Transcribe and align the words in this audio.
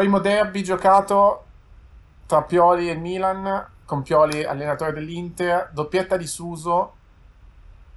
Primo 0.00 0.18
derby 0.18 0.62
giocato 0.62 1.44
tra 2.24 2.40
Pioli 2.40 2.88
e 2.88 2.94
Milan, 2.94 3.66
con 3.84 4.00
Pioli 4.00 4.42
allenatore 4.44 4.94
dell'Inter, 4.94 5.68
doppietta 5.74 6.16
di 6.16 6.26
Suso 6.26 6.94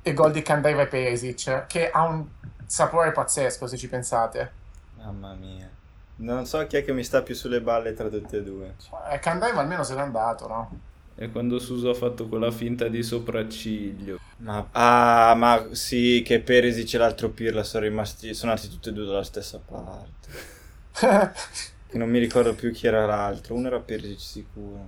e 0.02 0.14
gol 0.14 0.34
di 0.34 0.42
Candreva 0.42 0.82
e 0.82 0.88
Perisic, 0.88 1.66
che 1.66 1.90
ha 1.90 2.04
un 2.04 2.26
sapore 2.66 3.14
pazzesco 3.14 3.68
se 3.68 3.78
ci 3.78 3.88
pensate. 3.88 4.52
Mamma 4.98 5.34
mia. 5.36 5.70
Non 6.18 6.46
so 6.46 6.68
chi 6.68 6.76
è 6.76 6.84
che 6.84 6.92
mi 6.92 7.06
sta 7.06 7.22
più 7.22 7.36
sulle 7.36 7.62
balle 7.62 7.94
tra 7.94 8.10
tutte 8.10 8.36
e 8.36 8.44
due. 8.44 8.76
Eh, 9.10 9.20
Candreva 9.20 9.62
almeno 9.62 9.84
se 9.84 9.96
n'è 9.96 10.02
andato, 10.02 10.48
no? 10.50 10.80
È 11.16 11.32
quando 11.32 11.58
Suso 11.58 11.90
ha 11.90 11.96
fatto 11.96 12.28
quella 12.28 12.52
finta 12.52 12.90
di 12.90 13.02
sopracciglio. 13.02 14.20
Ma, 14.40 14.68
ah, 14.72 15.36
ma 15.36 15.68
sì, 15.72 16.22
che 16.26 16.42
Perisic 16.42 16.96
e 16.96 16.98
l'altro 16.98 17.30
Pirla 17.30 17.64
sono 17.64 17.86
rimasti, 17.86 18.34
sono 18.34 18.52
andati 18.52 18.68
tutti 18.68 18.90
e 18.90 18.92
due 18.92 19.06
dalla 19.06 19.24
stessa 19.24 19.58
parte. 19.66 20.52
che 21.94 22.00
non 22.00 22.10
mi 22.10 22.18
ricordo 22.18 22.56
più 22.56 22.72
chi 22.72 22.88
era 22.88 23.06
l'altro, 23.06 23.54
uno 23.54 23.68
era 23.68 23.80
Perisic 23.80 24.20
sicuro. 24.20 24.86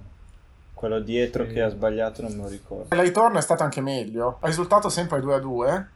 Quello 0.74 1.00
dietro 1.00 1.46
sì. 1.46 1.54
che 1.54 1.62
ha 1.62 1.70
sbagliato 1.70 2.24
non 2.24 2.32
me 2.32 2.42
lo 2.42 2.48
ricordo. 2.48 2.96
Il 2.96 3.02
ritorno 3.02 3.38
è 3.38 3.42
stato 3.44 3.62
anche 3.62 3.80
meglio. 3.80 4.40
Il 4.42 4.48
risultato 4.48 4.90
sempre 4.90 5.20
2 5.20 5.36
a 5.36 5.38
2. 5.38 5.88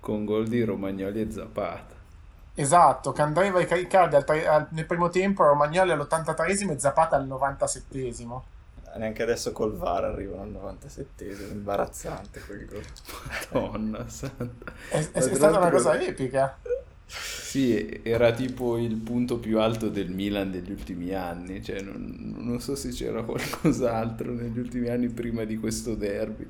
Con 0.00 0.24
gol 0.24 0.48
di 0.48 0.64
Romagnoli 0.64 1.20
e 1.20 1.30
Zapata. 1.30 1.94
Esatto, 2.56 3.12
Candreva 3.12 3.60
e 3.60 3.66
Caricardi 3.66 4.16
nel 4.70 4.86
primo 4.86 5.08
tempo, 5.08 5.44
Romagnoli 5.44 5.92
all'83esimo 5.92 6.72
e 6.72 6.80
Zapata 6.80 7.14
al 7.14 7.28
97esimo 7.28 8.40
neanche 8.96 9.22
adesso 9.22 9.52
col 9.52 9.76
VAR 9.76 10.04
arrivano 10.04 10.42
al 10.42 10.48
97 10.48 11.24
imbarazzante 11.24 12.40
quel 12.40 12.64
gol. 12.64 12.84
Madonna 13.52 14.08
santa. 14.08 14.72
È, 14.88 14.96
è, 14.96 15.18
è 15.18 15.34
stata 15.34 15.58
una 15.58 15.70
cosa 15.70 16.00
epica. 16.00 16.56
Sì, 17.06 18.00
era 18.02 18.32
tipo 18.32 18.76
il 18.76 18.96
punto 18.96 19.38
più 19.38 19.60
alto 19.60 19.88
del 19.88 20.10
Milan 20.10 20.50
degli 20.50 20.70
ultimi 20.70 21.14
anni, 21.14 21.62
cioè 21.62 21.80
non, 21.80 22.34
non 22.36 22.60
so 22.60 22.74
se 22.74 22.90
c'era 22.90 23.22
qualcos'altro 23.22 24.32
negli 24.32 24.58
ultimi 24.58 24.88
anni 24.88 25.08
prima 25.08 25.44
di 25.44 25.56
questo 25.56 25.94
derby. 25.94 26.48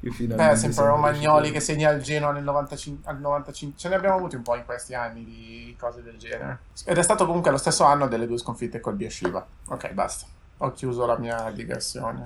Beh, 0.00 0.54
sempre 0.54 0.86
Romagnoli 0.86 1.50
che 1.50 1.58
segna 1.58 1.90
il 1.90 2.00
Genoa 2.00 2.30
nel 2.30 2.44
95, 2.44 3.10
al 3.10 3.18
95. 3.18 3.78
Ce 3.78 3.88
ne 3.88 3.96
abbiamo 3.96 4.14
avuti 4.14 4.36
un 4.36 4.42
po' 4.42 4.54
in 4.54 4.64
questi 4.64 4.94
anni 4.94 5.24
di 5.24 5.74
cose 5.76 6.02
del 6.02 6.16
genere. 6.16 6.60
Ed 6.84 6.96
è 6.96 7.02
stato 7.02 7.26
comunque 7.26 7.50
lo 7.50 7.56
stesso 7.56 7.82
anno 7.82 8.06
delle 8.06 8.28
due 8.28 8.38
sconfitte 8.38 8.78
col 8.78 8.94
Biasciva. 8.94 9.44
Ok, 9.66 9.92
basta 9.92 10.26
ho 10.58 10.72
chiuso 10.72 11.06
la 11.06 11.18
mia 11.18 11.50
digressione 11.50 12.24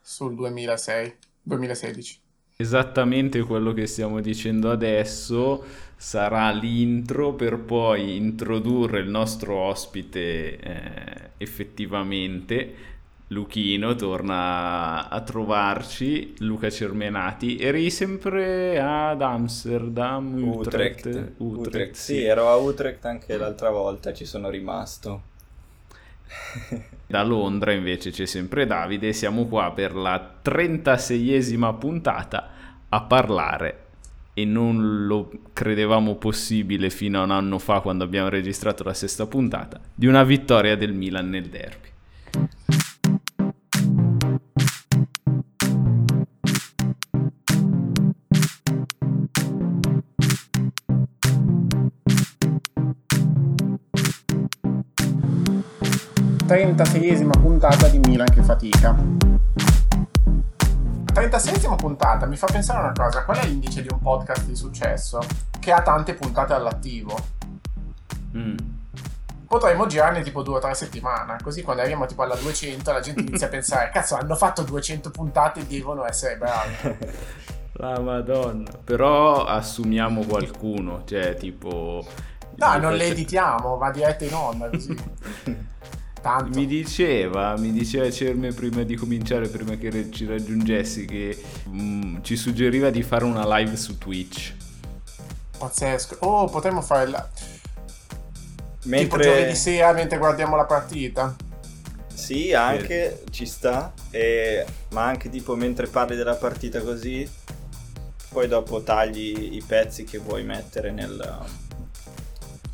sul 0.00 0.34
2006, 0.34 1.16
2016. 1.42 2.20
Esattamente 2.56 3.40
quello 3.42 3.72
che 3.72 3.86
stiamo 3.86 4.20
dicendo 4.20 4.70
adesso 4.70 5.64
sarà 6.00 6.52
l'intro 6.52 7.32
per 7.34 7.58
poi 7.58 8.14
introdurre 8.16 9.00
il 9.00 9.08
nostro 9.08 9.56
ospite 9.56 10.56
eh, 10.56 11.30
effettivamente. 11.38 12.86
Luchino 13.30 13.94
torna 13.94 15.08
a 15.08 15.20
trovarci, 15.20 16.34
Luca 16.38 16.70
Cermenati. 16.70 17.58
Eri 17.58 17.90
sempre 17.90 18.80
ad 18.80 19.20
Amsterdam, 19.20 20.40
Utrecht. 20.44 21.04
Utrecht, 21.04 21.32
Utrecht, 21.36 21.66
Utrecht 21.66 21.94
sì. 21.94 22.14
sì, 22.14 22.22
ero 22.22 22.48
a 22.48 22.56
Utrecht 22.56 23.04
anche 23.04 23.36
l'altra 23.36 23.70
volta, 23.70 24.14
ci 24.14 24.24
sono 24.24 24.48
rimasto. 24.48 25.22
Da 27.08 27.22
Londra 27.22 27.72
invece 27.72 28.10
c'è 28.10 28.26
sempre 28.26 28.66
Davide, 28.66 29.14
siamo 29.14 29.46
qua 29.46 29.72
per 29.72 29.94
la 29.94 30.40
36esima 30.44 31.74
puntata 31.78 32.50
a 32.86 33.00
parlare 33.00 33.87
e 34.38 34.44
non 34.44 35.04
lo 35.06 35.32
credevamo 35.52 36.14
possibile 36.14 36.90
fino 36.90 37.20
a 37.20 37.24
un 37.24 37.32
anno 37.32 37.58
fa 37.58 37.80
quando 37.80 38.04
abbiamo 38.04 38.28
registrato 38.28 38.84
la 38.84 38.94
sesta 38.94 39.26
puntata, 39.26 39.80
di 39.92 40.06
una 40.06 40.22
vittoria 40.22 40.76
del 40.76 40.92
Milan 40.92 41.28
nel 41.28 41.48
derby. 41.48 41.86
36esima 56.46 57.32
puntata 57.40 57.88
di 57.88 57.98
Milan 57.98 58.28
che 58.28 58.42
fatica. 58.42 59.87
36esima 61.12 61.76
puntata 61.76 62.26
mi 62.26 62.36
fa 62.36 62.46
pensare 62.46 62.78
a 62.78 62.82
una 62.82 62.92
cosa, 62.92 63.24
qual 63.24 63.38
è 63.38 63.44
l'indice 63.44 63.82
di 63.82 63.88
un 63.90 64.00
podcast 64.00 64.44
di 64.44 64.54
successo? 64.54 65.20
Che 65.58 65.72
ha 65.72 65.82
tante 65.82 66.14
puntate 66.14 66.52
all'attivo. 66.52 67.16
Mm. 68.36 68.56
Potremmo 69.46 69.86
girarne 69.86 70.22
tipo 70.22 70.42
due 70.42 70.56
o 70.56 70.58
tre 70.58 70.74
settimane, 70.74 71.38
così 71.42 71.62
quando 71.62 71.80
arriviamo 71.80 72.06
tipo 72.06 72.22
alla 72.22 72.36
200 72.36 72.92
la 72.92 73.00
gente 73.00 73.20
inizia 73.20 73.46
a 73.46 73.50
pensare, 73.50 73.90
cazzo 73.90 74.16
hanno 74.16 74.34
fatto 74.34 74.62
200 74.62 75.10
puntate, 75.10 75.66
devono 75.66 76.04
essere 76.04 76.36
bravi. 76.36 76.96
La 77.80 78.00
madonna. 78.00 78.70
Però 78.82 79.44
assumiamo 79.44 80.24
qualcuno, 80.24 81.04
cioè 81.04 81.34
tipo... 81.36 82.04
No, 82.56 82.76
non 82.78 82.94
le 82.94 83.06
editiamo, 83.06 83.76
va 83.76 83.90
diretta 83.92 84.24
in 84.24 84.34
onda 84.34 84.68
così. 84.68 84.96
Tanto. 86.20 86.58
Mi 86.58 86.66
diceva, 86.66 87.56
mi 87.56 87.72
diceva 87.72 88.10
Cerme 88.10 88.52
prima 88.52 88.82
di 88.82 88.96
cominciare, 88.96 89.48
prima 89.48 89.76
che 89.76 90.10
ci 90.10 90.26
raggiungessi, 90.26 91.04
che 91.04 91.36
mh, 91.64 91.80
mm, 91.80 92.16
ci 92.22 92.36
suggeriva 92.36 92.90
di 92.90 93.02
fare 93.02 93.24
una 93.24 93.56
live 93.56 93.76
su 93.76 93.98
Twitch. 93.98 94.54
Pazzesco. 95.58 96.16
Oh, 96.20 96.48
potremmo 96.48 96.80
fare 96.82 97.08
la... 97.08 97.28
Mentre... 98.84 99.18
Tipo 99.18 99.18
giovedì 99.18 99.54
sera 99.54 99.92
mentre 99.92 100.18
guardiamo 100.18 100.56
la 100.56 100.64
partita. 100.64 101.34
Sì, 102.12 102.52
anche 102.52 103.22
sì. 103.24 103.32
ci 103.32 103.46
sta. 103.46 103.92
E... 104.10 104.64
Ma 104.90 105.04
anche 105.04 105.28
tipo 105.28 105.54
mentre 105.54 105.86
parli 105.86 106.16
della 106.16 106.36
partita 106.36 106.80
così, 106.80 107.28
poi 108.30 108.48
dopo 108.48 108.82
tagli 108.82 109.54
i 109.54 109.62
pezzi 109.64 110.04
che 110.04 110.18
vuoi 110.18 110.44
mettere 110.44 110.90
nel... 110.90 111.46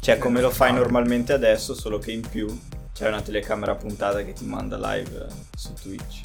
Cioè 0.01 0.19
come 0.19 0.43
lo 0.43 0.51
fai 0.51 0.73
normalmente 0.73 1.33
adesso, 1.33 1.75
solo 1.75 1.99
che 1.99 2.13
in 2.13 2.21
più 2.21 2.47
c'è 2.95 3.09
una 3.09 3.21
telecamera 3.21 3.75
puntata 3.75 4.23
che 4.23 4.33
ti 4.33 4.45
manda 4.45 4.77
live 4.79 5.27
su 5.57 5.73
Twitch. 5.75 6.21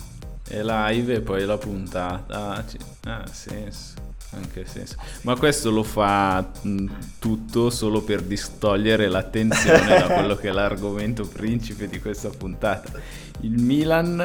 È 0.47 0.62
live 0.62 1.16
e 1.16 1.22
poi 1.22 1.44
la 1.44 1.57
puntata. 1.57 2.56
Ah, 2.56 2.63
ah 3.06 3.25
senso. 3.31 3.94
Anche 4.35 4.66
senso. 4.68 4.97
Ma 5.24 5.35
questo 5.35 5.72
lo 5.72 5.81
fa 5.81 6.47
mh, 6.62 6.85
tutto 7.18 7.72
solo 7.72 8.03
per 8.03 8.22
distogliere 8.22 9.07
l'attenzione 9.07 9.88
da 9.88 10.13
quello 10.13 10.35
che 10.35 10.50
è 10.50 10.52
l'argomento 10.52 11.25
principe 11.28 11.88
di 11.88 12.00
questa 12.00 12.30
puntata. 12.30 12.91
Il 13.40 13.59
Milan 13.59 14.24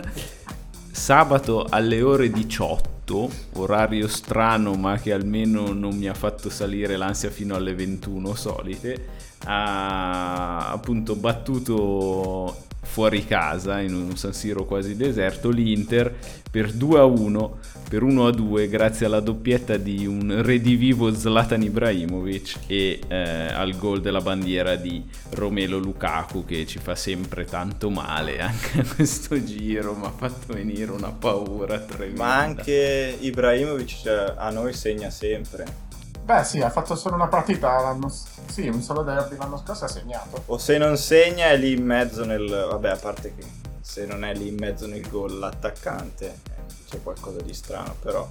sabato 0.90 1.64
alle 1.66 2.02
ore 2.02 2.28
18, 2.28 3.30
orario 3.54 4.06
strano 4.06 4.74
ma 4.74 4.98
che 4.98 5.14
almeno 5.14 5.72
non 5.72 5.96
mi 5.96 6.08
ha 6.08 6.14
fatto 6.14 6.50
salire 6.50 6.98
l'ansia 6.98 7.30
fino 7.30 7.54
alle 7.54 7.74
21 7.74 8.34
solite, 8.34 9.08
ha 9.44 10.70
appunto 10.70 11.16
battuto 11.16 12.62
fuori 12.84 13.24
casa 13.24 13.80
in 13.80 13.94
un 13.94 14.16
San 14.16 14.32
Siro 14.32 14.64
quasi 14.64 14.94
deserto 14.94 15.50
l'Inter 15.50 16.14
per 16.48 16.70
2 16.70 16.98
a 17.00 17.04
1 17.04 17.58
per 17.88 18.02
1 18.02 18.26
a 18.26 18.30
2 18.30 18.68
grazie 18.68 19.06
alla 19.06 19.20
doppietta 19.20 19.76
di 19.76 20.06
un 20.06 20.42
redivivo 20.42 21.12
Zlatan 21.12 21.62
Ibrahimovic 21.62 22.58
e 22.68 23.00
eh, 23.08 23.16
al 23.52 23.76
gol 23.76 24.00
della 24.00 24.20
bandiera 24.20 24.76
di 24.76 25.04
Romelo 25.30 25.78
Lukaku 25.78 26.44
che 26.44 26.66
ci 26.66 26.78
fa 26.78 26.94
sempre 26.94 27.44
tanto 27.44 27.90
male 27.90 28.40
anche 28.40 28.80
a 28.80 28.84
questo 28.84 29.42
giro 29.42 29.94
mi 29.94 30.06
ha 30.06 30.12
fatto 30.12 30.52
venire 30.52 30.92
una 30.92 31.10
paura 31.10 31.80
tremenda. 31.80 32.22
Ma 32.22 32.36
anche 32.36 33.16
Ibrahimovic 33.18 34.02
cioè, 34.02 34.34
a 34.36 34.50
noi 34.50 34.72
segna 34.72 35.10
sempre 35.10 35.83
Beh, 36.24 36.42
sì, 36.42 36.62
ha 36.62 36.70
fatto 36.70 36.94
solo 36.96 37.16
una 37.16 37.28
partita 37.28 37.80
l'anno 37.82 38.10
Sì, 38.46 38.66
un 38.66 38.80
solo 38.80 39.02
derby 39.02 39.36
l'anno 39.36 39.58
scorso 39.58 39.84
ha 39.84 39.88
segnato. 39.88 40.42
O 40.46 40.56
se 40.56 40.78
non 40.78 40.96
segna 40.96 41.48
è 41.48 41.56
lì 41.58 41.72
in 41.72 41.84
mezzo 41.84 42.24
nel. 42.24 42.48
Vabbè, 42.48 42.88
a 42.88 42.96
parte 42.96 43.34
che 43.34 43.44
se 43.82 44.06
non 44.06 44.24
è 44.24 44.32
lì 44.32 44.48
in 44.48 44.56
mezzo 44.58 44.86
nel 44.86 45.06
gol 45.06 45.38
l'attaccante, 45.38 46.26
eh, 46.26 46.62
c'è 46.88 47.02
qualcosa 47.02 47.42
di 47.42 47.52
strano, 47.52 47.94
però. 48.00 48.26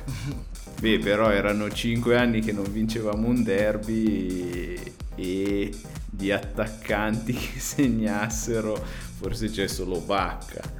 Beh, 0.80 0.98
però 1.00 1.28
erano 1.28 1.70
5 1.70 2.16
anni 2.16 2.40
che 2.40 2.52
non 2.52 2.64
vincevamo 2.72 3.28
un 3.28 3.42
derby 3.42 4.94
e 5.14 5.78
di 6.06 6.32
attaccanti 6.32 7.34
che 7.36 7.60
segnassero, 7.60 8.74
forse 9.18 9.50
c'è 9.50 9.66
solo 9.66 10.00
Bacca 10.00 10.77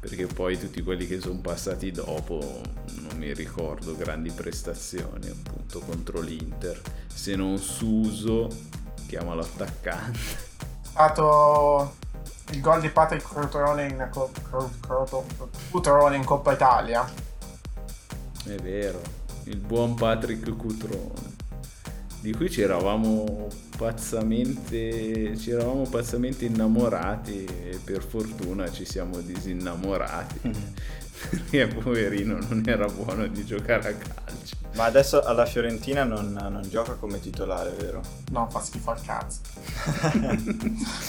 perché 0.00 0.26
poi 0.26 0.58
tutti 0.58 0.82
quelli 0.82 1.06
che 1.06 1.20
sono 1.20 1.40
passati 1.40 1.90
dopo 1.90 2.62
non 3.02 3.18
mi 3.18 3.32
ricordo 3.34 3.94
grandi 3.94 4.30
prestazioni 4.30 5.28
appunto 5.28 5.80
contro 5.80 6.20
l'Inter. 6.20 6.80
Se 7.06 7.36
non 7.36 7.58
Suso 7.58 8.48
chiamalo 9.06 9.42
attaccante 9.42 10.18
è 10.18 10.86
stato 10.86 11.96
il 12.50 12.60
gol 12.60 12.80
di 12.80 12.88
Patrick 12.88 13.26
Cutrone 13.26 13.86
in, 13.86 14.10
Cutrone 15.70 16.16
in 16.16 16.24
Coppa 16.24 16.52
Italia. 16.52 17.08
È 18.44 18.54
vero 18.56 19.00
il 19.44 19.58
buon 19.58 19.94
Patrick 19.94 20.56
Cutrone 20.56 21.29
di 22.20 22.32
cui 22.32 22.50
ci 22.50 22.60
eravamo 22.60 23.48
pazzamente 23.76 25.36
ci 25.38 25.50
eravamo 25.50 25.82
pazzamente 25.84 26.44
innamorati 26.44 27.44
e 27.44 27.80
per 27.82 28.02
fortuna 28.02 28.70
ci 28.70 28.84
siamo 28.84 29.20
disinnamorati. 29.20 30.52
Perché 31.30 31.66
poverino 31.66 32.38
non 32.48 32.62
era 32.66 32.86
buono 32.86 33.26
di 33.26 33.44
giocare 33.44 33.88
a 33.88 33.92
calcio. 33.94 34.56
Ma 34.74 34.84
adesso 34.84 35.20
alla 35.22 35.44
Fiorentina 35.44 36.04
non, 36.04 36.32
non 36.32 36.62
gioca 36.68 36.94
come 36.94 37.20
titolare 37.20 37.74
vero? 37.78 38.00
no 38.30 38.48
fa 38.48 38.60
schifo 38.60 38.90
al 38.90 39.02
cazzo. 39.02 39.40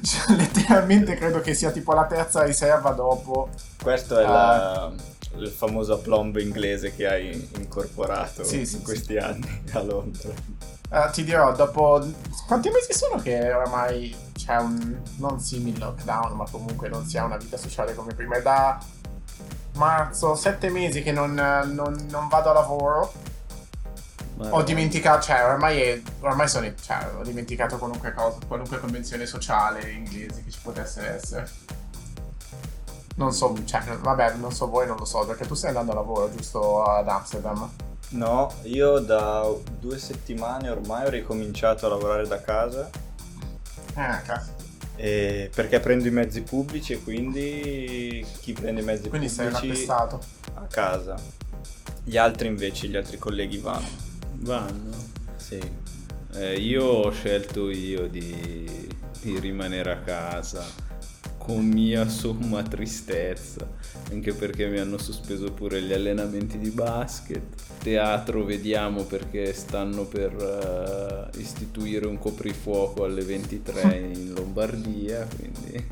Cioè, 0.00 0.36
letteralmente 0.36 1.16
credo 1.16 1.40
che 1.40 1.54
sia 1.54 1.72
tipo 1.72 1.92
la 1.92 2.06
terza 2.06 2.44
riserva 2.44 2.92
dopo 2.92 3.50
questo 3.82 4.16
è 4.16 4.24
uh, 4.24 4.28
la 4.28 4.92
il 5.36 5.48
famoso 5.48 5.94
aplomb 5.94 6.36
inglese 6.36 6.94
che 6.94 7.06
hai 7.06 7.50
incorporato 7.56 8.44
sì, 8.44 8.60
in 8.60 8.66
sì, 8.66 8.82
questi 8.82 9.14
sì. 9.14 9.16
anni 9.18 9.62
a 9.72 9.82
Londra. 9.82 10.30
Uh, 10.90 11.10
ti 11.10 11.24
dirò, 11.24 11.54
dopo 11.54 12.06
quanti 12.46 12.68
mesi 12.68 12.92
sono 12.92 13.20
che 13.22 13.50
oramai 13.50 14.14
c'è 14.34 14.56
un 14.56 15.00
non 15.16 15.40
simile 15.40 15.78
lockdown, 15.78 16.36
ma 16.36 16.44
comunque 16.50 16.88
non 16.88 17.06
si 17.06 17.16
ha 17.16 17.24
una 17.24 17.38
vita 17.38 17.56
sociale 17.56 17.94
come 17.94 18.14
prima. 18.14 18.36
È 18.36 18.42
da 18.42 18.78
marzo, 19.74 20.34
sette 20.34 20.68
mesi 20.68 21.02
che 21.02 21.12
non, 21.12 21.32
non, 21.32 22.06
non 22.10 22.28
vado 22.28 22.50
a 22.50 22.52
lavoro. 22.52 23.12
Ma 24.34 24.54
ho 24.54 24.62
dimenticato, 24.62 25.22
cioè, 25.22 25.44
ormai, 25.44 25.80
è, 25.80 26.02
ormai 26.20 26.48
sono, 26.48 26.70
cioè, 26.80 27.08
ho 27.18 27.22
dimenticato 27.22 27.78
qualunque 27.78 28.12
cosa, 28.12 28.38
qualunque 28.46 28.80
convenzione 28.80 29.24
sociale 29.24 29.90
inglese 29.90 30.42
che 30.44 30.50
ci 30.50 30.58
potesse 30.62 31.06
essere. 31.06 31.48
Non 33.16 33.32
so, 33.32 33.56
cioè, 33.64 33.82
vabbè, 33.98 34.34
non 34.36 34.52
so 34.52 34.68
voi, 34.68 34.86
non 34.86 34.96
lo 34.96 35.04
so, 35.04 35.24
perché 35.26 35.46
tu 35.46 35.54
stai 35.54 35.70
andando 35.70 35.92
a 35.92 35.96
lavoro, 35.96 36.30
giusto, 36.34 36.82
ad 36.82 37.08
Amsterdam? 37.08 37.70
No, 38.10 38.52
io 38.64 38.98
da 38.98 39.50
due 39.78 39.98
settimane 39.98 40.68
ormai 40.68 41.06
ho 41.06 41.10
ricominciato 41.10 41.86
a 41.86 41.90
lavorare 41.90 42.26
da 42.26 42.40
casa. 42.40 42.90
Eh, 43.94 44.22
cazzo. 44.24 44.50
E 44.96 45.50
perché 45.54 45.80
prendo 45.80 46.06
i 46.06 46.10
mezzi 46.10 46.42
pubblici 46.42 46.92
e 46.92 47.02
quindi 47.02 48.24
chi 48.40 48.52
prende 48.52 48.82
i 48.82 48.84
mezzi 48.84 49.08
quindi 49.08 49.28
pubblici 49.28 49.86
a 49.88 50.66
casa. 50.68 51.16
Gli 52.04 52.16
altri 52.16 52.48
invece, 52.48 52.88
gli 52.88 52.96
altri 52.96 53.18
colleghi 53.18 53.58
vanno. 53.58 53.88
Vanno? 54.40 54.96
Sì. 55.36 55.60
Eh, 56.34 56.56
io 56.56 56.84
ho 56.84 57.10
scelto 57.10 57.70
io 57.70 58.08
di, 58.08 58.88
di 59.20 59.38
rimanere 59.38 59.92
a 59.92 59.98
casa 59.98 60.64
con 61.44 61.66
mia 61.66 62.08
somma 62.08 62.62
tristezza, 62.62 63.66
anche 64.12 64.32
perché 64.32 64.68
mi 64.68 64.78
hanno 64.78 64.96
sospeso 64.96 65.52
pure 65.52 65.82
gli 65.82 65.92
allenamenti 65.92 66.56
di 66.56 66.70
basket. 66.70 67.42
Teatro 67.82 68.44
vediamo 68.44 69.02
perché 69.02 69.52
stanno 69.52 70.04
per 70.04 71.30
uh, 71.34 71.38
istituire 71.40 72.06
un 72.06 72.18
coprifuoco 72.18 73.02
alle 73.02 73.24
23 73.24 73.82
in 74.14 74.32
Lombardia, 74.34 75.26
quindi... 75.34 75.90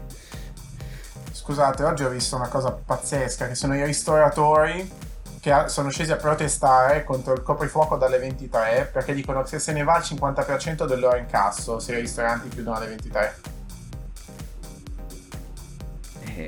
Scusate, 1.32 1.82
oggi 1.82 2.04
ho 2.04 2.10
visto 2.10 2.36
una 2.36 2.46
cosa 2.46 2.70
pazzesca, 2.70 3.48
che 3.48 3.56
sono 3.56 3.74
i 3.74 3.84
ristoratori 3.84 5.08
che 5.40 5.64
sono 5.66 5.88
scesi 5.88 6.12
a 6.12 6.16
protestare 6.16 7.02
contro 7.02 7.32
il 7.32 7.42
coprifuoco 7.42 7.96
dalle 7.96 8.18
23 8.18 8.90
perché 8.92 9.14
dicono 9.14 9.42
che 9.42 9.58
se 9.58 9.72
ne 9.72 9.82
va 9.84 9.96
il 9.96 10.02
50% 10.04 10.86
del 10.86 11.00
loro 11.00 11.16
incasso 11.16 11.78
se 11.78 11.96
i 11.96 12.00
ristoranti 12.00 12.50
chiudono 12.50 12.76
alle 12.76 12.88
23. 12.88 13.59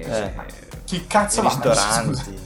Eh, 0.00 0.20
eh, 0.20 0.32
chi 0.84 1.06
cazzo 1.06 1.42
va 1.42 1.48
ristoranti. 1.48 2.38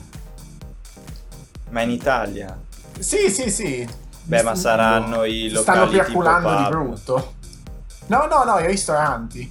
Ma 1.71 1.83
in 1.83 1.91
Italia? 1.91 2.59
Sì, 2.99 3.31
sì, 3.31 3.51
sì. 3.51 3.89
Beh, 4.23 4.43
ma 4.43 4.55
saranno 4.55 5.25
i 5.25 5.51
locali 5.51 5.79
Stanno 5.79 5.89
piaculando 5.89 6.57
di 6.57 6.69
brutto. 6.69 7.35
No, 8.07 8.27
no, 8.27 8.45
no, 8.45 8.59
i 8.59 8.67
ristoranti. 8.67 9.51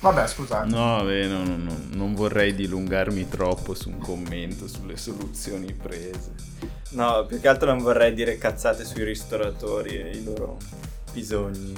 Vabbè, 0.00 0.26
scusate. 0.26 0.68
No, 0.68 1.02
beh, 1.02 1.26
no, 1.26 1.44
no, 1.44 1.56
no, 1.56 1.76
non 1.92 2.14
vorrei 2.14 2.54
dilungarmi 2.54 3.26
troppo 3.28 3.74
su 3.74 3.88
un 3.88 3.98
commento 3.98 4.68
sulle 4.68 4.98
soluzioni 4.98 5.72
prese. 5.72 6.34
No, 6.90 7.24
più 7.26 7.40
che 7.40 7.48
altro 7.48 7.70
non 7.70 7.78
vorrei 7.78 8.12
dire 8.12 8.36
cazzate 8.36 8.84
sui 8.84 9.02
ristoratori 9.02 9.96
e 9.96 10.10
i 10.10 10.22
loro 10.22 10.58
bisogni 11.10 11.74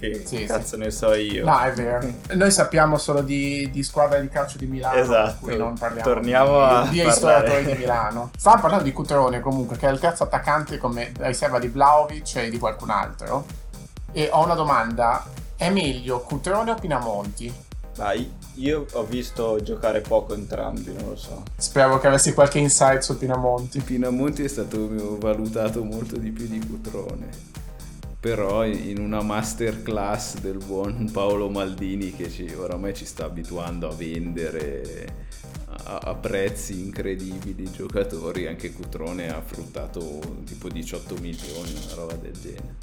che 0.00 0.22
sì, 0.24 0.46
cazzo 0.46 0.76
sì. 0.76 0.78
ne 0.78 0.90
so 0.90 1.12
io. 1.12 1.44
No, 1.44 1.60
è 1.60 1.72
vero. 1.72 2.10
Noi 2.32 2.50
sappiamo 2.50 2.96
solo 2.96 3.20
di, 3.20 3.68
di 3.70 3.82
squadra 3.82 4.18
di 4.18 4.28
calcio 4.28 4.56
di 4.56 4.66
Milano. 4.66 4.98
Esatto. 4.98 5.56
non 5.56 5.76
parliamo 5.78 6.10
Torniamo 6.10 6.58
di, 6.58 6.62
a 6.62 6.86
di 6.90 7.02
ristoratori 7.02 7.64
di 7.66 7.74
Milano. 7.74 8.30
Stavamo 8.36 8.62
parlando 8.62 8.84
di 8.84 8.92
Cutrone 8.92 9.40
comunque, 9.40 9.76
che 9.76 9.86
è 9.86 9.92
il 9.92 9.98
terzo 9.98 10.22
attaccante 10.24 10.78
come 10.78 11.12
riserva 11.18 11.58
di 11.58 11.68
Vlaovic 11.68 12.36
e 12.36 12.50
di 12.50 12.58
qualcun 12.58 12.90
altro. 12.90 13.44
E 14.12 14.28
ho 14.32 14.42
una 14.42 14.54
domanda. 14.54 15.24
È 15.54 15.68
meglio 15.68 16.20
Cutrone 16.20 16.70
o 16.70 16.74
Pinamonti? 16.74 17.68
Dai, 17.94 18.32
io 18.54 18.86
ho 18.90 19.04
visto 19.04 19.60
giocare 19.62 20.00
poco 20.00 20.32
entrambi, 20.32 20.94
non 20.94 21.10
lo 21.10 21.16
so. 21.16 21.42
Spero 21.58 22.00
che 22.00 22.06
avessi 22.06 22.32
qualche 22.32 22.58
insight 22.58 23.00
su 23.00 23.18
Pinamonti. 23.18 23.80
Pinamonti 23.80 24.42
è 24.42 24.48
stato 24.48 25.18
valutato 25.18 25.84
molto 25.84 26.16
di 26.16 26.30
più 26.30 26.46
di 26.46 26.58
Cutrone 26.66 27.49
però 28.20 28.66
in 28.66 28.98
una 28.98 29.22
masterclass 29.22 30.40
del 30.40 30.58
buon 30.58 31.08
Paolo 31.10 31.48
Maldini 31.48 32.14
che 32.14 32.30
ci, 32.30 32.52
oramai 32.54 32.94
ci 32.94 33.06
sta 33.06 33.24
abituando 33.24 33.88
a 33.88 33.94
vendere 33.94 35.28
a, 35.84 35.96
a, 36.04 36.14
prezzi 36.14 36.84
incredibili 36.84 37.62
i 37.62 37.70
giocatori, 37.70 38.46
anche 38.46 38.72
Cutrone 38.72 39.30
ha 39.30 39.40
fruttato 39.40 40.20
tipo 40.44 40.68
18 40.68 41.14
milioni, 41.18 41.72
una 41.84 41.94
roba 41.94 42.14
del 42.16 42.32
genere. 42.32 42.74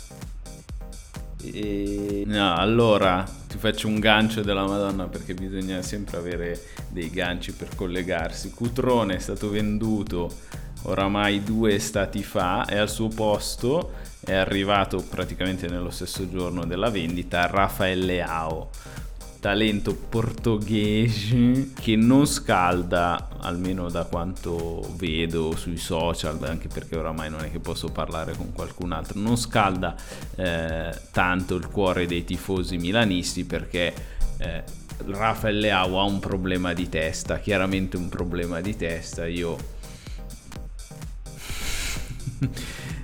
E... 1.43 2.23
No, 2.25 2.55
allora 2.55 3.23
ti 3.47 3.59
faccio 3.59 3.87
un 3.87 3.99
gancio 3.99 4.41
della 4.41 4.65
Madonna 4.65 5.05
perché 5.05 5.35
bisogna 5.35 5.83
sempre 5.83 6.17
avere 6.17 6.59
dei 6.89 7.11
ganci 7.11 7.53
per 7.53 7.69
collegarsi. 7.75 8.49
Cutrone 8.49 9.17
è 9.17 9.19
stato 9.19 9.51
venduto 9.51 10.33
oramai 10.83 11.43
due 11.43 11.75
estati 11.75 12.23
fa 12.23 12.65
e 12.65 12.77
al 12.77 12.89
suo 12.89 13.09
posto 13.09 14.15
è 14.27 14.35
arrivato 14.35 15.01
praticamente 15.09 15.69
nello 15.69 15.89
stesso 15.89 16.29
giorno 16.29 16.65
della 16.65 16.89
vendita 16.89 17.47
Rafael 17.47 17.99
Leao 17.99 18.69
talento 19.39 19.95
portoghese 19.95 21.71
che 21.73 21.95
non 21.95 22.25
scalda 22.25 23.29
almeno 23.39 23.89
da 23.89 24.03
quanto 24.03 24.93
vedo 24.97 25.55
sui 25.55 25.77
social 25.77 26.43
anche 26.43 26.67
perché 26.67 26.97
oramai 26.97 27.29
non 27.29 27.45
è 27.45 27.49
che 27.49 27.59
posso 27.59 27.87
parlare 27.87 28.35
con 28.35 28.51
qualcun 28.51 28.91
altro 28.91 29.17
non 29.17 29.37
scalda 29.37 29.95
eh, 30.35 30.93
tanto 31.11 31.55
il 31.55 31.69
cuore 31.69 32.05
dei 32.05 32.25
tifosi 32.25 32.75
milanisti 32.75 33.45
perché 33.45 33.93
eh, 34.39 34.63
Rafael 35.05 35.57
Leao 35.57 36.01
ha 36.01 36.03
un 36.03 36.19
problema 36.19 36.73
di 36.73 36.89
testa 36.89 37.39
chiaramente 37.39 37.95
un 37.95 38.09
problema 38.09 38.59
di 38.59 38.75
testa 38.75 39.25
io 39.25 39.55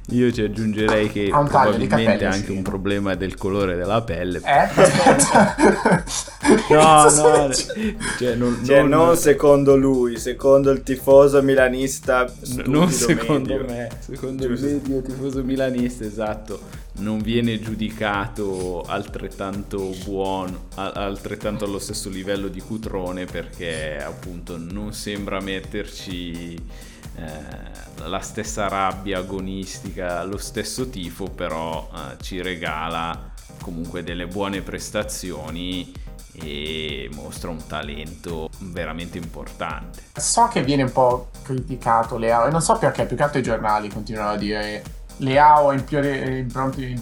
Io 0.10 0.34
ci 0.34 0.42
aggiungerei 0.42 1.10
che 1.10 1.30
ha 1.32 1.42
probabilmente 1.44 2.26
ha 2.26 2.32
anche 2.32 2.48
sì. 2.48 2.52
un 2.52 2.62
problema 2.62 3.16
del 3.16 3.36
colore 3.36 3.78
della 3.78 4.02
pelle. 4.02 4.40
Eh? 4.40 4.68
no, 6.74 7.10
no, 7.10 7.54
cioè, 8.20 8.36
non, 8.36 8.60
cioè 8.66 8.82
non, 8.82 8.90
non, 8.90 9.16
secondo 9.16 9.78
lui, 9.78 10.18
secondo 10.18 10.72
il 10.72 10.84
tifoso 10.84 11.42
milanista. 11.42 12.30
Non 12.66 12.90
secondo 12.90 13.56
medio. 13.56 13.66
me, 13.66 13.90
secondo 14.00 14.46
Giusto. 14.46 14.66
il 14.66 14.82
medio 14.84 15.02
tifoso 15.02 15.42
milanista, 15.42 16.04
esatto. 16.04 16.82
Non 16.96 17.22
viene 17.22 17.62
giudicato 17.62 18.84
altrettanto 18.86 19.90
buono, 20.04 20.66
altrettanto 20.76 21.64
allo 21.64 21.80
stesso 21.80 22.10
livello 22.10 22.50
di 22.50 22.60
Cutrone 22.60 23.24
perché 23.26 24.04
appunto 24.04 24.58
non 24.58 24.92
sembra 24.94 25.40
metterci 25.40 26.92
eh, 27.16 28.08
la 28.08 28.20
stessa 28.20 28.68
rabbia 28.68 29.20
agonistica, 29.20 30.24
lo 30.24 30.38
stesso 30.38 30.90
tifo, 30.90 31.26
però 31.26 31.90
eh, 31.94 32.22
ci 32.22 32.42
regala 32.42 33.32
comunque 33.62 34.04
delle 34.04 34.28
buone 34.28 34.62
prestazioni 34.62 35.92
e 36.34 37.10
mostra 37.14 37.50
un 37.50 37.66
talento 37.68 38.50
veramente 38.60 39.18
importante. 39.18 40.02
So 40.16 40.48
che 40.48 40.64
viene 40.64 40.84
un 40.84 40.92
po' 40.92 41.30
criticato 41.44 42.18
Leao 42.18 42.48
e 42.48 42.50
non 42.50 42.62
so 42.62 42.78
perché, 42.78 43.06
più 43.06 43.16
che 43.16 43.24
altro 43.24 43.40
i 43.40 43.44
giornali 43.44 43.90
continuano 43.90 44.32
a 44.32 44.38
dire 44.38 44.84
Leao 45.18 45.72
è 45.72 45.76
in 45.76 45.84
piede, 45.84 46.48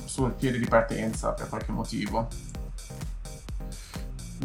sul 0.05 0.31
piede 0.33 0.59
di 0.59 0.67
partenza 0.67 1.31
per 1.31 1.47
qualche 1.47 1.71
motivo. 1.71 2.27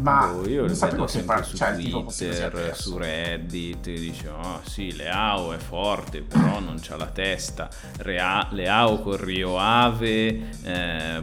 Ma 0.01 0.27
boh, 0.27 0.47
io 0.47 0.67
lo 0.67 0.73
vedo 0.73 1.07
sempre 1.07 1.43
su 1.43 1.55
cioè, 1.57 1.73
Twitter, 1.73 2.75
su 2.75 2.97
Reddit, 2.97 3.85
dice 3.85 4.29
oh 4.29 4.61
sì, 4.63 4.95
Leao 4.95 5.53
è 5.53 5.57
forte, 5.57 6.21
però 6.21 6.59
non 6.59 6.77
c'ha 6.79 6.95
la 6.97 7.07
testa. 7.07 7.67
Rea- 7.97 8.47
Leao 8.51 9.01
con 9.01 9.17
Rio 9.17 9.57
Ave 9.57 10.49
eh, 10.63 11.19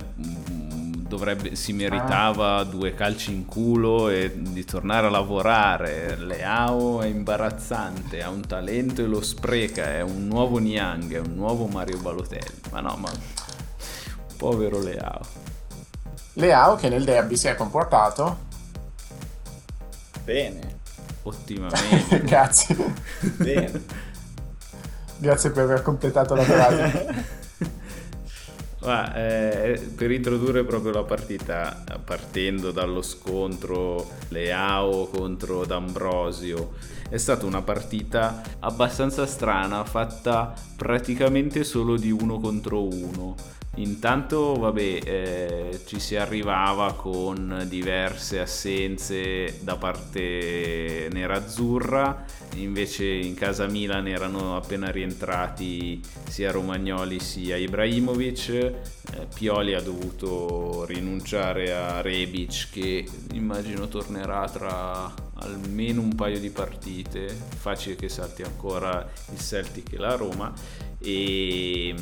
dovrebbe, 1.15 1.55
si 1.55 1.73
meritava 1.73 2.57
ah. 2.57 2.65
due 2.65 2.95
calci 2.95 3.33
in 3.33 3.45
culo 3.45 4.09
e 4.09 4.33
di 4.35 4.65
tornare 4.65 5.07
a 5.07 5.11
lavorare. 5.11 6.17
Leao 6.17 7.01
è 7.01 7.07
imbarazzante, 7.07 8.23
ha 8.23 8.29
un 8.29 8.45
talento 8.45 9.03
e 9.03 9.07
lo 9.07 9.23
spreca, 9.23 9.93
è 9.93 10.01
un 10.01 10.27
nuovo 10.27 10.59
Niang, 10.59 11.15
è 11.15 11.21
un 11.21 11.35
nuovo 11.35 11.67
Mario 11.67 11.99
Balotelli. 11.99 12.61
Ma 12.73 12.81
no, 12.81 12.97
ma 12.97 13.11
Povero 14.37 14.81
Leao. 14.83 15.21
Leao 16.35 16.75
che 16.75 16.89
nel 16.89 17.05
derby 17.05 17.37
si 17.37 17.47
è 17.47 17.55
comportato 17.55 18.53
bene. 20.25 20.81
Ottimamente. 21.23 22.23
Grazie. 22.25 22.77
Bene. 23.37 23.83
Grazie 25.19 25.51
per 25.51 25.63
aver 25.65 25.83
completato 25.83 26.35
la 26.35 26.43
frase. 26.43 27.43
Ma, 28.85 29.15
eh, 29.15 29.81
per 29.97 30.11
introdurre 30.11 30.63
proprio 30.63 30.93
la 30.93 31.05
partita, 31.05 31.83
partendo 32.05 32.71
dallo 32.71 33.01
scontro 33.01 34.11
Leao 34.29 35.07
contro 35.07 35.65
D'Ambrosio, 35.65 36.73
è 37.09 37.17
stata 37.17 37.47
una 37.47 37.63
partita 37.63 38.43
abbastanza 38.61 39.25
strana, 39.25 39.85
fatta 39.85 40.53
praticamente 40.77 41.65
solo 41.65 41.97
di 41.97 42.11
uno 42.11 42.39
contro 42.39 42.87
uno 42.87 43.35
Intanto, 43.77 44.55
vabbè, 44.55 45.01
eh, 45.05 45.81
ci 45.85 45.99
si 45.99 46.15
arrivava 46.15 46.95
con 46.95 47.65
diverse 47.67 48.39
assenze 48.39 49.59
da 49.63 49.77
parte 49.77 51.09
nerazzurra, 51.11 52.25
invece 52.55 53.05
in 53.05 53.35
casa 53.35 53.67
Milan 53.67 54.07
erano 54.07 54.57
appena 54.57 54.91
rientrati 54.91 56.01
sia 56.29 56.53
Romagnoli 56.53 57.19
sia 57.19 57.57
Ibrahimovic, 57.57 58.49
eh, 58.49 58.75
Pioli 59.35 59.75
ha 59.75 59.81
dovuto 59.81 60.85
rinunciare 60.85 61.75
a 61.75 62.01
Rebic 62.01 62.69
che 62.71 63.05
immagino 63.33 63.89
tornerà 63.89 64.49
tra 64.49 65.13
almeno 65.39 66.01
un 66.01 66.15
paio 66.15 66.39
di 66.39 66.51
partite, 66.51 67.27
facile 67.27 67.97
che 67.97 68.09
salti 68.09 68.43
ancora 68.43 69.05
il 69.33 69.41
Celtic 69.41 69.93
e 69.95 69.99
la 69.99 70.15
Roma 70.15 70.53
e 71.05 71.95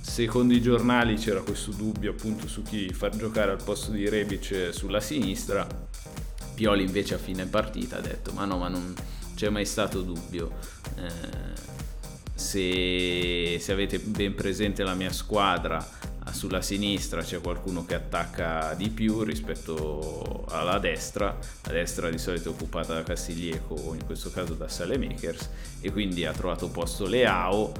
secondo 0.00 0.52
i 0.52 0.60
giornali 0.60 1.16
c'era 1.16 1.40
questo 1.40 1.70
dubbio 1.70 2.10
appunto 2.10 2.46
su 2.46 2.62
chi 2.62 2.92
far 2.92 3.16
giocare 3.16 3.50
al 3.50 3.62
posto 3.62 3.90
di 3.90 4.08
Rebic 4.08 4.68
sulla 4.70 5.00
sinistra. 5.00 5.66
Pioli 6.54 6.84
invece 6.84 7.14
a 7.14 7.18
fine 7.18 7.46
partita 7.46 7.96
ha 7.96 8.00
detto 8.00 8.32
ma 8.32 8.44
no 8.44 8.58
ma 8.58 8.68
non 8.68 8.94
c'è 9.34 9.48
mai 9.48 9.64
stato 9.64 10.02
dubbio. 10.02 10.52
Eh, 10.96 11.72
se, 12.34 13.58
se 13.60 13.72
avete 13.72 13.98
ben 13.98 14.34
presente 14.34 14.82
la 14.82 14.94
mia 14.94 15.12
squadra 15.12 16.12
sulla 16.32 16.62
sinistra 16.62 17.22
c'è 17.22 17.40
qualcuno 17.40 17.84
che 17.84 17.94
attacca 17.94 18.74
di 18.74 18.90
più 18.90 19.22
rispetto 19.22 20.44
alla 20.48 20.78
destra, 20.78 21.36
la 21.64 21.72
destra 21.72 22.10
di 22.10 22.18
solito 22.18 22.48
è 22.48 22.52
occupata 22.52 22.94
da 22.94 23.02
Castiglieco, 23.02 23.94
in 23.94 24.04
questo 24.04 24.30
caso 24.30 24.54
da 24.54 24.68
Salemakers, 24.68 25.48
e 25.80 25.92
quindi 25.92 26.24
ha 26.24 26.32
trovato 26.32 26.68
posto 26.68 27.06
Leao 27.06 27.72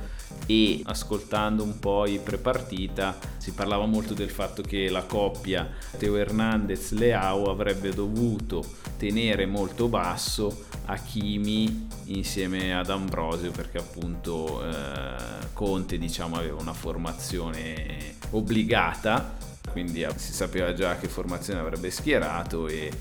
e 0.47 0.81
ascoltando 0.85 1.62
un 1.62 1.79
po' 1.79 2.07
i 2.07 2.19
prepartita 2.19 3.17
si 3.38 3.53
parlava 3.53 3.87
molto 3.87 4.14
del 4.14 4.31
fatto 4.31 4.62
che 4.62 4.88
la 4.91 5.05
coppia 5.05 5.69
Teo 5.97 6.17
Hernandez-Leao 6.17 7.50
avrebbe 7.50 7.91
dovuto 7.91 8.64
tenere 8.97 9.47
molto 9.47 9.88
basso 9.88 10.67
Hakimi 10.87 11.88
insieme 12.05 12.75
ad 12.75 12.91
Ambrosio 12.91 13.50
perché 13.50 13.79
appunto 13.79 14.62
eh, 14.62 15.53
Conte 15.53 15.99
diciamo 15.99 16.37
aveva 16.37 16.61
una 16.61 16.75
formazione 16.75 18.17
obbligata 18.31 19.37
quindi 19.71 20.07
si 20.17 20.33
sapeva 20.33 20.73
già 20.73 20.97
che 20.99 21.09
formazione 21.09 21.59
avrebbe 21.61 21.91
schierato 21.91 22.69
e 22.69 22.93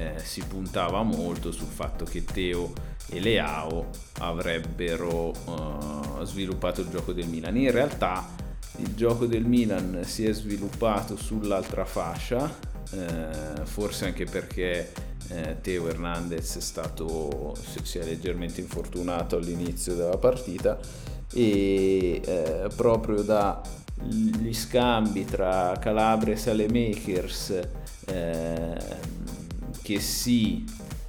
eh, 0.00 0.18
si 0.22 0.42
puntava 0.42 1.02
molto 1.02 1.52
sul 1.52 1.68
fatto 1.68 2.04
che 2.04 2.24
Teo 2.24 2.72
e 3.06 3.20
Leao 3.20 3.88
avrebbero 4.20 5.32
uh, 5.44 6.24
sviluppato 6.24 6.80
il 6.80 6.88
gioco 6.88 7.12
del 7.12 7.26
Milan. 7.26 7.56
In 7.56 7.70
realtà 7.70 8.26
il 8.76 8.94
gioco 8.94 9.26
del 9.26 9.44
Milan 9.44 10.00
si 10.04 10.24
è 10.24 10.32
sviluppato 10.32 11.16
sull'altra 11.16 11.84
fascia 11.84 12.68
eh, 12.92 13.64
forse 13.64 14.06
anche 14.06 14.24
perché 14.24 14.92
eh, 15.28 15.58
Teo 15.60 15.88
Hernandez 15.88 16.56
è 16.56 16.60
stato, 16.60 17.54
si 17.82 17.98
è 17.98 18.04
leggermente 18.04 18.60
infortunato 18.60 19.36
all'inizio 19.36 19.94
della 19.94 20.16
partita 20.16 20.78
e 21.32 22.20
eh, 22.24 22.68
proprio 22.74 23.22
dagli 23.22 24.52
scambi 24.52 25.24
tra 25.24 25.76
Calabria 25.78 26.34
e 26.34 26.36
Salemakers 26.36 27.60
eh, 28.06 28.76
che 29.98 30.64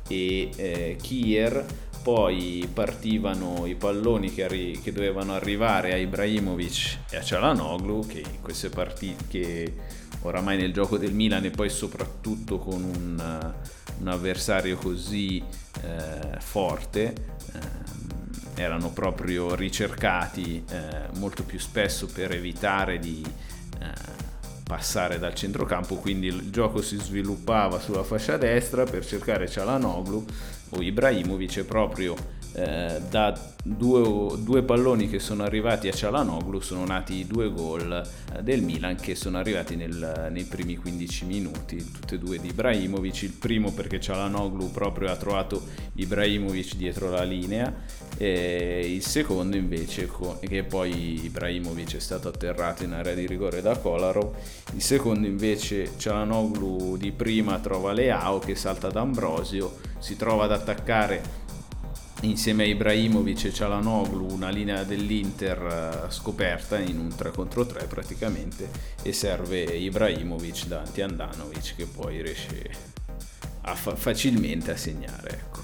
e 0.07 0.49
eh, 0.55 0.97
Kier 1.01 1.65
poi 2.03 2.67
partivano 2.73 3.65
i 3.65 3.75
palloni 3.75 4.33
che, 4.33 4.43
arri- 4.43 4.81
che, 4.81 4.91
dovevano 4.91 5.33
arrivare 5.33 5.93
a 5.93 5.97
Ibrahimovic 5.97 6.97
e 7.11 7.17
a 7.17 7.21
Cialanoglu 7.21 8.05
che 8.07 8.19
in 8.19 8.41
queste 8.41 8.69
partite 8.69 9.25
che 9.29 9.73
oramai 10.21 10.57
nel 10.57 10.73
gioco 10.73 10.97
del 10.97 11.13
Milan 11.13 11.45
e 11.45 11.51
poi 11.51 11.69
soprattutto 11.69 12.57
con 12.57 12.83
un 12.83 13.53
un 14.01 14.07
avversario 14.07 14.77
così 14.77 15.41
eh, 15.83 16.39
forte 16.39 17.13
eh, 17.53 18.61
erano 18.61 18.89
proprio 18.89 19.55
ricercati 19.55 20.63
eh, 20.69 21.07
molto 21.17 21.43
più 21.43 21.59
spesso 21.59 22.07
per 22.07 22.31
evitare 22.31 22.99
di 22.99 23.23
eh, 23.79 24.29
passare 24.71 25.19
dal 25.19 25.35
centrocampo, 25.35 25.95
quindi 25.95 26.27
il 26.27 26.49
gioco 26.49 26.81
si 26.81 26.95
sviluppava 26.95 27.77
sulla 27.77 28.03
fascia 28.03 28.37
destra 28.37 28.85
per 28.85 29.05
cercare 29.05 29.49
Cialanoglu 29.49 30.23
o 30.69 30.81
Ibrahimovic 30.81 31.65
proprio 31.65 32.15
eh, 32.53 33.01
da 33.09 33.37
due, 33.63 34.35
due, 34.39 34.63
palloni 34.63 35.07
che 35.07 35.19
sono 35.19 35.43
arrivati 35.43 35.87
a 35.87 35.91
Cialanoglu 35.91 36.59
sono 36.59 36.83
nati 36.83 37.25
due 37.25 37.51
gol 37.51 37.91
eh, 38.35 38.43
del 38.43 38.61
Milan 38.61 38.95
che 38.95 39.15
sono 39.15 39.37
arrivati 39.37 39.75
nel, 39.75 40.29
nei 40.31 40.43
primi 40.43 40.75
15 40.75 41.25
minuti, 41.25 41.77
tutti 41.77 42.15
e 42.15 42.17
due 42.17 42.39
di 42.39 42.49
Ibrahimovic, 42.49 43.21
il 43.21 43.31
primo 43.31 43.71
perché 43.71 43.99
Cialanoglu 43.99 44.71
proprio 44.71 45.09
ha 45.09 45.15
trovato 45.15 45.61
Ibrahimovic 45.93 46.75
dietro 46.75 47.09
la 47.09 47.23
linea 47.23 47.73
e 48.17 48.81
il 48.85 49.03
secondo 49.03 49.55
invece 49.55 50.09
che 50.41 50.63
poi 50.63 51.23
Ibrahimovic 51.25 51.95
è 51.95 51.99
stato 51.99 52.27
atterrato 52.27 52.83
in 52.83 52.93
area 52.93 53.13
di 53.13 53.27
rigore 53.27 53.61
da 53.61 53.77
Kolarov, 53.77 54.35
il 54.73 54.81
secondo 54.81 55.25
invece 55.25 55.91
Cialanoglu 55.97 56.97
di 56.97 57.11
prima 57.11 57.59
trova 57.59 57.93
Leao 57.93 58.39
che 58.39 58.55
salta 58.55 58.87
ad 58.87 58.97
Ambrosio, 58.97 59.89
si 59.99 60.15
trova 60.15 60.45
ad 60.45 60.51
attaccare 60.51 61.40
insieme 62.21 62.63
a 62.63 62.65
Ibrahimovic 62.67 63.45
e 63.45 63.53
Cialanoglu 63.53 64.31
una 64.31 64.49
linea 64.49 64.83
dell'Inter 64.83 66.05
eh, 66.07 66.11
scoperta 66.11 66.77
in 66.77 66.99
un 66.99 67.15
3 67.15 67.31
contro 67.31 67.65
3 67.65 67.85
praticamente 67.85 68.69
e 69.01 69.13
serve 69.13 69.61
Ibrahimovic 69.61 70.65
davanti 70.65 71.01
a 71.01 71.05
Andanovic 71.05 71.75
che 71.75 71.85
poi 71.85 72.21
riesce 72.21 72.69
a 73.61 73.75
fa- 73.75 73.95
facilmente 73.95 74.71
a 74.71 74.77
segnare 74.77 75.29
ecco. 75.29 75.61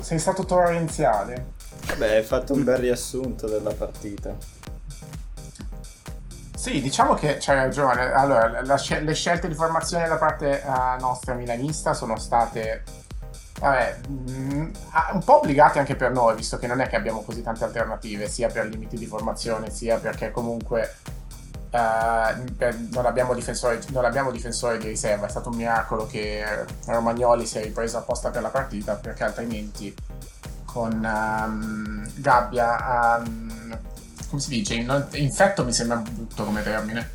sei 0.00 0.18
stato 0.18 0.44
torrenziale 0.44 1.52
vabbè 1.86 2.16
hai 2.16 2.22
fatto 2.22 2.54
un 2.54 2.64
bel 2.64 2.78
riassunto 2.78 3.46
della 3.46 3.72
partita 3.72 4.36
sì, 6.62 6.80
diciamo 6.80 7.14
che 7.14 7.38
c'hai 7.40 7.56
ragione. 7.56 8.12
Allora, 8.12 8.62
la, 8.62 8.80
le 9.00 9.14
scelte 9.14 9.48
di 9.48 9.54
formazione 9.54 10.06
da 10.06 10.14
parte 10.14 10.62
uh, 10.64 11.00
nostra 11.00 11.34
milanista 11.34 11.92
sono 11.92 12.16
state 12.20 12.84
Vabbè, 13.62 14.00
mm, 14.08 14.70
un 15.12 15.22
po' 15.24 15.36
obbligati 15.36 15.78
anche 15.78 15.94
per 15.94 16.10
noi, 16.10 16.34
visto 16.34 16.58
che 16.58 16.66
non 16.66 16.80
è 16.80 16.88
che 16.88 16.96
abbiamo 16.96 17.22
così 17.22 17.42
tante 17.42 17.62
alternative, 17.62 18.28
sia 18.28 18.48
per 18.48 18.66
limiti 18.66 18.96
di 18.96 19.06
formazione, 19.06 19.70
sia 19.70 19.98
perché 19.98 20.32
comunque 20.32 20.96
uh, 21.70 22.56
non, 22.90 23.06
abbiamo 23.06 23.34
difensori, 23.34 23.78
non, 23.90 24.04
abbiamo 24.04 24.32
difensori, 24.32 24.78
di 24.78 24.88
riserva. 24.88 25.26
È 25.26 25.30
stato 25.30 25.50
un 25.50 25.56
miracolo 25.58 26.06
che 26.06 26.44
Romagnoli 26.86 27.46
si 27.46 27.58
è 27.58 27.62
ripreso 27.62 27.98
apposta 27.98 28.30
per 28.30 28.42
la 28.42 28.48
partita, 28.48 28.96
perché 28.96 29.22
altrimenti 29.22 29.94
con 30.64 30.92
um, 30.94 32.10
Gabbia, 32.16 33.22
um, 33.24 33.78
come 34.28 34.40
si 34.40 34.48
dice, 34.48 34.74
infetto 34.74 35.64
mi 35.64 35.72
sembra 35.72 35.98
brutto 35.98 36.42
come 36.42 36.64
termine. 36.64 37.10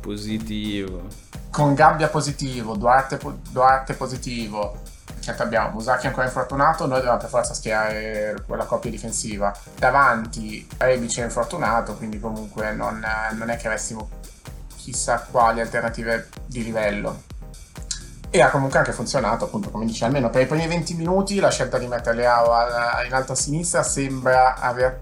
Positivo. 0.00 1.02
Con 1.50 1.74
Gabbia 1.74 2.08
positivo, 2.08 2.74
Duarte, 2.74 3.20
Duarte 3.52 3.94
positivo, 3.94 4.82
certo 5.24 5.42
abbiamo 5.42 5.70
Musaki 5.70 6.06
ancora 6.06 6.26
infortunato, 6.26 6.86
noi 6.86 6.98
dobbiamo 6.98 7.16
per 7.16 7.30
forza 7.30 7.54
schierare 7.54 8.36
quella 8.46 8.64
coppia 8.66 8.90
difensiva. 8.90 9.56
Davanti 9.78 10.66
Rebic 10.76 11.18
è 11.18 11.24
infortunato, 11.24 11.94
quindi 11.94 12.20
comunque 12.20 12.72
non, 12.72 13.04
non 13.32 13.48
è 13.48 13.56
che 13.56 13.66
avessimo 13.68 14.10
chissà 14.76 15.26
quali 15.30 15.60
alternative 15.60 16.28
di 16.46 16.62
livello. 16.62 17.22
E 18.28 18.42
ha 18.42 18.50
comunque 18.50 18.78
anche 18.78 18.92
funzionato, 18.92 19.44
appunto, 19.44 19.70
come 19.70 19.86
dice, 19.86 20.04
almeno 20.04 20.28
per 20.28 20.42
i 20.42 20.46
primi 20.46 20.66
20 20.66 20.94
minuti 20.94 21.40
la 21.40 21.50
scelta 21.50 21.78
di 21.78 21.86
mettere 21.86 22.16
Leao 22.16 22.52
in 23.06 23.14
alto 23.14 23.32
a 23.32 23.36
sinistra 23.36 23.82
sembra 23.82 24.56
aver 24.56 25.00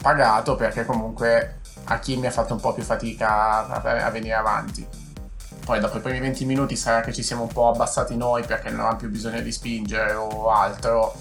pagato 0.00 0.54
perché 0.54 0.86
comunque 0.86 1.60
Hakimi 1.84 2.26
ha 2.26 2.30
fatto 2.30 2.54
un 2.54 2.60
po' 2.60 2.72
più 2.72 2.84
fatica 2.84 3.66
a 3.66 4.10
venire 4.10 4.34
avanti 4.34 5.03
poi 5.64 5.80
dopo 5.80 5.96
i 5.96 6.00
primi 6.00 6.20
20 6.20 6.44
minuti 6.44 6.76
sarà 6.76 7.00
che 7.00 7.12
ci 7.12 7.22
siamo 7.22 7.42
un 7.42 7.48
po' 7.48 7.68
abbassati 7.68 8.16
noi 8.16 8.44
perché 8.44 8.68
non 8.68 8.80
avevamo 8.80 8.98
più 8.98 9.08
bisogno 9.08 9.40
di 9.40 9.50
spingere 9.50 10.12
o 10.12 10.50
altro, 10.50 11.14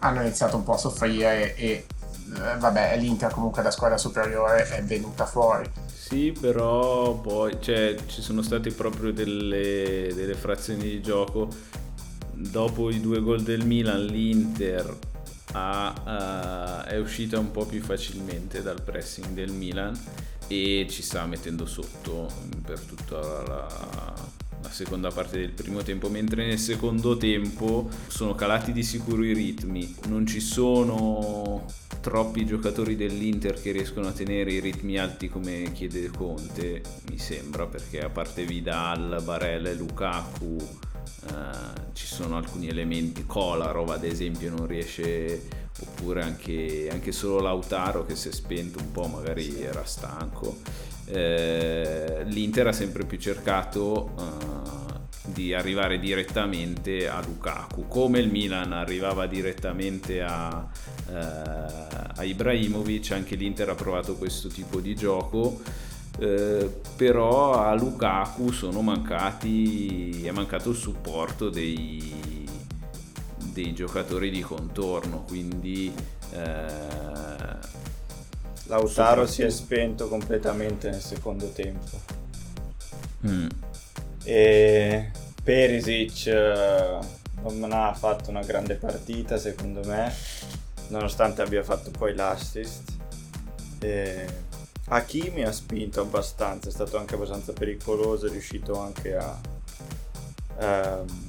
hanno 0.00 0.20
iniziato 0.20 0.56
un 0.56 0.64
po' 0.64 0.72
a 0.72 0.78
soffrire 0.78 1.54
e 1.54 1.86
eh, 2.34 2.56
vabbè 2.58 2.96
l'Inter 2.98 3.30
comunque 3.30 3.62
da 3.62 3.70
squadra 3.70 3.96
superiore 3.96 4.68
è 4.68 4.82
venuta 4.82 5.26
fuori. 5.26 5.70
Sì, 5.86 6.36
però 6.38 7.14
poi 7.14 7.56
cioè, 7.60 7.94
ci 8.06 8.20
sono 8.20 8.42
state 8.42 8.72
proprio 8.72 9.12
delle, 9.12 10.10
delle 10.12 10.34
frazioni 10.34 10.82
di 10.82 11.00
gioco. 11.00 11.48
Dopo 12.32 12.90
i 12.90 13.00
due 13.00 13.20
gol 13.20 13.42
del 13.42 13.64
Milan, 13.64 14.04
l'Inter 14.04 14.92
ha, 15.52 16.82
uh, 16.84 16.88
è 16.88 16.98
uscita 16.98 17.38
un 17.38 17.52
po' 17.52 17.64
più 17.64 17.80
facilmente 17.80 18.60
dal 18.60 18.82
pressing 18.82 19.28
del 19.28 19.52
Milan 19.52 19.98
e 20.48 20.86
ci 20.88 21.02
sta 21.02 21.24
mettendo 21.26 21.66
sotto 21.66 22.30
per 22.64 22.80
tutta 22.80 23.18
la, 23.20 24.14
la 24.62 24.70
seconda 24.70 25.10
parte 25.10 25.38
del 25.38 25.50
primo 25.50 25.82
tempo, 25.82 26.08
mentre 26.08 26.46
nel 26.46 26.58
secondo 26.58 27.16
tempo 27.16 27.88
sono 28.06 28.34
calati 28.34 28.72
di 28.72 28.82
sicuro 28.82 29.22
i 29.24 29.34
ritmi, 29.34 29.94
non 30.06 30.26
ci 30.26 30.40
sono 30.40 31.66
troppi 32.00 32.44
giocatori 32.44 32.96
dell'Inter 32.96 33.60
che 33.60 33.72
riescono 33.72 34.08
a 34.08 34.12
tenere 34.12 34.52
i 34.52 34.60
ritmi 34.60 34.98
alti 34.98 35.28
come 35.28 35.72
chiede 35.72 36.10
Conte, 36.10 36.82
mi 37.10 37.18
sembra, 37.18 37.66
perché 37.66 38.00
a 38.00 38.10
parte 38.10 38.44
Vidal, 38.44 39.22
Barella 39.24 39.70
e 39.70 39.74
Lukaku 39.74 40.56
eh, 40.56 41.92
ci 41.92 42.06
sono 42.06 42.36
alcuni 42.36 42.68
elementi, 42.68 43.24
Kolarov 43.26 43.90
ad 43.90 44.04
esempio 44.04 44.50
non 44.50 44.66
riesce 44.66 45.63
oppure 45.80 46.22
anche, 46.22 46.88
anche, 46.90 47.12
solo 47.12 47.40
Lautaro 47.40 48.04
che 48.06 48.14
si 48.14 48.28
è 48.28 48.32
spento 48.32 48.78
un 48.78 48.92
po', 48.92 49.06
magari 49.06 49.60
era 49.60 49.84
stanco. 49.84 50.58
Eh, 51.06 52.22
L'Inter 52.26 52.68
ha 52.68 52.72
sempre 52.72 53.04
più 53.04 53.18
cercato 53.18 54.10
uh, 54.16 55.00
di 55.24 55.52
arrivare 55.52 55.98
direttamente 55.98 57.08
a 57.08 57.20
Lukaku, 57.24 57.88
come 57.88 58.20
il 58.20 58.30
Milan 58.30 58.72
arrivava 58.72 59.26
direttamente 59.26 60.22
a, 60.22 60.66
uh, 61.06 61.12
a 62.16 62.24
Ibrahimovic, 62.24 63.10
anche 63.12 63.34
l'Inter 63.34 63.70
ha 63.70 63.74
provato 63.74 64.14
questo 64.14 64.48
tipo 64.48 64.80
di 64.80 64.94
gioco. 64.94 65.60
Eh, 66.16 66.70
però 66.94 67.54
a 67.54 67.74
Lukaku 67.74 68.52
sono 68.52 68.82
mancati 68.82 70.24
è 70.24 70.30
mancato 70.30 70.70
il 70.70 70.76
supporto 70.76 71.48
dei, 71.48 72.43
dei 73.54 73.72
giocatori 73.72 74.30
di 74.30 74.42
contorno, 74.42 75.22
quindi... 75.22 75.94
Eh, 76.32 77.72
Lautaro 78.66 79.26
si 79.26 79.42
è 79.42 79.50
spento 79.50 80.08
completamente 80.08 80.88
nel 80.88 81.00
secondo 81.00 81.48
tempo. 81.50 82.00
Mm. 83.26 83.48
E 84.24 85.10
Perisic 85.42 86.26
eh, 86.26 86.98
non 87.42 87.72
ha 87.72 87.92
fatto 87.92 88.30
una 88.30 88.42
grande 88.42 88.76
partita 88.76 89.36
secondo 89.36 89.82
me, 89.84 90.12
nonostante 90.88 91.42
abbia 91.42 91.62
fatto 91.62 91.90
poi 91.90 92.14
l'assist. 92.14 92.92
E 93.80 94.26
Hakimi 94.86 95.44
ha 95.44 95.52
spinto 95.52 96.00
abbastanza, 96.00 96.68
è 96.68 96.72
stato 96.72 96.96
anche 96.96 97.16
abbastanza 97.16 97.52
pericoloso, 97.52 98.26
è 98.26 98.30
riuscito 98.30 98.80
anche 98.80 99.14
a... 99.14 99.40
Um, 100.56 101.23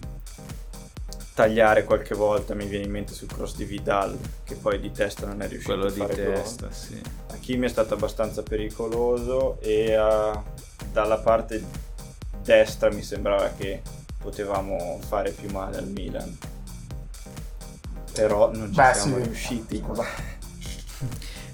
tagliare 1.36 1.84
qualche 1.84 2.16
volta, 2.16 2.56
mi 2.56 2.66
viene 2.66 2.86
in 2.86 2.92
mente 2.92 3.14
sul 3.14 3.28
cross 3.28 3.58
di 3.58 3.66
Vidal, 3.66 4.18
che 4.46 4.56
poi 4.56 4.80
di 4.80 4.92
testa 4.92 5.28
non 5.28 5.42
è 5.42 5.50
riuscito 5.50 5.74
Quello 5.74 5.88
a 5.88 5.92
fare 5.92 6.16
di 6.16 6.22
testa, 6.22 6.68
gol. 6.68 6.74
sì. 6.74 7.02
Hakimi 7.28 7.66
è 7.66 7.70
stato 7.70 7.94
abbastanza 7.94 8.42
pericoloso 8.42 9.60
e 9.60 9.98
uh, 9.98 10.42
dalla 10.94 11.18
parte 11.18 11.62
destra 12.42 12.90
mi 12.90 13.04
sembrava 13.04 13.50
che 13.50 13.82
potevamo 14.18 14.98
fare 15.06 15.32
più 15.32 15.52
male 15.52 15.78
al 15.78 15.90
Milan. 15.90 16.38
Però 18.14 18.50
non 18.54 18.70
ci 18.70 18.76
Beh, 18.80 18.94
siamo 18.94 19.18
sì. 19.18 19.24
riusciti. 19.24 19.84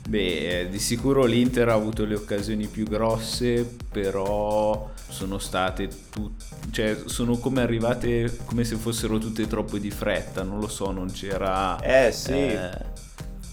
Beh, 0.07 0.59
eh, 0.59 0.69
di 0.69 0.77
sicuro 0.77 1.25
l'Inter 1.25 1.69
ha 1.69 1.73
avuto 1.73 2.05
le 2.05 2.13
occasioni 2.13 2.67
più 2.67 2.85
grosse, 2.85 3.67
però 3.91 4.90
sono 5.11 5.37
state 5.37 5.89
tutte, 6.09 6.43
cioè 6.71 6.97
sono 7.05 7.37
come 7.37 7.61
arrivate 7.61 8.37
come 8.45 8.63
se 8.63 8.75
fossero 8.75 9.17
tutte 9.17 9.45
troppo 9.47 9.77
di 9.77 9.91
fretta, 9.91 10.43
non 10.43 10.59
lo 10.59 10.67
so, 10.67 10.91
non 10.91 11.11
c'era... 11.11 11.79
Eh 11.79 12.11
sì, 12.11 12.31
eh, 12.31 12.69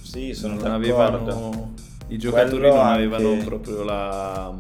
sì, 0.03 0.33
sono 0.35 0.55
non 0.55 0.73
avevano, 0.73 1.75
I 2.09 2.17
giocatori 2.17 2.61
Quello 2.61 2.77
non 2.77 2.87
anche... 2.87 3.05
avevano 3.05 3.45
proprio 3.45 3.83
la, 3.83 4.55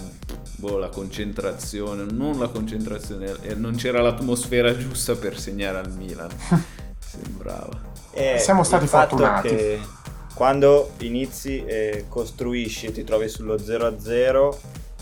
boh, 0.56 0.78
la 0.78 0.88
concentrazione, 0.88 2.04
non 2.10 2.38
la 2.38 2.48
concentrazione, 2.48 3.36
eh, 3.42 3.54
non 3.54 3.76
c'era 3.76 4.02
l'atmosfera 4.02 4.76
giusta 4.76 5.14
per 5.14 5.38
segnare 5.38 5.78
al 5.78 5.92
Milan, 5.92 6.30
sembrava. 6.98 7.86
Eh, 8.10 8.38
Siamo 8.38 8.64
stati 8.64 8.86
fortunati. 8.86 9.48
Che 9.48 9.80
quando 10.34 10.92
inizi 10.98 11.64
e 11.64 12.04
costruisci 12.08 12.86
e 12.86 12.92
ti 12.92 13.04
trovi 13.04 13.28
sullo 13.28 13.56
0-0 13.56 14.56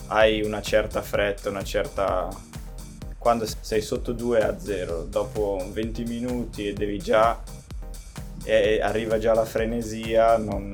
hai 0.09 0.43
una 0.43 0.61
certa 0.63 1.03
fretta, 1.03 1.51
una 1.51 1.65
certa... 1.65 2.29
Quando 3.19 3.47
sei 3.61 3.81
sotto 3.81 4.13
2-0, 4.13 5.07
dopo 5.07 5.65
20 5.73 6.05
minuti 6.05 6.69
e 6.69 6.73
devi 6.73 6.99
già... 6.99 7.43
E 8.45 8.81
arriva 8.81 9.19
già 9.19 9.35
la 9.35 9.45
frenesia, 9.45 10.37
non, 10.37 10.71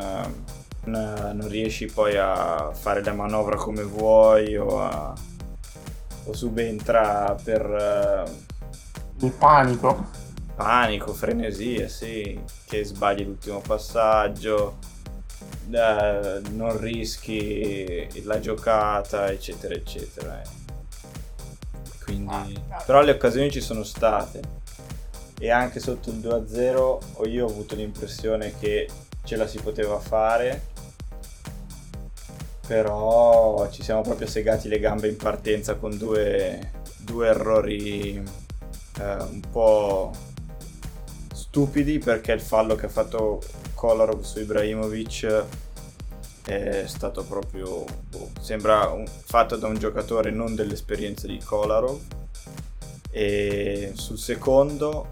non, 0.85 1.31
non 1.35 1.49
riesci 1.49 1.87
poi 1.87 2.19
a 2.19 2.71
fare 2.75 3.03
la 3.03 3.15
manovra 3.15 3.57
come 3.57 3.83
vuoi 3.83 4.57
o, 4.57 4.81
a, 4.81 5.15
o 6.25 6.33
subentra 6.35 7.35
per... 7.43 8.31
Il 9.21 9.31
panico. 9.31 10.21
Panico, 10.55 11.15
frenesia, 11.15 11.89
sì, 11.89 12.39
che 12.67 12.85
sbagli 12.85 13.25
l'ultimo 13.25 13.61
passaggio, 13.61 14.77
eh, 15.71 16.41
non 16.51 16.79
rischi 16.79 18.23
la 18.25 18.41
giocata, 18.41 19.31
eccetera, 19.31 19.75
eccetera. 19.75 20.41
Eh. 20.41 20.47
Quindi, 22.05 22.61
però 22.85 23.03
le 23.03 23.13
occasioni 23.13 23.51
ci 23.51 23.61
sono 23.61 23.85
state 23.85 24.61
e 25.39 25.51
anche 25.51 25.81
sotto 25.81 26.11
il 26.11 26.19
2-0 26.19 27.29
io 27.29 27.47
ho 27.47 27.49
avuto 27.49 27.75
l'impressione 27.75 28.55
che 28.59 28.89
ce 29.25 29.37
la 29.37 29.47
si 29.47 29.59
poteva 29.59 29.99
fare 29.99 30.71
però 32.67 33.69
ci 33.71 33.83
siamo 33.83 34.03
proprio 34.03 34.29
segati 34.29 34.69
le 34.69 34.79
gambe 34.79 35.09
in 35.09 35.17
partenza 35.17 35.75
con 35.75 35.97
due, 35.97 36.71
due 36.99 37.29
errori 37.29 38.17
eh, 38.99 39.17
un 39.17 39.43
po' 39.51 40.13
stupidi 41.35 41.99
perché 41.99 42.33
il 42.33 42.41
fallo 42.41 42.77
che 42.77 42.87
ha 42.87 42.91
fatto 42.91 43.43
Kolarov 43.83 44.23
su 44.23 44.39
Ibrahimovic 44.39 45.45
è 46.45 46.85
stato 46.87 47.25
proprio 47.25 47.85
boh, 48.11 48.31
sembra 48.41 48.87
un, 48.91 49.05
fatto 49.09 49.57
da 49.57 49.67
un 49.67 49.77
giocatore 49.77 50.31
non 50.31 50.55
dell'esperienza 50.55 51.27
di 51.27 51.41
Kolarov. 51.45 51.99
E 53.11 53.91
sul 53.97 54.19
secondo 54.19 55.11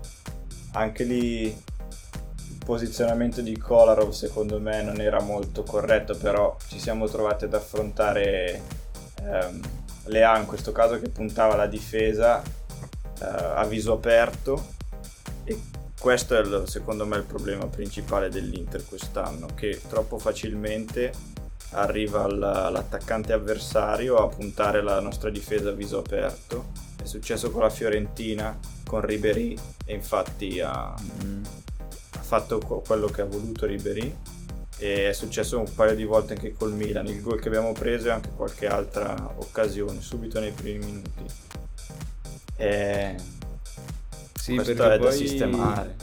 anche 0.74 1.02
lì 1.02 1.46
il 1.46 2.64
posizionamento 2.64 3.40
di 3.40 3.58
Kolarov 3.58 4.10
secondo 4.10 4.60
me 4.60 4.84
non 4.84 5.00
era 5.00 5.20
molto 5.20 5.64
corretto 5.64 6.16
però 6.16 6.56
ci 6.68 6.78
siamo 6.78 7.08
trovati 7.08 7.46
ad 7.46 7.54
affrontare 7.54 8.62
ehm, 9.20 9.60
Lea 10.04 10.38
in 10.38 10.46
questo 10.46 10.70
caso 10.70 11.00
che 11.00 11.08
puntava 11.08 11.56
la 11.56 11.66
difesa 11.66 12.40
eh, 12.40 13.24
a 13.24 13.64
viso 13.64 13.94
aperto 13.94 14.78
questo 16.00 16.34
è 16.34 16.40
il, 16.40 16.64
secondo 16.66 17.04
me 17.04 17.18
il 17.18 17.24
problema 17.24 17.66
principale 17.66 18.30
dell'Inter 18.30 18.86
quest'anno, 18.86 19.48
che 19.54 19.82
troppo 19.86 20.18
facilmente 20.18 21.12
arriva 21.72 22.22
all'attaccante 22.22 23.34
avversario 23.34 24.16
a 24.16 24.26
puntare 24.28 24.82
la 24.82 24.98
nostra 25.00 25.28
difesa 25.28 25.68
a 25.68 25.72
viso 25.72 25.98
aperto. 25.98 26.72
È 27.00 27.04
successo 27.04 27.50
con 27.50 27.60
la 27.60 27.68
Fiorentina, 27.68 28.58
con 28.86 29.02
Ribery 29.02 29.54
e 29.84 29.92
infatti 29.92 30.58
ha, 30.60 30.94
mm, 31.22 31.44
ha 32.14 32.22
fatto 32.22 32.58
quello 32.58 33.06
che 33.08 33.20
ha 33.20 33.26
voluto 33.26 33.66
Ribery 33.66 34.16
e 34.78 35.10
è 35.10 35.12
successo 35.12 35.58
un 35.58 35.70
paio 35.74 35.94
di 35.94 36.04
volte 36.04 36.32
anche 36.32 36.54
col 36.54 36.72
Milan. 36.72 37.08
Il 37.08 37.20
gol 37.20 37.38
che 37.38 37.48
abbiamo 37.48 37.72
preso 37.72 38.08
e 38.08 38.12
anche 38.12 38.30
qualche 38.34 38.66
altra 38.66 39.34
occasione, 39.36 40.00
subito 40.00 40.40
nei 40.40 40.52
primi 40.52 40.86
minuti. 40.86 41.24
E 42.56 43.16
sì, 44.50 44.54
Questo 44.56 44.90
è 44.90 44.98
da 44.98 45.10
sistemare. 45.10 45.96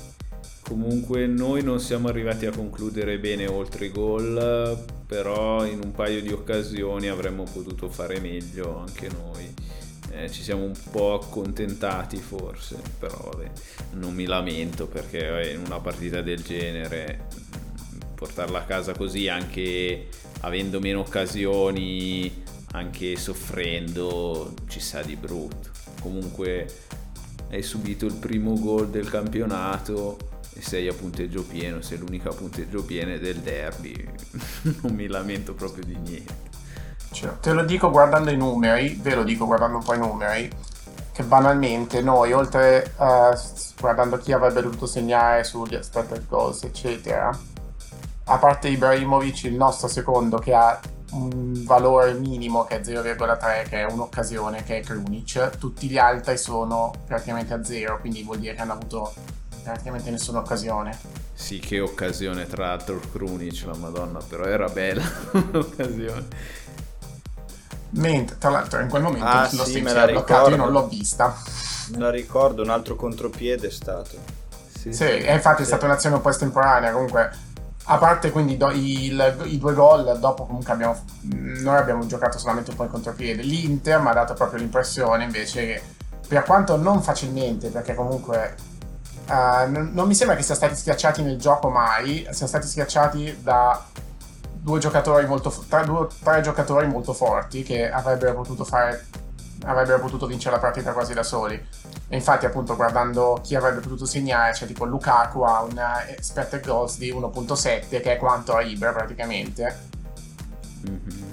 Comunque 0.61 1.27
noi 1.27 1.63
non 1.63 1.79
siamo 1.79 2.09
arrivati 2.09 2.45
a 2.45 2.51
concludere 2.51 3.19
bene 3.19 3.47
oltre 3.47 3.85
i 3.85 3.91
gol, 3.91 4.77
però 5.05 5.65
in 5.65 5.79
un 5.81 5.91
paio 5.91 6.21
di 6.21 6.31
occasioni 6.31 7.07
avremmo 7.07 7.43
potuto 7.43 7.89
fare 7.89 8.19
meglio 8.19 8.77
anche 8.77 9.07
noi. 9.09 9.53
Eh, 10.11 10.29
ci 10.29 10.41
siamo 10.41 10.63
un 10.63 10.77
po' 10.91 11.13
accontentati 11.13 12.17
forse, 12.17 12.77
però 12.99 13.29
vabbè, 13.31 13.51
non 13.93 14.13
mi 14.13 14.25
lamento 14.25 14.87
perché 14.87 15.53
in 15.53 15.65
una 15.65 15.79
partita 15.79 16.21
del 16.21 16.41
genere 16.41 17.27
portarla 18.15 18.59
a 18.59 18.63
casa 18.63 18.93
così 18.93 19.27
anche 19.27 20.07
avendo 20.41 20.79
meno 20.79 20.99
occasioni, 20.99 22.43
anche 22.71 23.15
soffrendo, 23.15 24.53
ci 24.67 24.79
sa 24.79 25.01
di 25.01 25.15
brutto. 25.15 25.69
Comunque 26.01 26.67
hai 27.49 27.63
subito 27.63 28.05
il 28.05 28.13
primo 28.13 28.59
gol 28.59 28.89
del 28.89 29.09
campionato 29.09 30.17
e 30.53 30.61
sei 30.61 30.87
a 30.87 30.93
punteggio 30.93 31.43
pieno, 31.43 31.81
sei 31.81 31.97
l'unica 31.99 32.29
a 32.29 32.33
punteggio 32.33 32.83
pieno 32.83 33.17
del 33.17 33.37
derby, 33.37 33.93
non 34.81 34.93
mi 34.93 35.07
lamento 35.07 35.53
proprio 35.53 35.83
di 35.83 35.95
niente. 35.95 36.45
Cioè, 37.11 37.39
te 37.39 37.53
lo 37.53 37.63
dico 37.63 37.89
guardando 37.89 38.31
i 38.31 38.37
numeri, 38.37 38.97
ve 39.01 39.15
lo 39.15 39.23
dico 39.23 39.45
guardando 39.45 39.77
un 39.77 39.83
po' 39.83 39.93
i 39.93 39.99
numeri, 39.99 40.49
che 41.11 41.23
banalmente 41.23 42.01
noi, 42.01 42.33
oltre 42.33 42.93
a 42.97 43.29
uh, 43.29 43.79
guardando 43.79 44.17
chi 44.17 44.33
avrebbe 44.33 44.61
dovuto 44.61 44.85
segnare 44.85 45.43
sugli 45.43 45.75
expected 45.75 46.27
goals, 46.27 46.63
eccetera, 46.63 47.35
a 48.29 48.37
parte 48.37 48.67
Ibrahimovic, 48.67 49.43
il 49.43 49.55
nostro 49.55 49.87
secondo 49.87 50.37
che 50.37 50.53
ha 50.53 50.79
un 51.11 51.63
valore 51.63 52.13
minimo 52.13 52.65
che 52.65 52.79
è 52.79 52.81
0,3, 52.81 53.69
che 53.69 53.81
è 53.81 53.91
un'occasione, 53.91 54.63
che 54.63 54.79
è 54.79 54.81
Krunic, 54.81 55.57
tutti 55.57 55.87
gli 55.87 55.97
altri 55.97 56.37
sono 56.37 56.93
praticamente 57.05 57.53
a 57.53 57.63
zero, 57.63 57.99
quindi 57.99 58.23
vuol 58.23 58.39
dire 58.39 58.53
che 58.53 58.61
hanno 58.61 58.73
avuto 58.73 59.13
praticamente 59.63 60.09
nessuna 60.09 60.39
occasione. 60.39 60.97
Sì, 61.33 61.59
che 61.59 61.79
occasione 61.79 62.47
tra 62.47 62.67
l'altro 62.67 62.99
Krunic, 63.11 63.63
la 63.65 63.75
madonna, 63.75 64.19
però 64.27 64.43
era 64.43 64.67
bella 64.67 65.03
l'occasione. 65.51 66.25
Mentre, 67.91 68.37
tra 68.37 68.49
l'altro, 68.49 68.81
in 68.81 68.89
quel 68.89 69.03
momento 69.03 69.25
ah, 69.25 69.49
lo 69.53 69.63
sì, 69.63 69.79
me 69.79 69.93
la 69.93 70.05
bloccato, 70.05 70.49
io 70.49 70.57
non 70.57 70.71
l'ho 70.71 70.87
vista. 70.87 71.33
Me 71.91 71.99
la 71.99 72.09
ricordo, 72.09 72.61
un 72.61 72.69
altro 72.69 72.97
contropiede 72.97 73.67
è 73.67 73.71
stato. 73.71 74.17
Sì, 74.77 74.91
sì, 74.91 75.05
e 75.05 75.33
infatti 75.33 75.57
sì. 75.57 75.63
è 75.63 75.65
stata 75.65 75.85
un'azione 75.85 76.15
un 76.15 76.21
po' 76.21 76.29
estemporanea. 76.29 76.91
Comunque, 76.91 77.31
a 77.89 77.97
parte 77.97 78.31
quindi 78.31 78.57
do, 78.57 78.69
il, 78.71 79.43
i 79.45 79.57
due 79.57 79.73
gol, 79.73 80.17
dopo 80.19 80.45
comunque 80.45 80.73
abbiamo, 80.73 80.97
noi 81.21 81.77
abbiamo 81.77 82.05
giocato 82.05 82.37
solamente 82.37 82.71
un 82.71 82.75
po' 82.75 82.83
in 82.83 82.89
contropiede. 82.89 83.41
L'Inter 83.43 84.01
mi 84.01 84.09
ha 84.09 84.13
dato 84.13 84.33
proprio 84.33 84.59
l'impressione 84.59 85.23
invece 85.23 85.65
che, 85.65 85.81
per 86.27 86.43
quanto 86.43 86.75
non 86.75 87.01
facilmente, 87.01 87.69
perché 87.69 87.95
comunque 87.95 88.55
uh, 89.29 89.69
non, 89.71 89.91
non 89.93 90.05
mi 90.05 90.15
sembra 90.15 90.35
che 90.35 90.43
siano 90.43 90.59
stati 90.59 90.75
schiacciati 90.75 91.21
nel 91.21 91.37
gioco 91.37 91.69
mai, 91.69 92.27
siano 92.31 92.47
stati 92.47 92.67
schiacciati 92.67 93.37
da 93.41 93.81
due 94.51 94.79
giocatori 94.79 95.25
molto 95.25 95.53
tre, 95.69 95.85
due, 95.85 96.07
tre 96.21 96.41
giocatori 96.41 96.87
molto 96.87 97.13
forti 97.13 97.63
che 97.63 97.89
avrebbero 97.89 98.33
potuto 98.33 98.65
fare 98.65 99.05
avrebbero 99.65 99.99
potuto 99.99 100.27
vincere 100.27 100.55
la 100.55 100.61
partita 100.61 100.91
quasi 100.91 101.13
da 101.13 101.23
soli. 101.23 101.55
E 102.09 102.15
infatti 102.15 102.45
appunto 102.45 102.75
guardando 102.75 103.39
chi 103.43 103.55
avrebbe 103.55 103.81
potuto 103.81 104.05
segnare 104.05 104.53
c'è 104.53 104.65
tipo 104.65 104.85
Lukaku 104.85 105.41
ha 105.41 105.61
un 105.61 105.81
expected 106.07 106.65
goals 106.65 106.97
di 106.97 107.11
1.7 107.11 108.01
che 108.01 108.13
è 108.13 108.17
quanto 108.17 108.55
a 108.55 108.61
Ibra 108.61 108.91
praticamente. 108.91 109.95
Mm-hmm. 110.87 111.31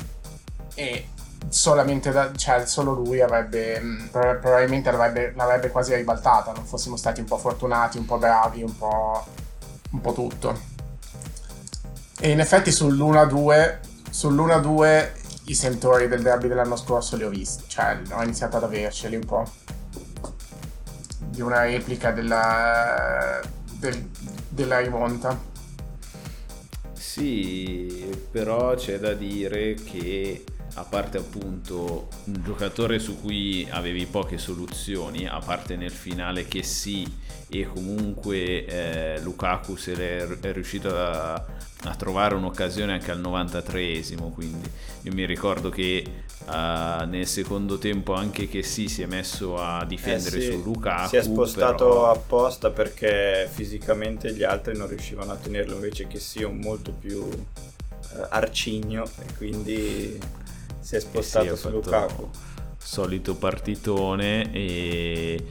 e 0.75 1.09
solamente 1.49 2.11
da, 2.11 2.33
cioè 2.35 2.67
solo 2.67 2.95
lui 2.95 3.21
avrebbe 3.21 3.81
probabilmente 4.11 4.91
l'avrebbe, 4.91 5.33
l'avrebbe 5.37 5.71
quasi 5.71 5.95
ribaltata 5.95 6.51
non 6.53 6.65
fossimo 6.65 6.97
stati 6.97 7.21
un 7.21 7.27
po' 7.27 7.37
fortunati 7.37 7.99
un 7.99 8.07
po' 8.07 8.17
bravi 8.17 8.63
un 8.63 8.77
po', 8.77 9.25
un 9.91 10.01
po 10.01 10.13
tutto. 10.13 10.73
E 12.19 12.31
in 12.31 12.41
effetti 12.41 12.71
sull'1-2, 12.71 13.77
sull'1-2 14.11 15.09
i 15.47 15.55
sentori 15.55 16.09
del 16.09 16.23
derby 16.23 16.49
dell'anno 16.49 16.77
scorso 16.77 17.17
li 17.17 17.25
ho 17.25 17.29
visti, 17.29 17.65
cioè 17.67 18.01
ho 18.11 18.23
iniziato 18.23 18.57
ad 18.57 18.63
averceli 18.63 19.17
un 19.17 19.25
po'. 19.25 19.51
Di 21.19 21.41
una 21.41 21.65
replica 21.65 22.13
della, 22.13 23.41
del, 23.79 24.09
della 24.49 24.79
rimonta. 24.81 25.39
Sì, 26.93 28.27
però 28.31 28.75
c'è 28.75 28.99
da 28.99 29.15
dire 29.15 29.75
che 29.75 30.45
a 30.75 30.83
parte 30.83 31.19
appunto 31.19 32.09
un 32.25 32.43
giocatore 32.43 32.99
su 32.99 33.21
cui 33.21 33.67
avevi 33.71 34.07
poche 34.07 34.39
soluzioni, 34.39 35.27
a 35.27 35.39
parte 35.39 35.77
nel 35.77 35.93
finale 35.93 36.47
che 36.47 36.63
sì, 36.63 37.07
e 37.49 37.67
comunque 37.67 38.65
eh, 38.65 39.21
Lukaku 39.21 39.77
se 39.77 39.95
è 40.41 40.53
riuscito 40.53 40.97
a, 40.97 41.35
a, 41.35 41.95
trovare 41.97 42.35
un'occasione 42.35 42.93
anche 42.93 43.13
al 43.13 43.21
93esimo, 43.21 44.33
quindi 44.33 44.69
io 45.03 45.13
mi 45.13 45.25
ricordo 45.27 45.69
che 45.71 46.05
uh, 46.47 47.05
nel 47.07 47.27
secondo 47.27 47.79
tempo 47.79 48.15
anche 48.15 48.49
che 48.49 48.65
sì 48.65 48.89
si 48.89 49.03
è 49.03 49.07
messo 49.07 49.57
a 49.57 49.85
difendere 49.85 50.39
eh 50.39 50.41
sì, 50.41 50.51
su 50.51 50.63
Lukaku. 50.63 51.09
Si 51.09 51.17
è 51.17 51.23
spostato 51.23 51.87
però... 51.87 52.11
apposta 52.11 52.71
perché 52.71 53.49
fisicamente 53.49 54.33
gli 54.33 54.43
altri 54.43 54.77
non 54.77 54.89
riuscivano 54.89 55.31
a 55.31 55.37
tenerlo, 55.37 55.75
invece 55.75 56.09
che 56.09 56.19
sì 56.19 56.43
un 56.43 56.59
molto 56.59 56.91
più 56.91 57.23
uh, 57.23 58.27
arcigno 58.31 59.05
e 59.05 59.35
quindi 59.37 60.43
si 60.85 60.97
è 60.97 61.01
spostato 61.01 61.47
eh 61.47 61.57
sì, 61.57 61.63
su 61.63 61.71
Lukaku. 61.71 62.29
Solito 62.77 63.35
partitone 63.37 64.53
e 64.53 65.43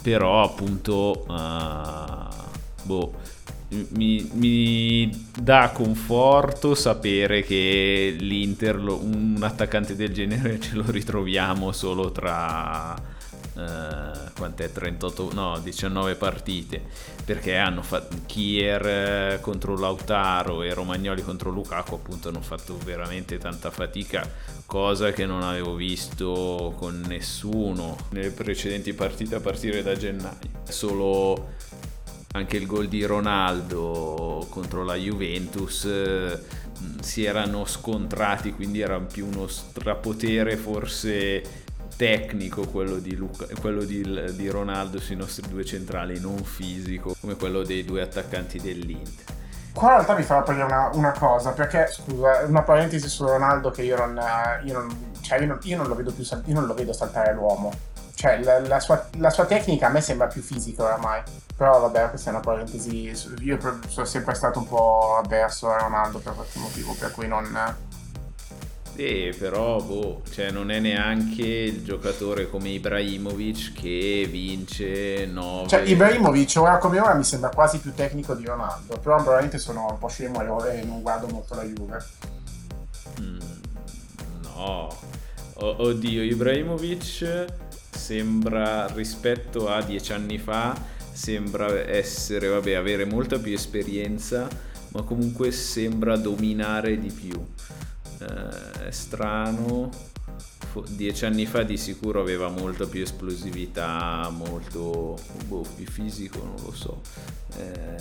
però 0.00 0.42
appunto 0.42 1.26
uh, 1.28 2.34
boh, 2.82 3.12
mi, 3.90 4.30
mi, 4.32 5.28
dà 5.38 5.70
conforto 5.74 6.74
sapere 6.74 7.42
che 7.42 8.16
l'Inter, 8.18 8.78
un 8.78 9.38
attaccante 9.42 9.94
del 9.94 10.14
genere 10.14 10.58
ce 10.60 10.74
lo 10.74 10.84
ritroviamo 10.90 11.70
solo 11.70 12.10
tra 12.10 13.11
Uh, 13.54 14.32
quant'è? 14.34 14.72
38 14.72 15.30
no 15.34 15.58
19 15.58 16.14
partite. 16.14 16.82
Perché 17.24 17.56
hanno 17.56 17.82
fatto 17.82 18.16
Kier 18.26 18.86
eh, 18.86 19.38
contro 19.40 19.76
Lautaro 19.78 20.62
e 20.62 20.72
Romagnoli 20.72 21.22
contro 21.22 21.50
Lukaku 21.50 21.94
appunto 21.94 22.28
hanno 22.28 22.40
fatto 22.40 22.76
veramente 22.84 23.38
tanta 23.38 23.70
fatica 23.70 24.28
cosa 24.66 25.12
che 25.12 25.26
non 25.26 25.42
avevo 25.42 25.74
visto 25.74 26.74
con 26.78 27.04
nessuno 27.06 27.96
nelle 28.10 28.30
precedenti 28.30 28.92
partite 28.94 29.36
a 29.36 29.40
partire 29.40 29.82
da 29.82 29.94
gennaio. 29.94 30.60
Solo 30.64 31.50
anche 32.32 32.56
il 32.56 32.66
gol 32.66 32.88
di 32.88 33.04
Ronaldo 33.04 34.46
contro 34.48 34.84
la 34.84 34.94
Juventus 34.94 35.84
eh, 35.84 36.40
si 37.00 37.24
erano 37.24 37.66
scontrati 37.66 38.52
quindi 38.52 38.80
era 38.80 38.98
più 39.00 39.26
uno 39.26 39.46
strapotere 39.46 40.56
forse 40.56 41.61
tecnico 41.96 42.66
quello 42.66 42.96
di, 42.96 43.14
Luca, 43.14 43.46
quello 43.60 43.84
di, 43.84 44.02
di 44.34 44.48
Ronaldo 44.48 44.98
sui 44.98 45.16
nostri 45.16 45.48
due 45.48 45.64
centrali, 45.64 46.20
non 46.20 46.38
fisico 46.38 47.14
come 47.20 47.36
quello 47.36 47.62
dei 47.62 47.84
due 47.84 48.02
attaccanti 48.02 48.60
dell'Inter. 48.60 49.40
Qua 49.72 49.88
in 49.88 49.94
realtà 49.94 50.14
mi 50.14 50.22
fa 50.22 50.38
aprire 50.38 50.62
una, 50.64 50.90
una, 50.92 51.12
cosa, 51.12 51.52
perché 51.52 51.86
scusa, 51.90 52.44
una 52.46 52.62
parentesi 52.62 53.08
su 53.08 53.26
Ronaldo 53.26 53.70
che 53.70 53.82
io 53.82 53.96
non, 53.96 54.20
io 54.64 54.72
non, 54.74 55.12
cioè 55.20 55.40
io 55.40 55.46
non, 55.46 55.58
io 55.62 55.76
non 55.78 55.86
lo 55.86 55.94
vedo 55.94 56.12
più 56.12 56.24
io 56.24 56.54
non 56.54 56.66
lo 56.66 56.74
vedo 56.74 56.92
saltare 56.92 57.32
l'uomo. 57.32 57.72
Cioè 58.14 58.42
la, 58.42 58.60
la, 58.60 58.78
sua, 58.80 59.08
la, 59.16 59.30
sua, 59.30 59.46
tecnica 59.46 59.86
a 59.86 59.90
me 59.90 60.02
sembra 60.02 60.26
più 60.26 60.42
fisica 60.42 60.84
oramai. 60.84 61.22
Però 61.56 61.80
vabbè, 61.80 62.10
questa 62.10 62.30
è 62.30 62.32
una 62.34 62.42
parentesi. 62.42 63.12
Io 63.40 63.58
sono 63.88 64.04
sempre 64.04 64.34
stato 64.34 64.58
un 64.58 64.68
po' 64.68 65.16
avverso 65.16 65.70
a 65.70 65.78
Ronaldo 65.78 66.18
per 66.18 66.34
questo 66.34 66.60
motivo, 66.60 66.94
per 66.98 67.10
cui 67.12 67.26
non 67.26 67.46
sì, 69.02 69.34
però 69.36 69.82
boh, 69.82 70.22
cioè 70.30 70.50
non 70.50 70.70
è 70.70 70.78
neanche 70.78 71.42
il 71.42 71.82
giocatore 71.82 72.48
come 72.48 72.68
Ibrahimovic 72.68 73.72
che 73.72 74.28
vince 74.30 75.26
9. 75.26 75.68
Cioè 75.68 75.80
Ibrahimovic 75.80 76.54
ora 76.56 76.78
come 76.78 77.00
ora 77.00 77.14
mi 77.14 77.24
sembra 77.24 77.50
quasi 77.50 77.78
più 77.78 77.92
tecnico 77.94 78.34
di 78.34 78.44
Ronaldo, 78.44 78.98
però 78.98 79.16
probabilmente 79.16 79.58
sono 79.58 79.88
un 79.90 79.98
po' 79.98 80.08
scemo 80.08 80.40
e 80.64 80.82
non 80.84 81.02
guardo 81.02 81.26
molto 81.26 81.54
la 81.54 81.64
Juve. 81.64 82.04
Mm, 83.20 83.40
no. 84.42 84.96
O- 85.54 85.76
oddio, 85.78 86.22
Ibrahimovic 86.22 87.46
sembra 87.90 88.86
rispetto 88.94 89.68
a 89.68 89.82
dieci 89.82 90.12
anni 90.12 90.38
fa 90.38 90.74
sembra 91.12 91.88
essere, 91.88 92.48
vabbè, 92.48 92.72
avere 92.72 93.04
molta 93.04 93.38
più 93.38 93.52
esperienza, 93.52 94.48
ma 94.92 95.02
comunque 95.02 95.50
sembra 95.50 96.16
dominare 96.16 96.98
di 96.98 97.10
più 97.10 97.32
eh, 98.22 98.86
è 98.88 98.90
strano. 98.90 99.90
Dieci 100.88 101.26
anni 101.26 101.44
fa 101.44 101.64
di 101.64 101.76
sicuro 101.76 102.20
aveva 102.20 102.48
molta 102.48 102.86
più 102.86 103.02
esplosività, 103.02 104.30
molto 104.30 105.18
boh, 105.46 105.66
più 105.76 105.86
fisico, 105.86 106.38
non 106.42 106.54
lo 106.64 106.72
so. 106.72 107.00
Eh, 107.56 107.96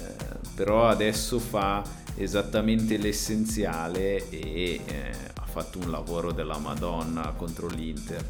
però 0.55 0.87
adesso 0.87 1.39
fa 1.39 1.83
esattamente 2.15 2.97
l'essenziale 2.97 4.29
e 4.29 4.81
eh, 4.85 5.11
ha 5.33 5.45
fatto 5.45 5.79
un 5.79 5.91
lavoro 5.91 6.31
della 6.31 6.57
Madonna 6.57 7.33
contro 7.35 7.67
l'Inter. 7.67 8.23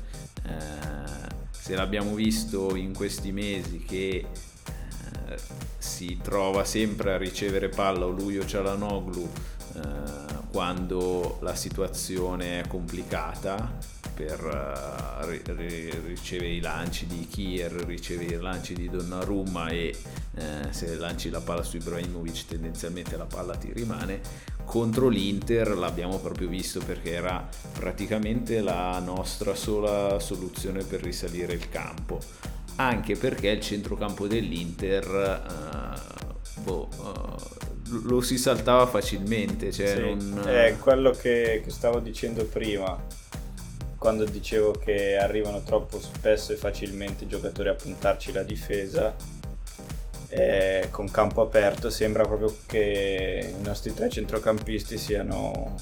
Eh, 0.44 1.40
se 1.52 1.76
l'abbiamo 1.76 2.16
visto 2.16 2.76
in 2.76 2.96
questi 2.96 3.32
mesi 3.32 3.80
che 3.80 4.26
eh, 4.26 5.38
si 5.78 6.18
trova 6.22 6.66
sempre 6.66 7.14
a 7.14 7.18
ricevere 7.18 7.70
palla 7.70 8.06
o 8.06 8.10
lui 8.10 8.40
o 8.40 8.46
Cialanoglu 8.46 9.30
quando 10.52 11.38
la 11.42 11.56
situazione 11.56 12.62
è 12.62 12.68
complicata 12.68 13.78
per 14.14 14.44
uh, 14.44 15.26
ricevere 15.26 16.50
i 16.50 16.60
lanci 16.60 17.08
di 17.08 17.26
Kier, 17.28 17.72
ricevere 17.72 18.36
i 18.36 18.40
lanci 18.40 18.74
di 18.74 18.90
Donnarumma 18.90 19.70
e 19.70 19.96
uh, 20.36 20.42
se 20.70 20.96
lanci 20.96 21.30
la 21.30 21.40
palla 21.40 21.64
su 21.64 21.78
Ibrahimovic 21.78 22.46
tendenzialmente 22.48 23.16
la 23.18 23.26
palla 23.26 23.56
ti 23.56 23.72
rimane. 23.74 24.20
Contro 24.66 25.08
l'Inter 25.08 25.70
l'abbiamo 25.78 26.20
proprio 26.20 26.48
visto 26.48 26.80
perché 26.80 27.14
era 27.14 27.48
praticamente 27.74 28.62
la 28.62 29.00
nostra 29.00 29.56
sola 29.56 30.20
soluzione 30.20 30.84
per 30.84 31.02
risalire 31.02 31.54
il 31.54 31.70
campo. 31.70 32.20
Anche 32.76 33.16
perché 33.16 33.50
il 33.50 33.62
centrocampo 33.62 34.28
dell'Inter 34.28 35.44
uh, 36.56 36.62
boh, 36.62 36.90
lo 38.04 38.22
si 38.22 38.38
saltava 38.38 38.86
facilmente. 38.88 39.72
Cioè 39.72 39.88
sì, 39.88 40.30
non... 40.30 40.48
È 40.48 40.76
quello 40.80 41.12
che, 41.12 41.62
che, 41.64 41.70
stavo 41.70 42.00
dicendo 42.00 42.46
prima. 42.46 42.98
quando 43.98 44.26
dicevo 44.26 44.72
che 44.72 45.18
arrivano 45.18 45.62
troppo 45.64 46.00
spesso 46.00 46.54
e 46.54 46.56
facilmente 46.56 47.26
i 47.26 47.28
giocatori 47.28 47.70
a 47.70 47.76
puntarci 47.76 48.32
la 48.32 48.44
difesa, 48.44 49.16
eh, 50.30 50.88
con 50.92 51.12
campo 51.12 51.42
aperto 51.42 51.90
sembra 51.90 52.24
proprio 52.24 52.56
che 52.66 53.54
i 53.60 53.64
nostri 53.64 53.94
tre 53.94 54.10
centrocampisti 54.10 54.98
siano 54.98 55.76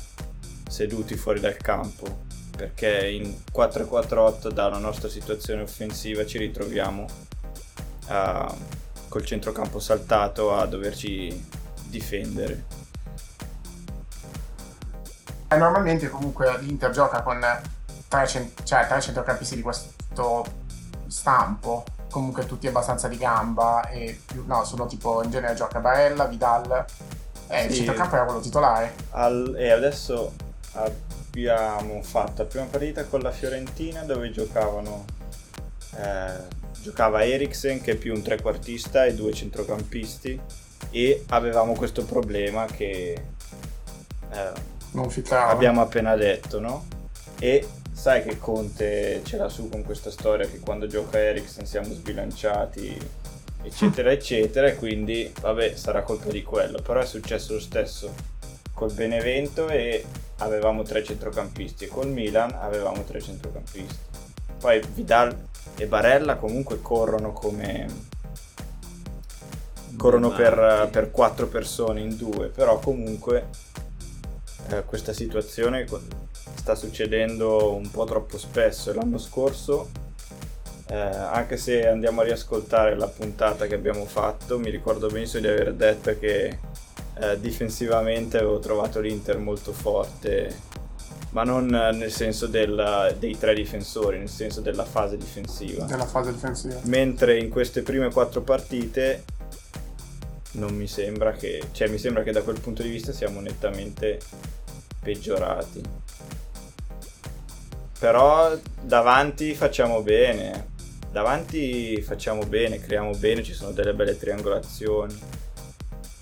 seduti 0.68 1.16
fuori 1.16 1.40
dal 1.40 1.58
campo 1.58 2.28
perché 2.60 3.08
in 3.08 3.36
4-4-8 3.54 4.52
dalla 4.52 4.80
nostra 4.80 5.08
situazione 5.08 5.62
offensiva 5.62 6.26
ci 6.26 6.38
ritroviamo 6.38 7.06
a, 8.08 8.54
col 9.08 9.26
centrocampo 9.26 9.80
saltato 9.80 10.54
a 10.54 10.66
doverci 10.66 11.42
difendere. 11.90 12.66
Eh, 15.48 15.58
normalmente 15.58 16.10
comunque 16.10 16.60
l'Inter 16.60 16.92
gioca 16.92 17.22
con 17.22 17.44
tre, 18.08 18.28
cent- 18.28 18.64
cioè, 18.64 18.86
tre 18.88 19.02
centrocampisti 19.02 19.56
di 19.56 19.62
questo 19.62 20.46
stampo, 21.08 21.84
comunque 22.10 22.46
tutti 22.46 22.68
abbastanza 22.68 23.08
di 23.08 23.18
gamba 23.18 23.88
e 23.90 24.20
più, 24.26 24.44
no, 24.46 24.64
sono 24.64 24.86
tipo 24.86 25.24
in 25.24 25.32
genere 25.32 25.56
gioca 25.56 25.80
Barella, 25.80 26.26
Vidal 26.26 26.86
e 27.48 27.62
sì. 27.62 27.68
il 27.68 27.74
centrocampo 27.76 28.16
era 28.16 28.26
quello 28.26 28.40
titolare. 28.40 28.94
Al, 29.12 29.56
e 29.58 29.72
adesso 29.72 30.34
abbiamo 30.74 32.02
fatto 32.04 32.44
la 32.44 32.48
prima 32.48 32.66
partita 32.66 33.06
con 33.06 33.22
la 33.22 33.32
Fiorentina 33.32 34.04
dove 34.04 34.30
giocavano 34.32 35.06
eh, 35.96 36.58
giocava 36.82 37.26
Eriksen 37.26 37.82
che 37.82 37.94
è 37.94 37.96
più 37.96 38.14
un 38.14 38.22
trequartista 38.22 39.06
e 39.06 39.16
due 39.16 39.34
centrocampisti 39.34 40.40
e 40.92 41.24
avevamo 41.30 41.74
questo 41.74 42.04
problema 42.04 42.66
che 42.66 43.22
eh, 44.32 44.52
abbiamo 45.32 45.82
appena 45.82 46.16
detto 46.16 46.60
no? 46.60 46.86
e 47.40 47.68
sai 47.92 48.24
che 48.24 48.38
Conte 48.38 49.22
ce 49.24 49.38
l'ha 49.38 49.50
su 49.50 49.70
con 49.70 49.84
questa 49.84 50.12
storia 50.12 50.48
che 50.48 50.60
quando 50.60 50.88
gioca 50.88 51.20
Eriksen 51.20 51.66
siamo 51.66 51.94
sbilanciati 51.94 52.98
eccetera 53.64 54.12
eccetera 54.14 54.68
e 54.68 54.76
quindi 54.76 55.32
vabbè 55.40 55.76
sarà 55.76 56.02
colpa 56.02 56.30
di 56.32 56.44
quello 56.44 56.82
però 56.82 57.02
è 57.02 57.06
successo 57.06 57.54
lo 57.54 57.60
stesso 57.60 58.38
col 58.80 58.94
Benevento 58.94 59.68
e 59.68 60.06
avevamo 60.38 60.84
tre 60.84 61.04
centrocampisti 61.04 61.84
e 61.84 61.88
col 61.88 62.08
Milan 62.08 62.56
avevamo 62.58 63.04
tre 63.04 63.22
centrocampisti. 63.22 63.98
Poi 64.58 64.82
Vidal 64.94 65.36
e 65.76 65.86
Barella 65.86 66.38
comunque 66.38 66.82
corrono 66.82 67.34
come 67.34 68.08
corrono 70.00 70.32
per, 70.32 70.88
per, 70.90 71.12
quattro 71.12 71.48
persone 71.48 72.00
in 72.00 72.16
due, 72.16 72.48
però 72.48 72.80
comunque 72.80 73.50
eh, 74.70 74.84
questa 74.86 75.12
situazione 75.12 75.86
sta 76.56 76.74
succedendo 76.74 77.74
un 77.74 77.92
po' 77.92 78.06
troppo 78.06 78.38
spesso. 78.38 78.94
L'anno 78.94 79.18
scorso, 79.18 79.90
eh, 80.88 80.96
anche 80.96 81.58
se 81.58 81.86
andiamo 81.86 82.22
a 82.22 82.24
riascoltare 82.24 82.96
la 82.96 83.08
puntata 83.08 83.68
che 83.68 83.76
abbiamo 83.76 84.06
fatto, 84.06 84.58
mi 84.58 84.70
ricordo 84.70 85.08
benissimo 85.08 85.42
di 85.42 85.50
aver 85.50 85.74
detto 85.74 86.18
che 86.18 86.60
eh, 87.20 87.40
difensivamente 87.42 88.38
avevo 88.38 88.60
trovato 88.60 89.02
l'Inter 89.02 89.38
molto 89.38 89.74
forte, 89.74 90.68
ma 91.32 91.44
non 91.44 91.66
nel 91.66 92.12
senso 92.12 92.48
del, 92.48 93.18
dei 93.20 93.38
tre 93.38 93.54
difensori, 93.54 94.18
nel 94.18 94.30
senso 94.30 94.62
della 94.62 94.86
fase 94.86 95.18
difensiva. 95.18 95.84
Della 95.84 96.06
fase 96.06 96.32
difensiva. 96.32 96.80
Mentre 96.84 97.38
in 97.38 97.50
queste 97.50 97.82
prime 97.82 98.10
quattro 98.14 98.40
partite 98.42 99.24
non 100.54 100.76
mi 100.76 100.88
sembra 100.88 101.34
che, 101.34 101.62
cioè 101.72 101.88
mi 101.88 101.98
sembra 101.98 102.24
che 102.24 102.32
da 102.32 102.42
quel 102.42 102.60
punto 102.60 102.82
di 102.82 102.90
vista 102.90 103.12
siamo 103.12 103.40
nettamente 103.40 104.20
peggiorati. 105.02 105.82
Però 108.00 108.58
davanti 108.82 109.54
facciamo 109.56 110.02
bene. 110.02 110.78
Davanti 111.12 112.02
facciamo 112.02 112.46
bene, 112.46 112.80
creiamo 112.80 113.12
bene, 113.16 113.44
ci 113.44 113.54
sono 113.54 113.72
delle 113.72 113.94
belle 113.94 114.18
triangolazioni 114.18 115.48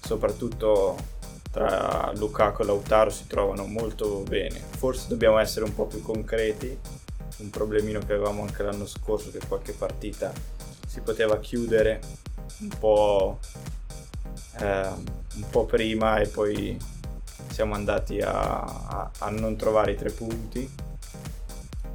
soprattutto 0.07 0.95
tra 1.51 2.13
Lukaku 2.15 2.61
e 2.61 2.65
Lautaro 2.65 3.09
si 3.09 3.27
trovano 3.27 3.65
molto 3.65 4.23
bene. 4.27 4.57
Forse 4.77 5.07
dobbiamo 5.09 5.37
essere 5.37 5.65
un 5.65 5.75
po' 5.75 5.85
più 5.85 6.01
concreti, 6.01 6.77
un 7.37 7.49
problemino 7.49 7.99
che 7.99 8.13
avevamo 8.13 8.43
anche 8.43 8.63
l'anno 8.63 8.85
scorso 8.85 9.31
che 9.31 9.39
qualche 9.45 9.73
partita 9.73 10.31
si 10.87 11.01
poteva 11.01 11.39
chiudere 11.39 11.99
un 12.59 12.69
po', 12.79 13.39
eh, 14.59 14.87
un 15.35 15.49
po 15.49 15.65
prima 15.65 16.17
e 16.17 16.27
poi 16.27 16.77
siamo 17.49 17.73
andati 17.73 18.19
a, 18.19 18.31
a, 18.31 19.11
a 19.19 19.29
non 19.29 19.55
trovare 19.55 19.91
i 19.91 19.95
tre 19.95 20.11
punti. 20.11 20.69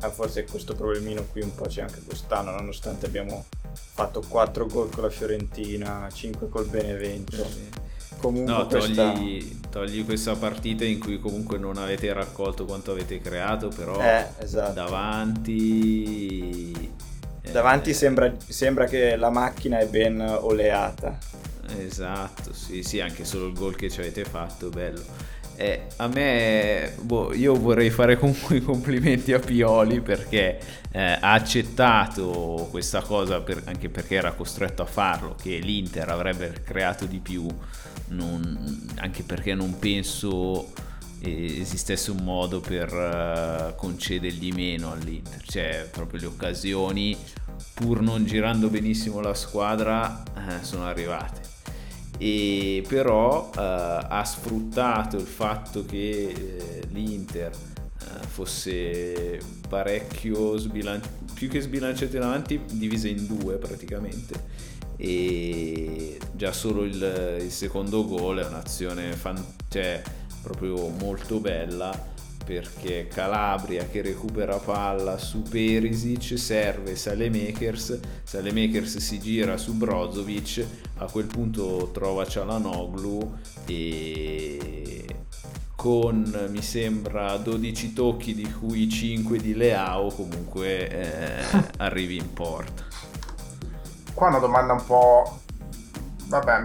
Eh, 0.03 0.09
forse 0.11 0.45
questo 0.45 0.75
problemino 0.75 1.25
qui 1.31 1.43
un 1.43 1.55
po' 1.55 1.67
c'è 1.67 1.83
anche 1.83 2.01
quest'anno, 2.05 2.51
nonostante 2.51 3.07
abbiamo 3.07 3.45
fatto 3.73 4.23
4 4.27 4.67
gol 4.67 4.91
con 4.91 5.05
la 5.05 5.11
Fiorentina, 5.11 6.09
5 6.13 6.49
col 6.49 6.67
Benevento. 6.67 7.37
Sì 7.37 7.91
comunque 8.23 8.53
no, 8.53 8.67
questa... 8.67 9.13
togli, 9.13 9.61
togli, 9.69 10.05
questa 10.05 10.37
partita 10.37 10.85
in 10.85 11.01
cui 11.01 11.19
comunque 11.19 11.59
non 11.59 11.77
avete 11.77 12.13
raccolto 12.13 12.65
quanto 12.65 12.93
avete 12.93 13.21
creato, 13.21 13.69
però 13.69 14.01
eh, 14.01 14.27
esatto. 14.39 14.73
davanti... 14.73 16.71
Eh, 17.43 17.51
davanti 17.51 17.93
sembra, 17.93 18.33
sembra 18.47 18.85
che 18.87 19.17
la 19.17 19.31
macchina 19.31 19.81
è 19.81 19.87
ben 19.89 20.21
oleata. 20.21 21.19
Esatto, 21.79 22.53
sì, 22.53 22.83
sì, 22.83 23.01
anche 23.01 23.25
solo 23.25 23.47
il 23.47 23.55
gol 23.55 23.77
che 23.77 23.91
ci 23.91 24.01
avete 24.01 24.25
fatto, 24.25 24.69
bello. 24.69 25.03
Eh, 25.57 25.87
a 25.97 26.09
me, 26.09 26.95
boh, 27.03 27.35
io 27.35 27.55
vorrei 27.55 27.91
fare 27.91 28.17
comunque 28.19 28.57
i 28.57 28.63
complimenti 28.63 29.33
a 29.33 29.39
Pioli 29.39 30.01
perché 30.01 30.59
eh, 30.91 31.19
ha 31.21 31.33
accettato 31.33 32.69
questa 32.71 33.03
cosa 33.03 33.41
per, 33.43 33.63
anche 33.67 33.89
perché 33.89 34.15
era 34.15 34.33
costretto 34.33 34.83
a 34.83 34.87
farlo, 34.87 35.37
che 35.41 35.59
l'Inter 35.59 36.09
avrebbe 36.09 36.63
creato 36.65 37.05
di 37.05 37.19
più 37.19 37.47
non, 38.09 38.89
anche 38.97 39.23
perché 39.23 39.55
non 39.55 39.79
penso 39.79 40.73
esistesse 41.25 42.11
un 42.11 42.25
modo 42.25 42.61
per 42.61 42.93
uh, 42.93 43.77
concedergli 43.77 44.53
meno 44.53 44.91
all'Inter, 44.91 45.41
cioè 45.43 45.89
proprio 45.91 46.21
le 46.21 46.27
occasioni 46.27 47.17
pur 47.75 48.01
non 48.01 48.25
girando 48.25 48.69
benissimo 48.69 49.21
la 49.21 49.35
squadra 49.35 50.23
uh, 50.35 50.65
sono 50.65 50.85
arrivate. 50.85 51.52
E 52.25 52.85
però 52.87 53.49
uh, 53.49 53.51
ha 53.57 54.23
sfruttato 54.25 55.17
il 55.17 55.27
fatto 55.27 55.85
che 55.85 56.85
l'Inter 56.93 57.51
fosse 58.29 59.41
parecchio 59.69 60.57
sbilanciato, 60.57 61.33
più 61.35 61.49
che 61.49 61.61
sbilanciato 61.61 62.17
in 62.17 62.23
avanti, 62.23 62.61
divisa 62.71 63.09
in 63.09 63.27
due 63.27 63.57
praticamente. 63.57 64.71
E 64.97 66.19
già 66.33 66.53
solo 66.53 66.85
il, 66.85 67.41
il 67.41 67.51
secondo 67.51 68.07
gol 68.07 68.39
è 68.39 68.47
un'azione 68.47 69.13
fan- 69.15 69.45
cioè, 69.69 70.01
proprio 70.43 70.89
molto 70.89 71.41
bella 71.41 72.12
perché 72.45 73.09
Calabria 73.09 73.87
che 73.87 74.03
recupera 74.03 74.57
palla 74.57 75.19
su 75.19 75.43
Perisic 75.43 76.39
serve 76.39 76.97
Salemakers 76.97 77.99
Salemakers 78.25 78.97
si 78.99 79.21
gira 79.21 79.57
su 79.57 79.75
Brozovic 79.75 80.67
a 80.99 81.11
quel 81.11 81.27
punto 81.27 81.91
trova 81.93 82.27
Cialanoglu 82.27 83.37
e 83.67 85.07
con 85.77 86.49
mi 86.51 86.63
sembra 86.63 87.37
12 87.37 87.93
tocchi 87.93 88.35
di 88.35 88.51
cui 88.53 88.89
5 88.89 89.39
di 89.39 89.55
Leao 89.55 90.09
comunque 90.09 90.89
eh, 90.89 91.45
arrivi 91.79 92.17
in 92.17 92.33
porta 92.33 93.03
qua 94.15 94.29
una 94.29 94.39
domanda 94.39 94.73
un 94.73 94.85
po'... 94.85 95.41
Vabbè, 96.27 96.63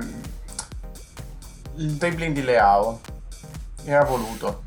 il 1.78 1.94
dribbling 1.94 2.34
di 2.34 2.44
Leao 2.44 3.02
era 3.84 4.04
voluto? 4.04 4.66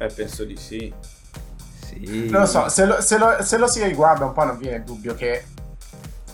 Eh, 0.00 0.06
penso 0.08 0.44
di 0.44 0.56
sì. 0.56 0.92
Sì. 1.84 2.28
Non 2.30 2.42
lo 2.42 2.46
so, 2.46 2.68
se 2.68 2.84
lo, 2.86 3.00
se 3.00 3.18
lo, 3.18 3.42
se 3.42 3.58
lo 3.58 3.66
si 3.66 3.82
riguarda 3.84 4.24
un 4.24 4.32
po' 4.32 4.44
non 4.44 4.56
viene 4.56 4.76
il 4.76 4.84
dubbio 4.84 5.14
che 5.14 5.44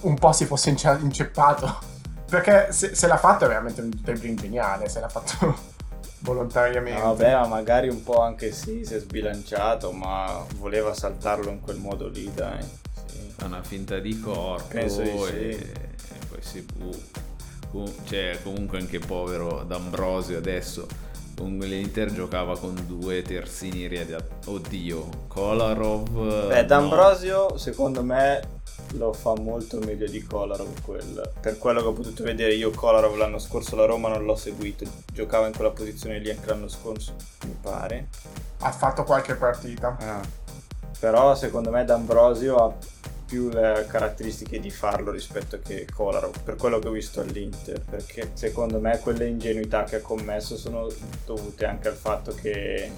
un 0.00 0.14
po' 0.14 0.32
si 0.32 0.44
fosse 0.46 0.70
inceppato. 0.70 1.94
Perché 2.28 2.72
se, 2.72 2.94
se 2.94 3.06
l'ha 3.06 3.16
fatto 3.16 3.44
è 3.44 3.48
veramente 3.48 3.80
un 3.80 3.90
dribbling 3.90 4.38
geniale, 4.40 4.88
se 4.88 5.00
l'ha 5.00 5.08
fatto 5.08 5.56
volontariamente. 6.20 7.00
No, 7.00 7.14
vabbè, 7.14 7.32
ma 7.34 7.46
magari 7.46 7.88
un 7.88 8.02
po' 8.02 8.20
anche 8.20 8.52
sì, 8.52 8.84
si 8.84 8.94
è 8.94 8.98
sbilanciato, 8.98 9.92
ma 9.92 10.44
voleva 10.56 10.94
saltarlo 10.94 11.50
in 11.50 11.60
quel 11.60 11.76
modo 11.76 12.08
lì, 12.08 12.30
dai 12.32 12.84
fa 13.36 13.46
una 13.46 13.62
finta 13.62 13.98
di 13.98 14.18
corpo 14.18 14.68
Penso 14.68 15.02
di 15.02 15.10
sì. 15.10 15.32
e, 15.32 15.50
e 15.50 16.26
poi 16.28 16.40
si 16.40 16.66
butta. 16.74 17.24
Cioè, 18.04 18.38
comunque 18.42 18.78
anche 18.78 18.98
povero 18.98 19.62
D'Ambrosio 19.64 20.38
adesso 20.38 20.86
l'Inter 21.44 22.12
giocava 22.12 22.58
con 22.58 22.74
due 22.86 23.22
terzini 23.22 23.86
realizzati. 23.86 24.48
Oddio, 24.50 25.08
Kolarov. 25.28 26.48
Beh, 26.48 26.64
D'Ambrosio 26.64 27.48
no. 27.50 27.56
secondo 27.56 28.02
me 28.02 28.54
lo 28.94 29.12
fa 29.12 29.34
molto 29.38 29.78
meglio 29.78 30.06
di 30.06 30.22
Kolarov. 30.22 30.82
Quel... 30.82 31.32
Per 31.40 31.58
quello 31.58 31.80
che 31.80 31.86
ho 31.86 31.92
potuto 31.92 32.22
vedere 32.22 32.54
io, 32.54 32.70
Kolarov 32.70 33.16
l'anno 33.16 33.38
scorso 33.38 33.76
la 33.76 33.84
Roma 33.84 34.08
non 34.08 34.24
l'ho 34.24 34.36
seguito. 34.36 34.84
Giocava 35.12 35.46
in 35.46 35.54
quella 35.54 35.70
posizione 35.70 36.18
lì 36.18 36.30
anche 36.30 36.46
l'anno 36.46 36.68
scorso, 36.68 37.14
mi 37.44 37.56
pare 37.60 38.08
Ha 38.58 38.72
fatto 38.72 39.04
qualche 39.04 39.34
partita. 39.34 39.96
Ah. 40.00 40.20
Però 40.98 41.34
secondo 41.34 41.70
me 41.70 41.84
D'Ambrosio 41.84 42.56
ha 42.56 42.72
più 43.26 43.48
le 43.48 43.86
caratteristiche 43.88 44.60
di 44.60 44.70
farlo 44.70 45.10
rispetto 45.10 45.58
che 45.58 45.86
Kolarov, 45.92 46.42
per 46.42 46.54
quello 46.54 46.78
che 46.78 46.88
ho 46.88 46.92
visto 46.92 47.20
all'Inter, 47.20 47.80
perché 47.80 48.30
secondo 48.34 48.78
me 48.78 48.98
quelle 49.00 49.26
ingenuità 49.26 49.84
che 49.84 49.96
ha 49.96 50.00
commesso 50.00 50.56
sono 50.56 50.88
dovute 51.24 51.66
anche 51.66 51.88
al 51.88 51.96
fatto 51.96 52.32
che 52.34 52.90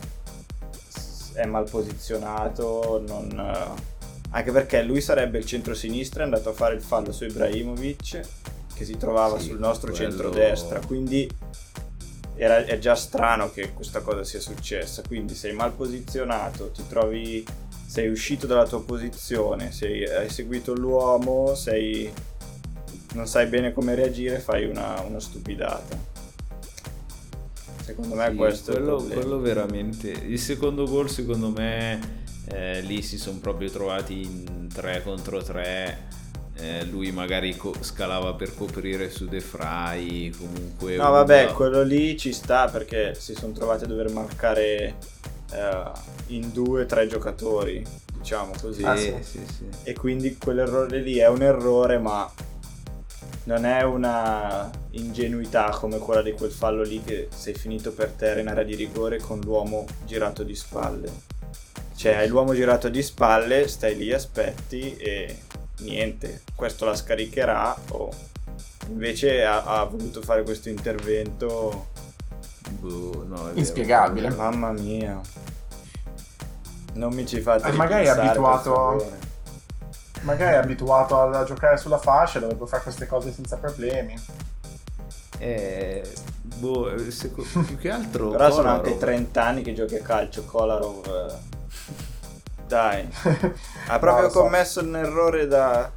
è 1.33 1.47
mal 1.47 1.69
posizionato, 1.69 3.03
non... 3.07 3.77
anche 4.31 4.53
perché 4.53 4.83
lui 4.83 5.01
sarebbe 5.01 5.39
il 5.39 5.47
centro-sinistra, 5.47 6.23
è 6.23 6.25
andato 6.25 6.51
a 6.51 6.53
fare 6.53 6.75
il 6.75 6.83
fallo 6.83 7.11
su 7.11 7.25
Ibrahimovic, 7.25 8.21
che 8.75 8.85
si 8.85 8.97
trovava 8.97 9.39
sì, 9.39 9.47
sul 9.49 9.59
nostro 9.59 9.93
quello... 9.93 10.11
centro-destra, 10.11 10.81
quindi 10.87 11.29
era, 12.35 12.65
è 12.65 12.79
già 12.79 12.95
strano 12.95 13.51
che 13.51 13.73
questa 13.73 14.01
cosa 14.01 14.23
sia 14.25 14.41
successa, 14.41 15.03
quindi 15.07 15.35
sei 15.35 15.53
mal 15.55 15.73
posizionato, 15.73 16.71
ti 16.71 16.87
trovi 16.87 17.45
sei 17.89 18.09
uscito 18.09 18.47
dalla 18.47 18.67
tua 18.67 18.83
posizione, 18.83 19.73
sei, 19.73 20.07
hai 20.07 20.29
seguito 20.29 20.75
l'uomo, 20.75 21.55
sei, 21.55 22.13
non 23.15 23.27
sai 23.27 23.47
bene 23.47 23.73
come 23.73 23.95
reagire, 23.95 24.41
fai 24.41 24.67
una, 24.67 25.01
una 25.01 25.19
stupidata. 25.19 25.97
Secondo 27.83 28.15
me 28.15 28.29
sì, 28.29 28.37
questo 28.37 28.73
quello, 28.73 28.99
è 28.99 29.05
il 29.07 29.13
quello 29.15 29.41
veramente. 29.41 30.11
Il 30.11 30.39
secondo 30.39 30.85
gol, 30.85 31.09
secondo 31.09 31.49
me, 31.49 32.27
eh, 32.49 32.83
lì 32.83 33.01
si 33.01 33.17
sono 33.17 33.39
proprio 33.39 33.71
trovati 33.71 34.21
in 34.21 34.69
3 34.71 35.03
contro 35.03 35.43
3. 35.43 36.07
Eh, 36.57 36.85
lui 36.85 37.11
magari 37.11 37.57
co- 37.57 37.75
scalava 37.81 38.35
per 38.35 38.55
coprire 38.55 39.09
su 39.09 39.25
De 39.25 39.41
Frey. 39.41 40.29
Comunque. 40.29 40.97
No, 40.97 41.11
vabbè, 41.11 41.47
da... 41.47 41.53
quello 41.55 41.83
lì 41.83 42.19
ci 42.19 42.35
sta 42.35 42.69
perché 42.69 43.15
si 43.15 43.35
sono 43.35 43.55
trovati 43.55 43.85
a 43.85 43.87
dover 43.87 44.11
marcare 44.13 45.17
eh, 45.53 45.91
in 46.29 46.53
due 46.53 46.83
o 46.83 46.87
tre 46.87 47.07
giocatori, 47.07 47.85
diciamo 48.15 48.53
così. 48.61 48.83
Ah, 48.85 48.97
sì, 48.97 49.15
sì, 49.23 49.45
sì. 49.47 49.69
E 49.85 49.95
quindi 49.95 50.37
quell'errore 50.37 51.01
lì 51.01 51.19
è 51.19 51.29
un 51.29 51.43
errore, 51.43 51.99
ma 51.99 52.31
non 53.45 53.65
è 53.65 53.83
una 53.83 54.71
ingenuità 54.91 55.71
come 55.71 55.99
quella 55.99 56.23
di 56.23 56.33
quel 56.33 56.51
fallo 56.51 56.83
lì 56.83 57.03
che 57.03 57.29
sei 57.35 57.55
finito 57.55 57.93
per 57.93 58.11
terra 58.11 58.41
in 58.41 58.49
area 58.49 58.65
di 58.65 58.75
rigore 58.75 59.19
con 59.19 59.41
l'uomo 59.41 59.87
girato 60.05 60.43
di 60.43 60.55
spalle. 60.55 61.11
Cioè, 61.97 62.15
hai 62.15 62.29
l'uomo 62.29 62.55
girato 62.55 62.89
di 62.89 63.03
spalle, 63.03 63.67
stai 63.67 63.97
lì, 63.97 64.13
aspetti 64.13 64.97
e 64.97 65.39
niente, 65.79 66.43
questo 66.55 66.85
la 66.85 66.95
scaricherà 66.95 67.75
o 67.91 68.11
invece 68.89 69.45
ha, 69.45 69.65
ha 69.65 69.85
voluto 69.85 70.23
fare 70.23 70.43
questo 70.43 70.69
intervento 70.69 71.89
Boh, 72.71 73.25
no, 73.27 73.51
Inspiegabile. 73.55 74.31
Mamma 74.31 74.73
mia. 74.73 75.21
Non 76.95 77.13
mi 77.13 77.27
ci 77.27 77.41
fate 77.41 77.69
eh, 77.69 77.73
magari 77.73 78.07
è 78.07 78.09
abituato 78.09 79.27
magari 80.23 80.55
è 80.55 80.59
abituato 80.59 81.21
a 81.21 81.45
giocare 81.45 81.77
sulla 81.77 81.99
fascia 81.99 82.41
dove 82.41 82.55
può 82.55 82.67
fare 82.67 82.83
queste 82.83 83.07
cose 83.07 83.33
senza 83.33 83.57
problemi. 83.57 84.21
Eh, 85.39 86.03
boh, 86.57 87.11
secondo, 87.11 87.61
più 87.67 87.79
che 87.79 87.91
altro 87.91 88.31
Però 88.31 88.49
Kolarov... 88.49 88.55
sono 88.55 88.69
anche 88.71 88.99
30 88.99 89.45
anni 89.45 89.63
che 89.63 89.73
giochi 89.73 89.97
a 89.97 90.03
calcio, 90.03 90.45
Kolarov 90.45 91.07
eh. 91.07 91.57
Dai. 92.67 93.09
ha 93.89 93.99
proprio 93.99 94.27
no, 94.27 94.31
so. 94.31 94.41
commesso 94.41 94.81
un 94.81 94.97
errore 94.97 95.47
da 95.47 95.91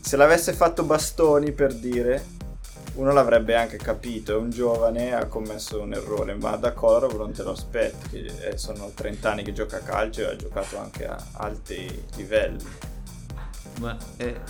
se 0.00 0.16
l'avesse 0.16 0.52
fatto 0.52 0.84
Bastoni 0.84 1.50
per 1.50 1.74
dire 1.74 2.24
uno 2.96 3.12
l'avrebbe 3.12 3.54
anche 3.54 3.76
capito, 3.76 4.32
è 4.32 4.36
un 4.36 4.50
giovane, 4.50 5.14
ha 5.14 5.26
commesso 5.26 5.80
un 5.80 5.92
errore, 5.92 6.34
ma 6.34 6.56
da 6.56 6.72
Kolarov 6.72 7.16
non 7.16 7.32
te 7.32 7.42
lo 7.42 7.50
aspetti, 7.50 8.24
eh, 8.24 8.56
sono 8.56 8.90
30 8.94 9.30
anni 9.30 9.42
che 9.42 9.52
gioca 9.52 9.76
a 9.76 9.80
calcio 9.80 10.22
e 10.22 10.32
ha 10.32 10.36
giocato 10.36 10.78
anche 10.78 11.06
a 11.06 11.16
alti 11.32 12.04
livelli. 12.16 12.64
Ma 13.80 13.94
eh, 14.16 14.40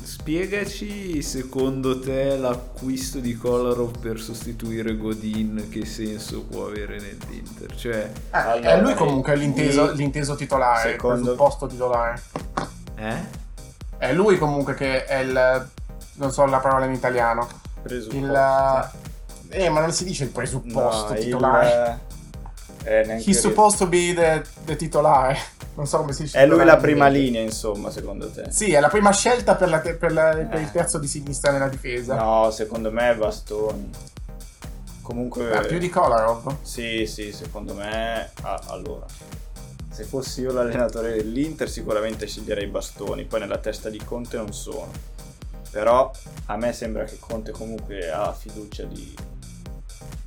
spiegaci 0.00 1.20
secondo 1.22 1.98
te 1.98 2.36
l'acquisto 2.36 3.18
di 3.18 3.36
Kolarov 3.36 3.98
per 3.98 4.20
sostituire 4.20 4.96
Godin, 4.96 5.66
che 5.68 5.84
senso 5.84 6.42
può 6.42 6.66
avere 6.66 7.00
nell'Inter? 7.00 7.74
Cioè, 7.74 8.10
eh, 8.30 8.38
allora, 8.38 8.70
è 8.70 8.80
lui 8.80 8.94
comunque 8.94 9.34
l'inteso, 9.34 9.90
l'inteso 9.92 10.36
titolare, 10.36 10.92
secondo... 10.92 11.32
il 11.32 11.36
posto 11.36 11.66
titolare. 11.66 12.22
Eh? 12.94 13.46
È 13.98 14.12
lui 14.12 14.38
comunque 14.38 14.74
che 14.74 15.04
è 15.04 15.18
il... 15.18 15.68
non 16.14 16.30
so 16.30 16.46
la 16.46 16.58
parola 16.58 16.84
in 16.84 16.92
italiano 16.92 17.66
il, 17.86 18.90
eh, 19.50 19.68
ma 19.70 19.80
non 19.80 19.92
si 19.92 20.04
dice 20.04 20.24
il 20.24 20.30
presupposto 20.30 21.14
no, 21.14 21.18
titolare. 21.18 22.00
Il, 22.80 22.86
eh, 22.88 23.22
He's 23.24 23.38
supposed 23.38 23.78
to 23.78 23.86
be 23.86 24.14
the, 24.14 24.44
the, 24.64 24.76
titolare. 24.76 25.36
Non 25.74 25.86
so 25.86 25.98
come 25.98 26.12
si 26.12 26.24
dice. 26.24 26.38
È 26.38 26.46
lui 26.46 26.64
la 26.64 26.76
prima 26.76 27.08
linea, 27.08 27.40
insomma, 27.40 27.90
secondo 27.90 28.30
te? 28.30 28.50
Sì, 28.50 28.72
è 28.72 28.80
la 28.80 28.88
prima 28.88 29.12
scelta 29.12 29.54
per, 29.54 29.68
la, 29.68 29.78
per, 29.80 30.12
la, 30.12 30.38
eh. 30.38 30.44
per 30.44 30.60
il 30.60 30.70
terzo 30.70 30.98
di 30.98 31.06
sinistra 31.06 31.52
nella 31.52 31.68
difesa. 31.68 32.14
No, 32.16 32.50
secondo 32.50 32.90
me 32.90 33.10
è 33.10 33.14
Bastoni. 33.14 33.90
Comunque... 35.02 35.48
Beh, 35.48 35.66
più 35.66 35.78
di 35.78 35.88
Kolarov? 35.88 36.56
Sì, 36.62 37.06
sì, 37.06 37.32
secondo 37.32 37.74
me... 37.74 38.30
Ah, 38.42 38.60
allora, 38.66 39.06
se 39.88 40.04
fossi 40.04 40.42
io 40.42 40.52
l'allenatore 40.52 41.12
dell'Inter 41.12 41.70
sicuramente 41.70 42.26
sceglierei 42.26 42.66
Bastoni, 42.66 43.24
poi 43.24 43.40
nella 43.40 43.56
testa 43.58 43.88
di 43.88 43.98
Conte 44.04 44.36
non 44.36 44.52
sono 44.52 44.90
però 45.70 46.10
a 46.46 46.56
me 46.56 46.72
sembra 46.72 47.04
che 47.04 47.18
Conte 47.18 47.52
comunque 47.52 48.10
ha 48.10 48.32
fiducia 48.32 48.84
di, 48.84 49.14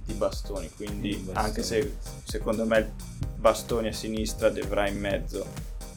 di 0.05 0.13
Bastoni, 0.13 0.69
quindi 0.75 1.15
bastoni. 1.15 1.45
anche 1.45 1.63
se 1.63 1.97
secondo 2.23 2.65
me 2.65 2.93
Bastoni 3.35 3.87
a 3.87 3.93
sinistra 3.93 4.49
dovrà 4.49 4.87
in 4.87 4.99
mezzo 4.99 5.45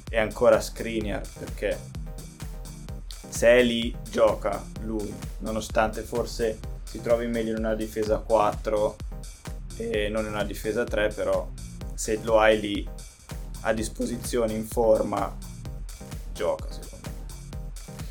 e 0.09 0.18
ancora 0.18 0.61
Skriniar 0.61 1.22
perché 1.38 1.78
se 3.28 3.48
è 3.48 3.62
lì 3.62 3.94
gioca 4.09 4.62
lui, 4.83 5.12
nonostante 5.38 6.02
forse 6.02 6.59
si 6.85 7.00
trovi 7.00 7.26
meglio 7.26 7.50
in 7.50 7.59
una 7.59 7.74
difesa 7.74 8.18
4 8.18 8.96
e 9.76 10.09
non 10.09 10.24
in 10.24 10.30
una 10.30 10.44
difesa 10.44 10.85
3, 10.85 11.09
però 11.09 11.50
se 11.94 12.20
lo 12.22 12.38
hai 12.38 12.61
lì 12.61 12.88
a 13.62 13.72
disposizione 13.72 14.52
in 14.52 14.64
forma 14.64 15.37
gioca 16.33 16.66
me. 16.70 16.83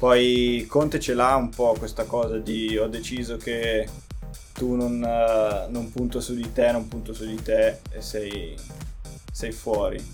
Poi 0.04 0.66
Conte 0.68 1.00
ce 1.00 1.14
l'ha 1.14 1.34
un 1.38 1.48
po' 1.48 1.76
questa 1.80 2.04
cosa 2.04 2.38
di 2.38 2.78
ho 2.78 2.88
deciso 2.88 3.38
che 3.38 3.88
tu 4.52 4.76
non, 4.76 4.96
uh, 4.96 5.72
non 5.72 5.92
punto 5.94 6.20
su 6.20 6.36
di 6.36 6.52
te, 6.52 6.74
non 6.74 6.90
punto 6.90 7.14
su 7.14 7.26
di 7.26 7.42
te 7.42 7.80
e 7.90 8.02
sei, 8.02 8.54
sei 9.32 9.54
fuori. 9.54 10.06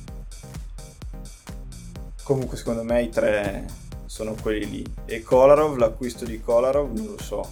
Comunque 2.21 2.56
secondo 2.56 2.84
me 2.84 3.02
i 3.02 3.10
tre 3.10 3.65
sono 4.06 4.36
quelli 4.39 4.69
lì. 4.69 4.86
E 5.06 5.23
Kolarov, 5.23 5.78
l'acquisto 5.78 6.23
di 6.23 6.39
Kolarov, 6.39 6.95
non 6.95 7.08
lo 7.08 7.19
so. 7.19 7.49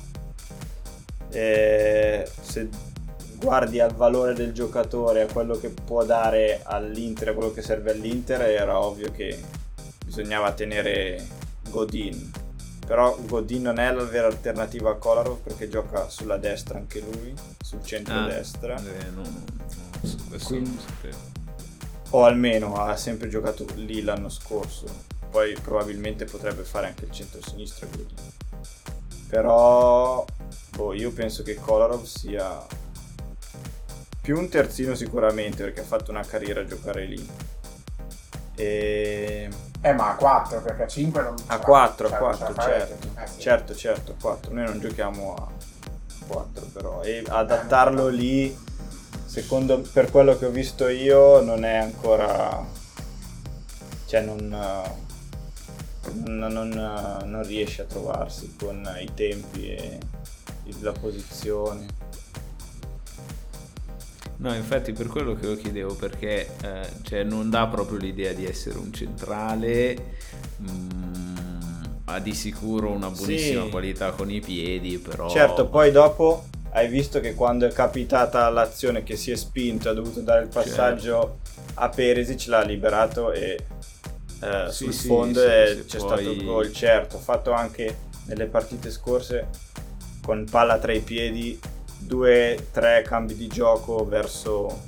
E 1.32 2.30
se 2.40 2.70
guardi 3.40 3.80
al 3.80 3.96
valore 3.96 4.36
del 4.36 4.54
giocatore, 4.54 5.24
a 5.24 5.34
quello 5.34 5.58
che 5.58 5.70
può 5.70 6.06
dare 6.06 6.62
all'Inter, 6.62 7.30
a 7.30 7.34
quello 7.34 7.52
che 7.52 7.64
serve 7.64 7.94
all'Inter, 7.94 8.42
era 8.42 8.80
ovvio 8.80 9.10
che 9.10 9.44
bisognava 10.06 10.52
tenere 10.52 11.37
Godin. 11.70 12.32
Però 12.86 13.18
Godin 13.26 13.64
non 13.64 13.80
è 13.80 13.92
la 13.92 14.04
vera 14.04 14.28
alternativa 14.28 14.92
a 14.92 14.96
Kolarov 14.96 15.40
perché 15.40 15.68
gioca 15.68 16.08
sulla 16.08 16.38
destra 16.38 16.78
anche 16.78 17.02
lui, 17.02 17.34
sul 17.62 17.84
centro-destra. 17.84 18.76
Ah, 18.76 18.82
eh, 18.82 19.10
no, 19.14 19.22
no, 19.22 19.44
no, 20.02 20.38
Quindi, 20.46 20.78
o 22.12 22.24
almeno 22.24 22.76
ha 22.76 22.96
sempre 22.96 23.28
giocato 23.28 23.66
lì 23.76 24.02
l'anno 24.02 24.30
scorso. 24.30 24.86
Poi 25.30 25.54
probabilmente 25.62 26.24
potrebbe 26.24 26.64
fare 26.64 26.88
anche 26.88 27.06
il 27.06 27.12
centro-sinistra 27.12 27.88
Godin. 27.88 28.16
Però 29.28 30.26
boh, 30.76 30.94
io 30.94 31.12
penso 31.12 31.44
che 31.44 31.56
Kolarov 31.56 32.04
sia 32.04 32.66
più 34.22 34.38
un 34.38 34.48
terzino 34.50 34.96
sicuramente 34.96 35.64
perché 35.64 35.82
ha 35.82 35.86
fatto 35.86 36.12
una 36.12 36.24
carriera 36.24 36.62
a 36.62 36.66
giocare 36.66 37.06
lì. 37.06 37.30
E 38.56 39.50
eh, 39.82 39.94
ma 39.94 40.12
a 40.12 40.16
4 40.16 40.62
perché 40.62 40.84
a 40.84 40.88
5 40.88 41.22
non 41.22 41.36
A 41.48 41.60
4, 41.60 42.08
a 42.08 42.12
4, 42.12 42.46
certo, 42.46 42.62
certo. 42.62 43.08
Eh, 43.22 43.28
sì. 43.28 43.40
certo, 43.40 43.76
certo, 43.76 44.16
4. 44.20 44.54
Noi 44.54 44.66
non 44.66 44.80
giochiamo 44.80 45.36
a 45.36 45.48
4 46.28 46.66
però. 46.74 47.02
E 47.04 47.24
adattarlo 47.28 48.08
lì, 48.08 48.56
secondo 49.26 49.80
per 49.80 50.10
quello 50.12 50.38
che 50.38 50.46
ho 50.46 50.50
visto 50.50 50.88
io, 50.88 51.42
non 51.42 51.64
è 51.64 51.76
ancora... 51.76 52.66
Cioè 54.06 54.22
non... 54.22 54.96
Non, 56.10 56.54
non, 56.54 56.70
non 57.26 57.44
riesce 57.44 57.82
a 57.82 57.86
trovarsi 57.86 58.56
con 58.58 58.90
i 58.98 59.14
tempi 59.14 59.68
e 59.74 60.00
la 60.80 60.94
posizione. 60.94 61.86
No, 64.38 64.54
infatti 64.54 64.92
per 64.92 65.08
quello 65.08 65.34
che 65.34 65.48
lo 65.48 65.56
chiedevo, 65.56 65.96
perché 65.96 66.48
eh, 66.64 66.88
cioè, 67.02 67.24
non 67.24 67.50
dà 67.50 67.68
proprio 67.68 67.98
l'idea 67.98 68.34
di 68.34 68.46
essere 68.46 68.78
un 68.78 68.94
centrale, 68.94 69.96
mh, 70.58 70.72
mm, 70.72 71.84
ha 72.06 72.20
di 72.20 72.34
sicuro 72.34 72.92
una 72.92 73.10
buonissima 73.10 73.64
sì. 73.64 73.70
qualità 73.70 74.12
con 74.12 74.30
i 74.30 74.40
piedi, 74.40 74.98
però... 75.00 75.30
Certo, 75.30 75.68
poi 75.68 75.92
dopo 75.92 76.46
hai 76.72 76.88
visto 76.88 77.20
che 77.20 77.34
quando 77.34 77.66
è 77.66 77.72
capitata 77.72 78.48
l'azione 78.50 79.04
che 79.04 79.16
si 79.16 79.32
è 79.32 79.36
spinto, 79.36 79.90
ha 79.90 79.94
dovuto 79.94 80.22
dare 80.22 80.44
il 80.44 80.50
passaggio... 80.50 81.20
Certo 81.20 81.56
a 81.80 81.90
Perisic 81.90 82.48
l'ha 82.48 82.64
liberato 82.64 83.32
e 83.32 83.58
eh, 84.42 84.66
sì, 84.70 84.84
sul 84.84 84.94
sì, 84.94 85.08
fondo 85.08 85.42
c'è 85.42 85.76
poi... 85.76 86.00
stato 86.00 86.30
il 86.30 86.44
gol 86.44 86.72
certo 86.72 87.18
ha 87.18 87.20
fatto 87.20 87.52
anche 87.52 88.06
nelle 88.26 88.46
partite 88.46 88.92
scorse 88.92 89.48
con 90.22 90.46
palla 90.50 90.78
tra 90.78 90.94
i 90.94 91.02
piedi 91.02 91.60
due 92.00 92.68
tre 92.72 93.04
cambi 93.04 93.36
di 93.36 93.48
gioco 93.48 94.06
verso 94.06 94.86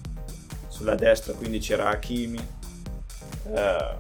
sulla 0.68 0.96
destra 0.96 1.34
quindi 1.34 1.60
c'era 1.60 1.90
Hakimi. 1.90 2.40
Eh, 3.54 3.96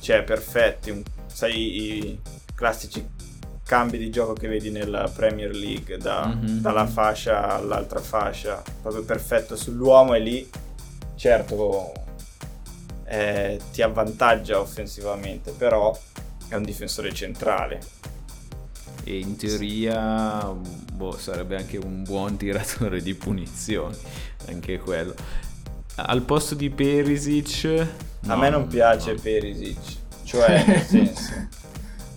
cioè 0.00 0.22
perfetti. 0.22 1.02
Sai 1.26 1.82
i 1.82 2.20
classici 2.54 3.06
cambi 3.62 3.98
di 3.98 4.10
gioco 4.10 4.32
che 4.32 4.48
vedi 4.48 4.70
nella 4.70 5.10
Premier 5.14 5.54
League 5.54 5.98
da, 5.98 6.26
mm-hmm. 6.26 6.58
dalla 6.58 6.86
fascia 6.86 7.56
all'altra 7.56 8.00
fascia. 8.00 8.62
Proprio 8.80 9.04
perfetto 9.04 9.56
sull'uomo 9.56 10.14
e 10.14 10.20
lì 10.20 10.50
certo 11.14 11.92
eh, 13.04 13.60
ti 13.72 13.82
avvantaggia 13.82 14.60
offensivamente 14.60 15.50
però 15.50 15.96
è 16.48 16.54
un 16.54 16.62
difensore 16.62 17.12
centrale. 17.12 17.80
E 19.04 19.18
in 19.18 19.36
teoria 19.36 20.54
boh, 20.98 21.16
sarebbe 21.16 21.56
anche 21.56 21.78
un 21.78 22.02
buon 22.02 22.36
tiratore 22.36 23.00
di 23.00 23.14
punizioni 23.14 23.96
anche 24.48 24.78
quello 24.78 25.14
al 25.96 26.22
posto 26.22 26.54
di 26.54 26.68
Perisic 26.68 27.86
no, 28.20 28.32
a 28.32 28.36
me 28.36 28.50
non 28.50 28.66
piace 28.66 29.14
no. 29.14 29.20
Perisic 29.20 29.96
cioè 30.24 30.64
nel 30.66 30.82
senso 30.84 31.66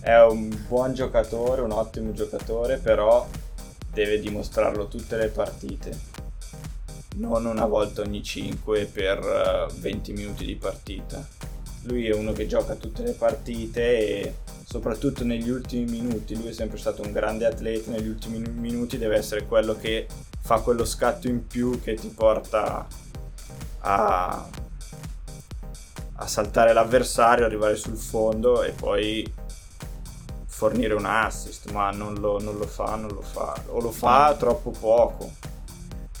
è 0.02 0.20
un 0.20 0.52
buon 0.66 0.94
giocatore, 0.94 1.60
un 1.60 1.70
ottimo 1.70 2.12
giocatore, 2.12 2.78
però 2.78 3.24
deve 3.92 4.18
dimostrarlo 4.18 4.88
tutte 4.88 5.16
le 5.16 5.28
partite. 5.28 5.96
Non 7.14 7.46
una 7.46 7.66
volta 7.66 8.02
ogni 8.02 8.20
5 8.20 8.86
per 8.86 9.70
20 9.72 10.10
eh, 10.10 10.14
minuti 10.14 10.44
di 10.44 10.56
partita. 10.56 11.24
Lui 11.82 12.06
è 12.06 12.14
uno 12.14 12.32
che 12.32 12.46
gioca 12.46 12.74
tutte 12.74 13.02
le 13.02 13.12
partite 13.12 13.80
e 13.80 14.34
soprattutto 14.64 15.24
negli 15.24 15.50
ultimi 15.50 15.84
minuti, 15.90 16.36
lui 16.36 16.48
è 16.48 16.52
sempre 16.52 16.78
stato 16.78 17.02
un 17.02 17.12
grande 17.12 17.44
atleta, 17.44 17.90
negli 17.90 18.08
ultimi 18.08 18.38
minuti 18.38 18.98
deve 18.98 19.16
essere 19.16 19.46
quello 19.46 19.76
che 19.76 20.06
fa 20.40 20.60
quello 20.60 20.84
scatto 20.84 21.28
in 21.28 21.46
più 21.46 21.80
che 21.80 21.94
ti 21.94 22.08
porta 22.08 22.86
a, 23.80 24.48
a 26.14 26.26
saltare 26.26 26.72
l'avversario, 26.72 27.44
arrivare 27.44 27.76
sul 27.76 27.96
fondo 27.96 28.62
e 28.62 28.70
poi 28.70 29.30
fornire 30.46 30.94
un 30.94 31.04
assist, 31.04 31.70
ma 31.72 31.90
non 31.90 32.14
lo, 32.14 32.40
non 32.40 32.56
lo 32.56 32.66
fa, 32.66 32.94
non 32.94 33.10
lo 33.10 33.22
fa, 33.22 33.60
o 33.66 33.80
lo 33.80 33.90
fa 33.90 34.34
troppo 34.38 34.70
poco. 34.70 35.30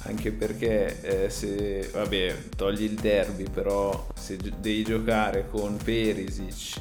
Anche 0.04 0.32
perché 0.32 1.00
eh, 1.00 1.30
se, 1.30 1.88
vabbè, 1.92 2.48
togli 2.56 2.82
il 2.82 2.94
derby, 2.94 3.48
però 3.48 4.08
se 4.14 4.36
devi 4.36 4.82
giocare 4.82 5.46
con 5.48 5.76
Perisic, 5.76 6.80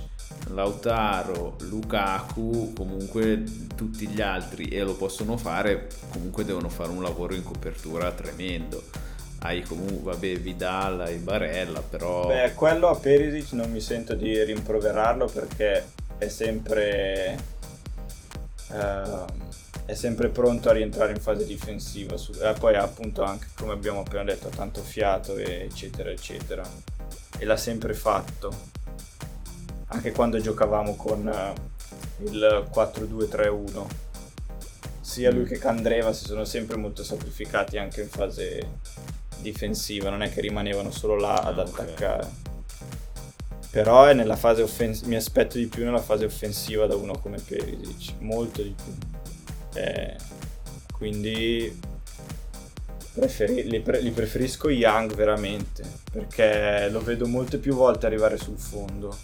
Lautaro, 0.50 1.56
Lukaku, 1.62 2.74
comunque 2.74 3.44
tutti 3.76 4.08
gli 4.08 4.22
altri 4.22 4.66
e 4.70 4.82
lo 4.82 4.96
possono 4.96 5.38
fare, 5.38 5.88
comunque 6.12 6.44
devono 6.44 6.70
fare 6.70 6.90
un 6.90 7.04
lavoro 7.04 7.36
in 7.36 7.44
copertura 7.44 8.12
tremendo. 8.12 8.84
Hai 9.44 9.62
comunque, 9.62 10.14
vabbè, 10.14 10.40
Vidal, 10.40 11.02
hai 11.02 11.18
Barella, 11.18 11.82
però... 11.82 12.28
Beh, 12.28 12.54
quello 12.54 12.90
a 12.90 12.96
Perisic 12.96 13.54
non 13.54 13.72
mi 13.72 13.82
sento 13.82 14.14
di 14.14 14.44
rimproverarlo 14.44 15.28
perché 15.28 15.84
è 16.18 16.28
sempre 16.28 17.40
uh, 18.70 19.26
è 19.92 19.96
sempre 19.96 20.30
pronto 20.30 20.70
a 20.70 20.72
rientrare 20.72 21.12
in 21.12 21.20
fase 21.20 21.46
difensiva 21.46 22.16
su, 22.16 22.32
eh, 22.32 22.54
poi 22.58 22.76
ha 22.76 22.82
appunto 22.82 23.24
anche 23.24 23.48
come 23.58 23.74
abbiamo 23.74 24.00
appena 24.00 24.24
detto 24.24 24.48
tanto 24.48 24.82
fiato 24.82 25.36
eccetera 25.36 26.10
eccetera 26.10 26.64
e 27.38 27.44
l'ha 27.44 27.58
sempre 27.58 27.94
fatto. 27.94 28.70
Anche 29.88 30.14
quando 30.14 30.40
giocavamo 30.40 30.96
con 30.96 31.28
uh, 31.28 32.24
il 32.24 32.70
4-2-3-1 32.74 33.86
sia 35.02 35.30
lui 35.30 35.44
che 35.44 35.58
Candreva 35.58 36.14
si 36.14 36.24
sono 36.24 36.46
sempre 36.46 36.78
molto 36.78 37.04
sacrificati 37.04 37.78
anche 37.78 38.04
in 38.04 38.08
fase 38.08 38.80
difensiva 39.40 40.10
non 40.10 40.22
è 40.22 40.32
che 40.32 40.40
rimanevano 40.40 40.92
solo 40.92 41.18
là 41.18 41.34
ad 41.34 41.60
ah, 41.60 41.64
attaccare. 41.64 42.30
Però 43.70 44.06
è 44.06 44.14
nella 44.14 44.38
fase 44.38 44.62
offensiva, 44.62 45.10
mi 45.10 45.16
aspetto 45.16 45.58
di 45.58 45.68
più 45.68 45.84
nella 45.84 46.02
fase 46.02 46.24
offensiva 46.24 46.88
da 46.88 46.96
uno 46.96 47.18
come 47.18 47.40
Perisic, 47.40 48.14
molto 48.20 48.62
di 48.62 48.74
più. 48.74 48.94
Eh, 49.74 50.16
quindi 50.92 51.80
preferi, 53.14 53.68
li, 53.68 53.80
pre, 53.82 54.00
li, 54.02 54.12
preferisco 54.12 54.70
Young 54.70 55.14
veramente, 55.14 55.84
perché 56.12 56.90
lo 56.90 57.02
vedo 57.02 57.28
molte 57.28 57.58
più 57.58 57.74
volte 57.74 58.06
arrivare 58.06 58.38
sul 58.38 58.58
fondo. 58.58 59.16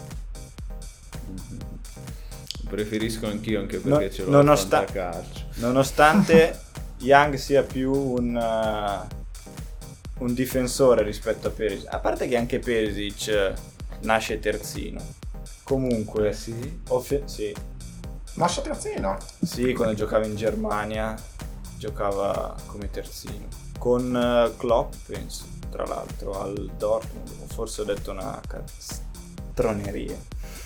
Preferisco 2.68 3.28
anch'io 3.28 3.60
anche 3.60 3.78
perché 3.78 4.06
no, 4.06 4.12
ce 4.12 4.24
l'ho 4.24 4.30
nonostan- 4.32 4.86
calcio. 4.92 5.46
Nonostante 5.56 6.60
Young 7.00 7.36
sia 7.36 7.64
più 7.64 7.94
un, 7.94 8.36
uh, 8.36 10.24
un 10.24 10.34
difensore 10.34 11.04
rispetto 11.04 11.48
a 11.48 11.52
Perisic, 11.52 11.94
a 11.94 12.00
parte 12.00 12.28
che 12.28 12.36
anche 12.36 12.60
Perisic 12.60 13.54
nasce 14.02 14.40
terzino. 14.40 15.02
Comunque, 15.64 16.34
sì. 16.34 16.82
Off- 16.90 17.24
sì. 17.26 17.54
Nasce 18.38 18.62
terzino? 18.62 19.18
Sì, 19.42 19.74
quando 19.74 19.96
giocava 19.96 20.24
in 20.24 20.36
Germania 20.36 21.16
giocava 21.78 22.56
come 22.68 22.88
terzino. 22.92 23.48
Con 23.80 24.14
uh, 24.14 24.56
Klopp, 24.58 24.94
penso, 25.08 25.46
tra 25.72 25.86
l'altro, 25.88 26.40
al 26.40 26.72
Dortmund. 26.78 27.52
Forse 27.52 27.82
ho 27.82 27.84
detto 27.84 28.12
una 28.12 28.40
castroneria. 28.48 30.16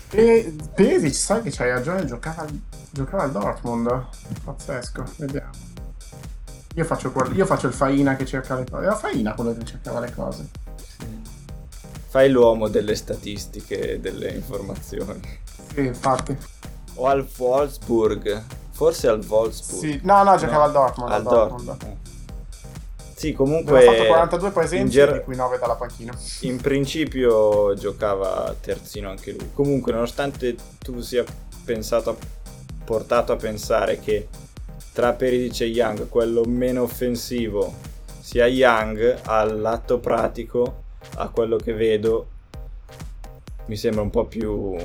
E 0.09 0.53
Pesic, 0.73 1.13
sai 1.13 1.41
che 1.43 1.49
c'hai 1.49 1.69
ragione, 1.69 2.05
giocava, 2.05 2.45
giocava 2.89 3.23
al 3.23 3.31
Dortmund. 3.31 4.05
Pazzesco, 4.43 5.05
vediamo. 5.15 5.51
Io 6.75 6.83
faccio, 6.83 7.13
io 7.33 7.45
faccio 7.45 7.67
il 7.67 7.73
Faina 7.73 8.17
che 8.17 8.25
cerca 8.25 8.55
le 8.55 8.65
cose. 8.69 8.83
Era 8.83 8.95
Faina 8.97 9.33
quello 9.33 9.55
che 9.55 9.63
cercava 9.63 10.01
le 10.01 10.13
cose. 10.13 10.49
Fai 12.09 12.29
l'uomo 12.29 12.67
delle 12.67 12.95
statistiche 12.95 13.93
e 13.93 13.99
delle 14.01 14.31
informazioni. 14.31 15.21
Sì, 15.73 15.85
infatti. 15.85 16.37
O 17.01 17.07
al 17.07 17.27
Wolfsburg. 17.37 18.43
Forse 18.69 19.07
al 19.07 19.23
Wolfsburg. 19.27 19.81
Sì, 19.81 19.99
no, 20.03 20.23
no, 20.23 20.37
giocava 20.37 20.59
no. 20.59 20.63
al 20.65 20.71
Dortmund. 20.71 21.11
Al 21.11 21.23
Dortmund. 21.23 21.65
Dortmund. 21.65 21.97
Sì, 23.15 23.33
comunque... 23.33 23.87
Ha 23.87 23.91
fatto 23.91 24.05
42 24.05 24.51
presenze, 24.51 24.91
ger- 24.91 25.17
di 25.17 25.23
cui 25.23 25.35
9 25.35 25.57
dalla 25.57 25.75
panchina. 25.75 26.15
In 26.41 26.61
principio 26.61 27.73
giocava 27.73 28.55
terzino 28.59 29.09
anche 29.09 29.31
lui. 29.31 29.49
Comunque, 29.53 29.91
nonostante 29.91 30.55
tu 30.79 31.01
sia 31.01 31.23
pensato, 31.63 32.17
portato 32.83 33.31
a 33.31 33.35
pensare 33.35 33.99
che 33.99 34.27
tra 34.93 35.13
Perisic 35.13 35.61
e 35.61 35.65
Young 35.65 36.09
quello 36.09 36.43
meno 36.45 36.83
offensivo 36.83 37.73
sia 38.19 38.45
Young, 38.45 39.21
all'atto 39.25 39.99
pratico 39.99 40.83
a 41.15 41.29
quello 41.29 41.57
che 41.57 41.73
vedo 41.73 42.27
mi 43.65 43.75
sembra 43.75 44.01
un 44.01 44.09
po' 44.09 44.25
più 44.25 44.75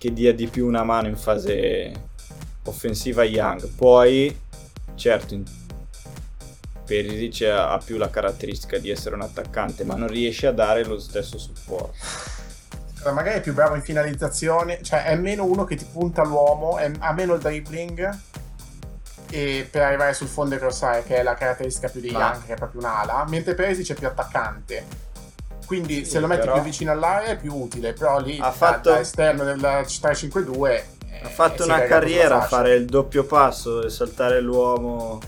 che 0.00 0.14
dia 0.14 0.32
di 0.32 0.46
più 0.46 0.66
una 0.66 0.82
mano 0.82 1.08
in 1.08 1.16
fase 1.16 1.92
offensiva 2.64 3.22
Young. 3.22 3.68
Poi 3.68 4.34
certo 4.94 5.34
in... 5.34 5.44
Perisic 6.86 7.42
ha 7.42 7.78
più 7.84 7.98
la 7.98 8.08
caratteristica 8.08 8.78
di 8.78 8.88
essere 8.88 9.14
un 9.14 9.20
attaccante 9.20 9.84
ma 9.84 9.94
non 9.94 10.08
riesce 10.08 10.46
a 10.46 10.52
dare 10.52 10.84
lo 10.84 10.98
stesso 10.98 11.36
supporto. 11.36 11.92
Magari 13.12 13.38
è 13.38 13.40
più 13.42 13.52
bravo 13.52 13.74
in 13.74 13.82
finalizzazione 13.82 14.82
cioè 14.82 15.04
è 15.04 15.16
meno 15.16 15.44
uno 15.44 15.64
che 15.64 15.76
ti 15.76 15.84
punta 15.84 16.24
l'uomo 16.24 16.78
è, 16.78 16.90
ha 16.98 17.12
meno 17.12 17.34
il 17.34 17.40
dribbling 17.40 18.18
e 19.30 19.68
per 19.70 19.82
arrivare 19.82 20.14
sul 20.14 20.28
fondo 20.28 20.54
e 20.54 20.58
crossare, 20.58 21.04
che 21.04 21.16
è 21.16 21.22
la 21.22 21.34
caratteristica 21.34 21.88
più 21.88 22.00
di 22.00 22.10
Young, 22.10 22.44
che 22.46 22.54
è 22.54 22.56
proprio 22.56 22.80
un'ala, 22.80 23.24
mentre 23.28 23.54
Perisic 23.54 23.94
è 23.94 23.98
più 23.98 24.06
attaccante. 24.08 25.08
Quindi 25.70 26.04
sì, 26.04 26.10
se 26.10 26.18
lo 26.18 26.26
metti 26.26 26.40
però... 26.40 26.54
più 26.54 26.62
vicino 26.62 26.90
all'area 26.90 27.28
è 27.28 27.38
più 27.38 27.54
utile, 27.54 27.92
però 27.92 28.18
lì 28.18 28.36
ha 28.40 28.50
fatto... 28.50 28.90
da 28.90 28.98
esterno 28.98 29.44
del 29.44 29.60
3-5-2 29.60 30.82
ha 31.22 31.28
fatto 31.28 31.62
una 31.62 31.84
carriera 31.84 32.42
a 32.42 32.44
fare 32.44 32.74
il 32.74 32.86
doppio 32.86 33.22
passo 33.22 33.84
e 33.84 33.88
saltare 33.88 34.40
l'uomo. 34.40 35.20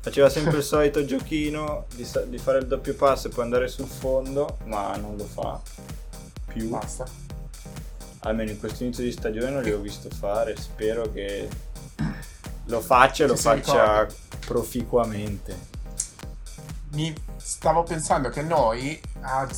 Faceva 0.00 0.28
sempre 0.28 0.58
il 0.58 0.64
solito 0.64 1.02
giochino 1.06 1.86
di, 1.94 2.06
di, 2.26 2.36
fare 2.36 2.58
il 2.58 2.66
doppio 2.66 2.94
passo 2.94 3.28
e 3.28 3.30
poi 3.30 3.44
andare 3.44 3.68
sul 3.68 3.86
fondo, 3.86 4.58
ma 4.64 4.94
non 4.96 5.16
lo 5.16 5.24
fa 5.24 5.58
più. 6.44 6.68
Basta. 6.68 7.06
Almeno 8.24 8.50
in 8.50 8.58
questo 8.58 8.82
inizio 8.82 9.02
di 9.02 9.12
stagione 9.12 9.48
non 9.48 9.62
li 9.62 9.72
ho 9.72 9.78
visto 9.80 10.10
fare. 10.10 10.56
Spero 10.58 11.10
che 11.10 11.48
lo 12.66 12.82
faccia 12.82 13.24
e 13.24 13.28
lo 13.28 13.36
faccia 13.36 14.06
proficuamente. 14.44 15.56
Mi 16.90 17.14
stavo 17.38 17.82
pensando 17.82 18.28
che 18.28 18.42
noi 18.42 19.00
a 19.22 19.48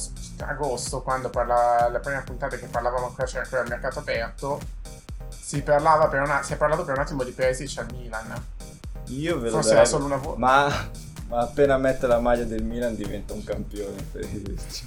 agosto, 0.47 1.03
quando 1.03 1.31
per 1.31 1.47
la, 1.47 1.89
la 1.91 2.01
prima 2.01 2.21
puntata 2.23 2.57
che 2.57 2.67
parlavamo 2.67 3.07
ancora 3.07 3.27
c'era 3.27 3.43
ancora 3.43 3.63
il 3.63 3.69
mercato 3.69 3.99
aperto, 4.01 4.61
si, 5.29 5.63
parlava 5.63 6.09
per 6.09 6.23
una, 6.23 6.43
si 6.43 6.53
è 6.53 6.57
parlato 6.57 6.85
per 6.85 6.95
un 6.95 7.01
attimo 7.01 7.23
di 7.23 7.33
Perisic 7.33 7.79
al 7.79 7.87
Milan. 7.93 8.45
Io 9.07 9.39
ve 9.39 9.47
lo 9.47 9.57
Forse 9.57 9.73
era 9.73 9.85
solo 9.85 10.05
una 10.07 10.17
voce. 10.17 10.39
Ma, 10.39 10.89
ma, 11.29 11.41
appena 11.41 11.77
mette 11.77 12.07
la 12.07 12.21
maglia 12.21 12.45
del 12.45 12.63
Milan 12.63 12.95
diventa 12.95 13.33
un 13.35 13.45
campione 13.45 14.03
Perisic. 14.11 14.85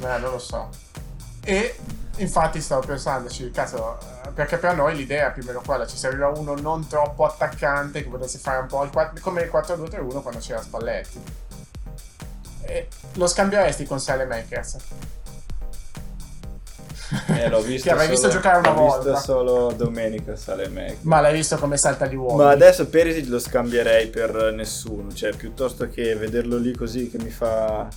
Eh, 0.00 0.18
non 0.18 0.30
lo 0.30 0.38
so. 0.38 0.68
E 1.42 1.76
infatti 2.16 2.60
stavo 2.60 2.86
pensandoci, 2.86 3.50
cazzo, 3.50 3.98
perché 4.34 4.58
per 4.58 4.74
noi 4.76 4.94
l'idea 4.96 5.28
è 5.28 5.32
più 5.32 5.42
o 5.42 5.46
meno 5.46 5.62
quella, 5.64 5.86
ci 5.86 5.96
serviva 5.96 6.28
uno 6.28 6.54
non 6.54 6.86
troppo 6.86 7.24
attaccante 7.24 8.02
che 8.02 8.08
potesse 8.08 8.38
fare 8.38 8.58
un 8.58 8.66
po' 8.66 8.84
il, 8.84 8.90
come 9.20 9.42
il 9.42 9.50
4-2-3-1 9.52 10.22
quando 10.22 10.40
c'era 10.40 10.62
Spalletti. 10.62 11.22
Lo 13.14 13.26
scambieresti 13.26 13.84
con 13.84 14.00
Makers? 14.06 14.76
Eh, 17.26 17.48
l'ho 17.48 17.60
visto 17.62 17.88
che 17.88 17.94
avrei 17.94 18.08
visto 18.08 18.28
giocare 18.28 18.58
una 18.58 18.70
volta. 18.70 19.10
L'ho 19.10 19.12
visto 19.14 19.32
solo 19.32 19.72
domenica 19.72 20.36
Salemec. 20.36 20.98
Ma 21.02 21.20
l'hai 21.20 21.34
visto 21.34 21.56
come 21.56 21.76
salta 21.76 22.06
gli 22.06 22.14
uomini? 22.14 22.44
Ma 22.44 22.50
adesso 22.50 22.86
Perisic 22.88 23.28
lo 23.28 23.38
scambierei 23.38 24.08
per 24.08 24.52
nessuno, 24.54 25.12
cioè 25.12 25.34
piuttosto 25.34 25.88
che 25.88 26.14
vederlo 26.14 26.58
lì 26.58 26.74
così 26.74 27.10
che 27.10 27.18
mi 27.18 27.30
fa 27.30 27.88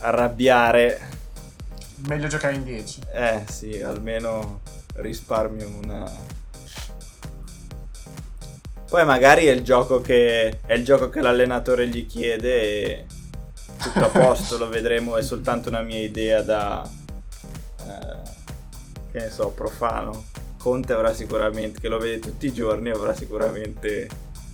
arrabbiare. 0.00 1.00
Meglio 2.06 2.26
giocare 2.26 2.54
in 2.54 2.64
10. 2.64 3.00
Eh 3.12 3.44
sì, 3.48 3.80
almeno 3.82 4.60
risparmio 4.94 5.68
una 5.82 6.10
Poi 8.88 9.04
magari 9.04 9.46
è 9.46 9.52
il 9.52 9.62
gioco 9.62 10.00
che 10.00 10.60
è 10.66 10.72
il 10.72 10.84
gioco 10.84 11.08
che 11.08 11.20
l'allenatore 11.20 11.86
gli 11.86 12.06
chiede 12.06 12.60
e 12.60 13.06
tutto 13.78 14.04
a 14.04 14.08
posto, 14.08 14.58
lo 14.58 14.68
vedremo, 14.68 15.16
è 15.16 15.22
soltanto 15.22 15.68
una 15.68 15.82
mia 15.82 16.00
idea 16.00 16.42
da 16.42 16.88
che 19.10 19.18
ne 19.18 19.30
so, 19.30 19.48
profano, 19.50 20.26
Conte 20.58 20.92
avrà 20.92 21.14
sicuramente, 21.14 21.80
che 21.80 21.88
lo 21.88 21.98
vede 21.98 22.18
tutti 22.18 22.46
i 22.46 22.52
giorni, 22.52 22.90
avrà 22.90 23.14
sicuramente 23.14 24.08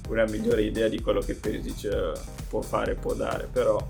una 0.09 0.25
migliore 0.25 0.63
idea 0.63 0.89
di 0.89 1.01
quello 1.01 1.21
che 1.21 1.35
Perisic 1.35 1.85
eh, 1.85 2.13
può 2.49 2.61
fare, 2.61 2.95
può 2.95 3.15
dare, 3.15 3.49
però... 3.51 3.85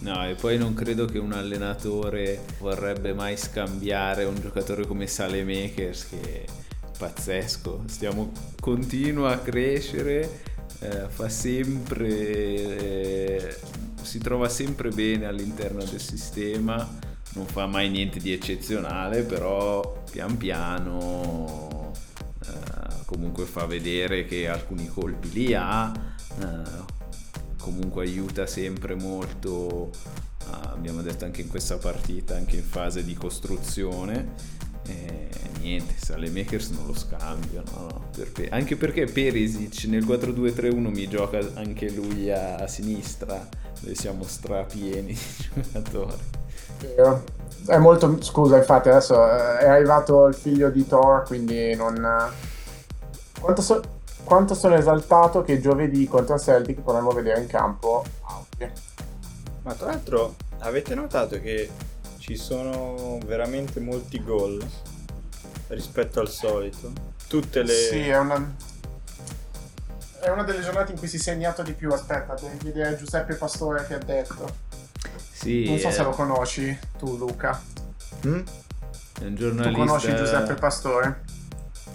No, 0.00 0.26
e 0.26 0.34
poi 0.34 0.58
non 0.58 0.74
credo 0.74 1.04
che 1.04 1.18
un 1.18 1.32
allenatore 1.32 2.40
vorrebbe 2.58 3.12
mai 3.12 3.36
scambiare 3.36 4.24
un 4.24 4.34
giocatore 4.40 4.84
come 4.84 5.06
Salemakers 5.06 6.08
che 6.08 6.20
è 6.20 6.44
pazzesco, 6.98 7.84
Stiamo, 7.86 8.32
continua 8.60 9.32
a 9.32 9.38
crescere, 9.38 10.42
eh, 10.82 11.08
fa 11.08 11.28
sempre, 11.28 12.08
eh, 12.08 13.56
si 14.02 14.18
trova 14.18 14.48
sempre 14.48 14.90
bene 14.90 15.26
all'interno 15.26 15.82
del 15.84 16.00
sistema 16.00 17.10
non 17.34 17.46
fa 17.46 17.66
mai 17.66 17.88
niente 17.88 18.18
di 18.18 18.32
eccezionale, 18.32 19.22
però 19.22 20.02
pian 20.10 20.36
piano 20.36 21.92
eh, 22.44 23.04
comunque 23.06 23.44
fa 23.44 23.64
vedere 23.64 24.26
che 24.26 24.48
alcuni 24.48 24.86
colpi 24.88 25.30
li 25.32 25.54
ha, 25.54 25.92
eh, 26.40 26.90
comunque 27.56 28.04
aiuta 28.04 28.46
sempre 28.46 28.94
molto, 28.94 29.90
eh, 30.40 30.68
abbiamo 30.68 31.00
detto 31.00 31.24
anche 31.24 31.40
in 31.40 31.48
questa 31.48 31.78
partita, 31.78 32.36
anche 32.36 32.56
in 32.56 32.64
fase 32.64 33.04
di 33.04 33.14
costruzione. 33.14 34.60
E 34.86 35.28
niente, 35.60 35.94
Makers 36.30 36.70
non 36.70 36.86
lo 36.86 36.94
scambiano, 36.94 37.70
no, 37.74 38.04
per 38.14 38.48
anche 38.50 38.76
perché 38.76 39.06
Perisic 39.06 39.84
nel 39.84 40.04
4-2-3-1 40.04 40.74
mi 40.92 41.08
gioca 41.08 41.38
anche 41.54 41.90
lui 41.90 42.30
a, 42.30 42.56
a 42.56 42.66
sinistra, 42.66 43.48
dove 43.80 43.94
siamo 43.94 44.24
strapieni 44.24 45.12
di 45.12 45.50
giocatori. 45.54 46.40
È 47.66 47.76
molto. 47.78 48.20
Scusa, 48.22 48.56
infatti, 48.56 48.88
adesso 48.88 49.14
eh, 49.14 49.58
è 49.58 49.68
arrivato 49.68 50.26
il 50.26 50.34
figlio 50.34 50.70
di 50.70 50.86
Thor, 50.86 51.22
quindi 51.24 51.74
non. 51.74 51.94
Quanto, 53.40 53.62
so... 53.62 53.82
Quanto 54.24 54.54
sono 54.54 54.76
esaltato 54.76 55.42
che 55.42 55.60
giovedì 55.60 56.06
contro 56.06 56.38
Celtic 56.38 56.80
potremmo 56.80 57.10
vedere 57.10 57.40
in 57.40 57.48
campo 57.48 58.04
Ma 59.62 59.74
tra 59.74 59.86
l'altro, 59.86 60.36
avete 60.58 60.94
notato 60.94 61.40
che 61.40 61.68
ci 62.22 62.36
sono 62.36 63.18
veramente 63.26 63.80
molti 63.80 64.22
gol 64.22 64.64
rispetto 65.66 66.20
al 66.20 66.28
solito? 66.28 66.92
Tutte 67.26 67.64
le. 67.64 67.72
Sì, 67.72 67.98
è 67.98 68.16
una. 68.16 68.54
È 70.20 70.28
una 70.28 70.44
delle 70.44 70.62
giornate 70.62 70.92
in 70.92 70.98
cui 70.98 71.08
si 71.08 71.16
è 71.16 71.18
segnato 71.18 71.64
di 71.64 71.72
più. 71.72 71.90
Aspetta, 71.90 72.36
devi 72.40 72.58
vedere 72.62 72.96
Giuseppe 72.96 73.34
Pastore 73.34 73.84
che 73.88 73.94
ha 73.94 73.98
detto. 73.98 74.54
Sì, 75.32 75.64
non 75.64 75.78
so 75.78 75.88
eh... 75.88 75.92
se 75.92 76.04
lo 76.04 76.10
conosci 76.10 76.78
tu, 76.96 77.16
Luca. 77.16 77.60
Mm? 78.24 78.42
È 79.20 79.24
un 79.24 79.34
giornalista. 79.34 79.80
Tu 79.80 79.84
conosci 79.84 80.14
Giuseppe 80.14 80.54
Pastore? 80.54 81.24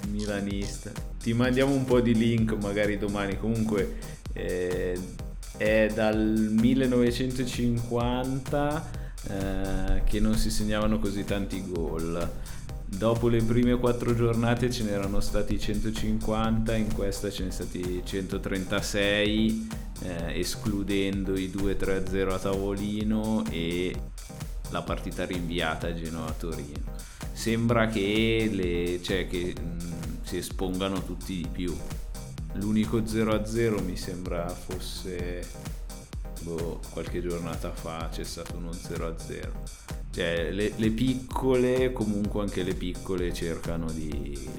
Milanista. 0.10 0.92
Ti 1.22 1.32
mandiamo 1.32 1.74
un 1.74 1.86
po' 1.86 2.02
di 2.02 2.14
link 2.14 2.52
magari 2.52 2.98
domani. 2.98 3.38
Comunque 3.38 3.98
eh, 4.34 5.00
è 5.56 5.90
dal 5.94 6.18
1950 6.18 9.06
eh, 9.30 10.04
che 10.06 10.20
non 10.20 10.36
si 10.36 10.50
segnavano 10.50 11.00
così 11.00 11.24
tanti 11.24 11.64
gol. 11.68 12.32
Dopo 12.90 13.28
le 13.28 13.44
prime 13.44 13.78
quattro 13.78 14.16
giornate 14.16 14.72
ce 14.72 14.84
n'erano 14.84 15.20
stati 15.20 15.60
150, 15.60 16.74
in 16.76 16.94
questa 16.94 17.30
ce 17.30 17.44
ne 17.44 17.52
sono 17.52 17.68
stati 17.70 18.02
136, 18.04 19.68
eh, 20.04 20.40
escludendo 20.40 21.38
i 21.38 21.52
2-3-0 21.54 22.32
a 22.32 22.40
tavolino 22.40 23.44
e 23.50 23.94
la 24.70 24.82
partita 24.84 25.26
rinviata 25.26 25.88
a 25.88 25.94
Genoa-Torino. 25.94 26.96
Sembra 27.34 27.88
che, 27.88 28.50
le, 28.52 29.02
cioè, 29.04 29.28
che 29.28 29.54
mh, 29.60 29.84
mm, 29.84 30.14
si 30.24 30.38
espongano 30.38 31.04
tutti 31.04 31.36
di 31.36 31.48
più. 31.52 31.76
L'unico 32.54 33.00
0-0 33.00 33.84
mi 33.84 33.98
sembra 33.98 34.48
fosse 34.48 35.46
boh, 36.56 36.80
qualche 36.92 37.22
giornata 37.22 37.72
fa, 37.72 38.10
c'è 38.12 38.24
stato 38.24 38.56
uno 38.56 38.72
0-0 38.72 39.98
cioè, 40.18 40.50
le, 40.50 40.74
le, 40.76 40.90
piccole, 40.90 41.94
comunque 41.94 42.42
anche 42.42 42.64
le 42.64 42.74
piccole 42.74 43.32
cercano 43.34 43.86
di, 43.92 44.50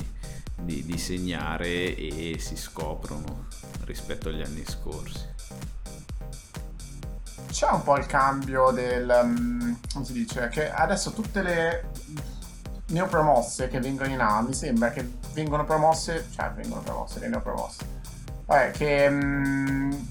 di, 0.61 0.85
di 0.85 0.99
segnare 0.99 1.97
e 1.97 2.37
si 2.39 2.57
scoprono 2.57 3.47
rispetto 3.85 4.29
agli 4.29 4.41
anni 4.41 4.65
scorsi. 4.65 5.27
C'è 7.51 7.71
un 7.71 7.83
po' 7.83 7.97
il 7.97 8.07
cambio 8.07 8.71
del... 8.71 9.09
Um, 9.21 9.81
come 9.93 10.05
si 10.05 10.13
dice? 10.13 10.49
Che 10.49 10.71
adesso 10.71 11.13
tutte 11.13 11.43
le 11.43 11.91
neopromosse 12.91 13.67
che 13.67 13.81
vengono 13.81 14.13
in 14.13 14.21
A 14.21 14.41
mi 14.41 14.55
sembra 14.55 14.91
che 14.91 15.05
vengono 15.33 15.65
promosse, 15.65 16.29
cioè 16.31 16.53
vengono 16.53 16.83
promosse, 16.83 17.19
le 17.19 17.29
neopromosse, 17.31 17.85
vabbè, 18.47 18.71
che 18.71 19.07
um, 19.11 20.09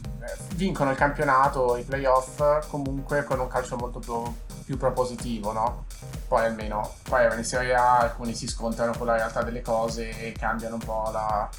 vincono 0.56 0.92
il 0.92 0.98
campionato, 0.98 1.78
i 1.78 1.84
playoff 1.84 2.68
comunque 2.70 3.24
con 3.24 3.40
un 3.40 3.48
calcio 3.48 3.76
molto 3.76 4.00
più 4.00 4.24
più 4.68 4.76
propositivo, 4.76 5.54
no? 5.54 5.86
Poi 6.28 6.44
almeno, 6.44 6.96
poi 7.04 7.26
in 7.38 7.46
Serie 7.46 7.74
A 7.74 8.00
alcuni 8.00 8.36
si 8.36 8.48
scontrano 8.48 8.92
con 8.98 9.08
la 9.08 9.16
realtà 9.16 9.42
delle 9.42 9.62
cose 9.62 10.10
e 10.10 10.34
cambiano 10.34 10.76
un 10.76 10.82
po' 10.82 11.10
la, 11.10 11.50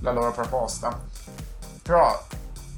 la 0.00 0.10
loro 0.10 0.32
proposta. 0.32 1.00
Però 1.82 2.20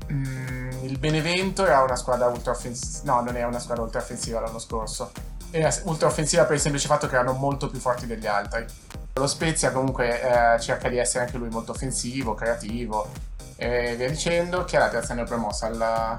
mh, 0.06 0.14
mm, 0.14 0.70
il 0.84 0.98
Benevento 0.98 1.64
era 1.64 1.80
una 1.80 1.96
squadra 1.96 2.26
ultra 2.26 2.52
offensiva, 2.52 3.14
no, 3.14 3.22
non 3.22 3.36
era 3.36 3.46
una 3.46 3.58
squadra 3.58 3.84
ultra 3.84 4.00
offensiva 4.00 4.38
l'anno 4.38 4.58
scorso. 4.58 5.10
Era 5.50 5.74
ultra 5.84 6.08
offensiva 6.08 6.44
per 6.44 6.56
il 6.56 6.60
semplice 6.60 6.86
fatto 6.86 7.06
che 7.06 7.14
erano 7.14 7.32
molto 7.32 7.70
più 7.70 7.80
forti 7.80 8.06
degli 8.06 8.26
altri. 8.26 8.66
Lo 9.14 9.26
Spezia 9.26 9.72
comunque 9.72 10.20
eh, 10.20 10.60
cerca 10.60 10.90
di 10.90 10.98
essere 10.98 11.24
anche 11.24 11.38
lui 11.38 11.48
molto 11.48 11.72
offensivo, 11.72 12.34
creativo 12.34 13.32
e 13.56 13.94
via 13.96 14.08
dicendo. 14.08 14.64
Chi 14.64 14.76
è 14.76 14.78
la 14.78 14.88
terza 14.88 15.14
neopromossa? 15.14 15.66
Al... 15.66 16.18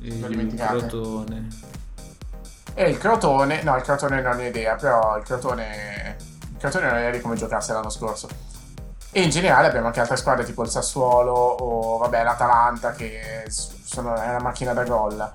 Il 0.00 0.54
Crotone. 0.56 1.48
E 2.74 2.88
il 2.88 2.98
Crotone, 2.98 3.62
no, 3.62 3.76
il 3.76 3.82
Crotone 3.82 4.20
non 4.20 4.38
ho 4.38 4.42
idea, 4.42 4.76
però 4.76 5.16
il 5.18 5.24
Crotone, 5.24 6.16
il 6.52 6.56
Crotone 6.58 6.86
non 6.88 6.98
idea 6.98 7.10
di 7.10 7.20
come 7.20 7.36
giocasse 7.36 7.72
l'anno 7.72 7.90
scorso. 7.90 8.28
E 9.12 9.22
in 9.22 9.30
generale 9.30 9.66
abbiamo 9.66 9.88
anche 9.88 10.00
altre 10.00 10.16
squadre 10.16 10.44
tipo 10.44 10.62
il 10.62 10.70
Sassuolo 10.70 11.32
o 11.32 11.98
vabbè 11.98 12.22
l'Atalanta 12.22 12.92
che 12.92 13.44
sono, 13.48 14.14
è 14.14 14.28
una 14.28 14.40
macchina 14.40 14.72
da 14.72 14.84
gol. 14.84 15.30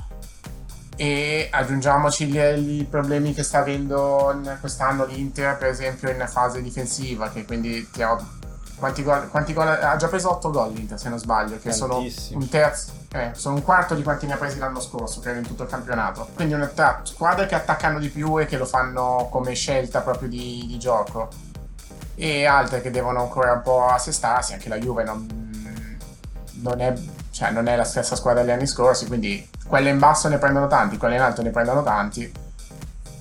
E 0.96 1.50
aggiungiamoci 1.52 2.24
i 2.26 2.88
problemi 2.90 3.34
che 3.34 3.44
sta 3.44 3.60
avendo 3.60 4.42
quest'anno 4.62 5.06
l'Inter, 5.06 5.58
per 5.58 5.68
esempio 5.68 6.10
in 6.10 6.26
fase 6.26 6.62
difensiva, 6.62 7.30
che 7.30 7.44
quindi 7.44 7.90
ti 7.92 8.02
ha 8.02 8.18
quanti 8.78 9.04
gol, 9.04 9.30
quanti 9.30 9.54
gol, 9.54 9.68
ha 9.68 9.96
già 9.96 10.08
preso 10.08 10.32
8 10.32 10.52
gol 10.52 10.74
l'Inter 10.74 11.00
se 11.00 11.10
non 11.10 11.18
sbaglio, 11.18 11.58
che 11.60 11.72
sono 11.72 12.06
un 12.32 12.50
terzo, 12.50 12.92
eh, 13.14 13.32
sono 13.34 13.56
un 13.56 13.64
quarto 13.64 13.96
di 13.96 14.04
quanti 14.04 14.26
ne 14.26 14.34
ha 14.34 14.38
presi 14.38 14.60
l'anno 14.60 14.82
scorso, 14.82 15.22
credo 15.22 15.40
in 15.40 15.48
tutto 15.48 15.64
il 15.64 15.70
campionato. 15.70 16.28
Quindi 16.34 16.54
una 16.54 16.68
tra 16.68 17.02
squadre 17.04 17.46
che 17.46 17.56
attaccano 17.56 18.00
di 18.00 18.10
più 18.10 18.40
e 18.40 18.46
che 18.46 18.58
lo 18.58 18.66
fanno 18.66 19.28
come 19.32 19.54
scelta 19.54 20.02
proprio 20.02 20.28
di, 20.28 20.66
di 20.68 20.78
gioco. 20.78 21.30
E 22.16 22.46
altre 22.46 22.82
che 22.82 22.92
devono 22.92 23.22
ancora 23.22 23.54
un 23.54 23.62
po' 23.62 23.88
assestarsi, 23.88 24.54
anche 24.54 24.70
la 24.70 24.78
Juve 24.78 25.04
non, 25.04 26.00
non, 26.62 26.80
è, 26.80 26.94
cioè 27.32 27.52
non 27.52 27.68
è 27.68 27.76
la 27.76 27.84
stessa 27.84 28.16
squadra 28.16 28.42
degli 28.42 28.52
anni 28.52 28.68
scorsi, 28.68 29.08
quindi 29.08 29.50
quelle 29.68 29.90
in 29.90 30.00
basso 30.00 30.28
ne 30.28 30.38
prendono 30.38 30.68
tanti, 30.68 30.98
quelle 30.98 31.16
in 31.16 31.22
alto 31.22 31.42
ne 31.42 31.50
prendono 31.50 31.84
tanti. 31.84 32.44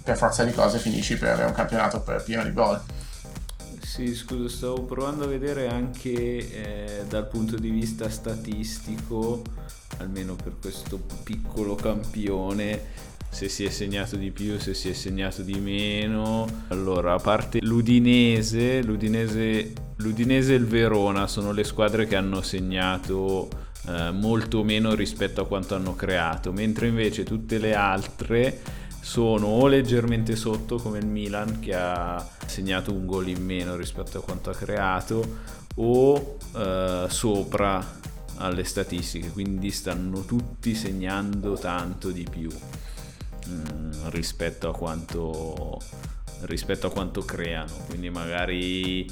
Per 0.05 0.17
forza 0.17 0.45
di 0.45 0.53
cose 0.53 0.79
finisci 0.79 1.17
per 1.17 1.33
avere 1.33 1.49
un 1.49 1.55
campionato 1.55 2.05
pieno 2.23 2.43
di 2.43 2.53
gol. 2.53 2.79
Sì, 3.95 4.13
scusa, 4.17 4.49
stavo 4.49 4.83
provando 4.83 5.23
a 5.23 5.29
vedere 5.29 5.69
anche 5.69 6.11
eh, 6.11 7.05
dal 7.09 7.29
punto 7.29 7.55
di 7.55 7.71
vista 7.71 8.11
statistico, 8.11 9.41
almeno 9.99 10.35
per 10.35 10.55
questo 10.61 11.01
piccolo 11.23 11.77
campione, 11.77 12.87
se 13.29 13.49
si 13.49 13.65
è 13.65 13.71
segnato 13.71 14.17
di 14.17 14.33
più, 14.33 14.59
se 14.59 14.75
si 14.75 14.89
è 14.89 14.93
segnato 14.95 15.43
di 15.43 15.61
meno. 15.61 16.65
Allora, 16.71 17.15
a 17.15 17.19
parte 17.21 17.61
l'Udinese, 17.63 18.83
l'Udinese, 18.83 19.73
l'Udinese 19.99 20.55
e 20.55 20.57
il 20.57 20.67
Verona 20.67 21.29
sono 21.29 21.53
le 21.53 21.63
squadre 21.63 22.09
che 22.09 22.17
hanno 22.17 22.43
segnato 22.43 23.49
eh, 23.87 24.11
molto 24.11 24.65
meno 24.65 24.97
rispetto 24.97 25.43
a 25.43 25.47
quanto 25.47 25.77
hanno 25.77 25.95
creato, 25.95 26.51
mentre 26.51 26.89
invece 26.89 27.23
tutte 27.23 27.59
le 27.59 27.75
altre 27.77 28.61
sono 29.05 29.49
o 29.49 29.67
leggermente 29.67 30.35
sotto 30.35 30.77
come 30.77 30.97
il 30.99 31.07
Milan 31.07 31.61
che 31.61 31.75
ha 31.75 32.27
segnato 32.47 32.91
un 32.91 33.05
gol 33.05 33.29
in 33.29 33.45
meno 33.45 33.77
rispetto 33.77 34.17
a 34.17 34.23
quanto 34.23 34.49
ha 34.49 34.55
creato 34.55 35.41
o 35.75 36.39
eh, 36.57 37.05
sopra 37.11 38.01
alle 38.37 38.65
statistiche, 38.65 39.29
quindi 39.29 39.71
stanno 39.71 40.25
tutti 40.25 40.75
segnando 40.75 41.53
tanto 41.53 42.11
di 42.11 42.27
più. 42.29 42.51
Mm, 43.47 44.09
rispetto, 44.09 44.71
a 44.71 44.73
quanto, 44.73 45.79
rispetto 46.43 46.87
a 46.87 46.91
quanto 46.91 47.21
creano. 47.27 47.75
Quindi 47.87 48.09
magari 48.09 49.07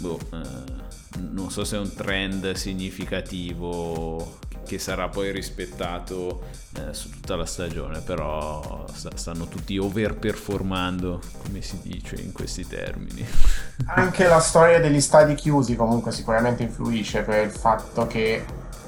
boh, 0.00 0.18
eh, 0.32 1.18
non 1.20 1.52
so 1.52 1.62
se 1.62 1.76
è 1.76 1.78
un 1.78 1.94
trend 1.94 2.52
significativo 2.54 4.38
che 4.66 4.78
sarà 4.78 5.08
poi 5.08 5.30
rispettato 5.30 6.42
eh, 6.76 6.92
su 6.92 7.08
tutta 7.08 7.36
la 7.36 7.46
stagione, 7.46 8.00
però 8.00 8.84
stanno 8.92 9.46
tutti 9.46 9.78
overperformando, 9.78 11.20
come 11.42 11.62
si 11.62 11.80
dice 11.82 12.16
in 12.16 12.32
questi 12.32 12.66
termini. 12.66 13.26
Anche 13.86 14.26
la 14.26 14.40
storia 14.40 14.80
degli 14.80 15.00
stadi 15.00 15.34
chiusi 15.34 15.76
comunque 15.76 16.12
sicuramente 16.12 16.64
influisce 16.64 17.22
per 17.22 17.44
il 17.44 17.50
fatto 17.50 18.06
che 18.06 18.44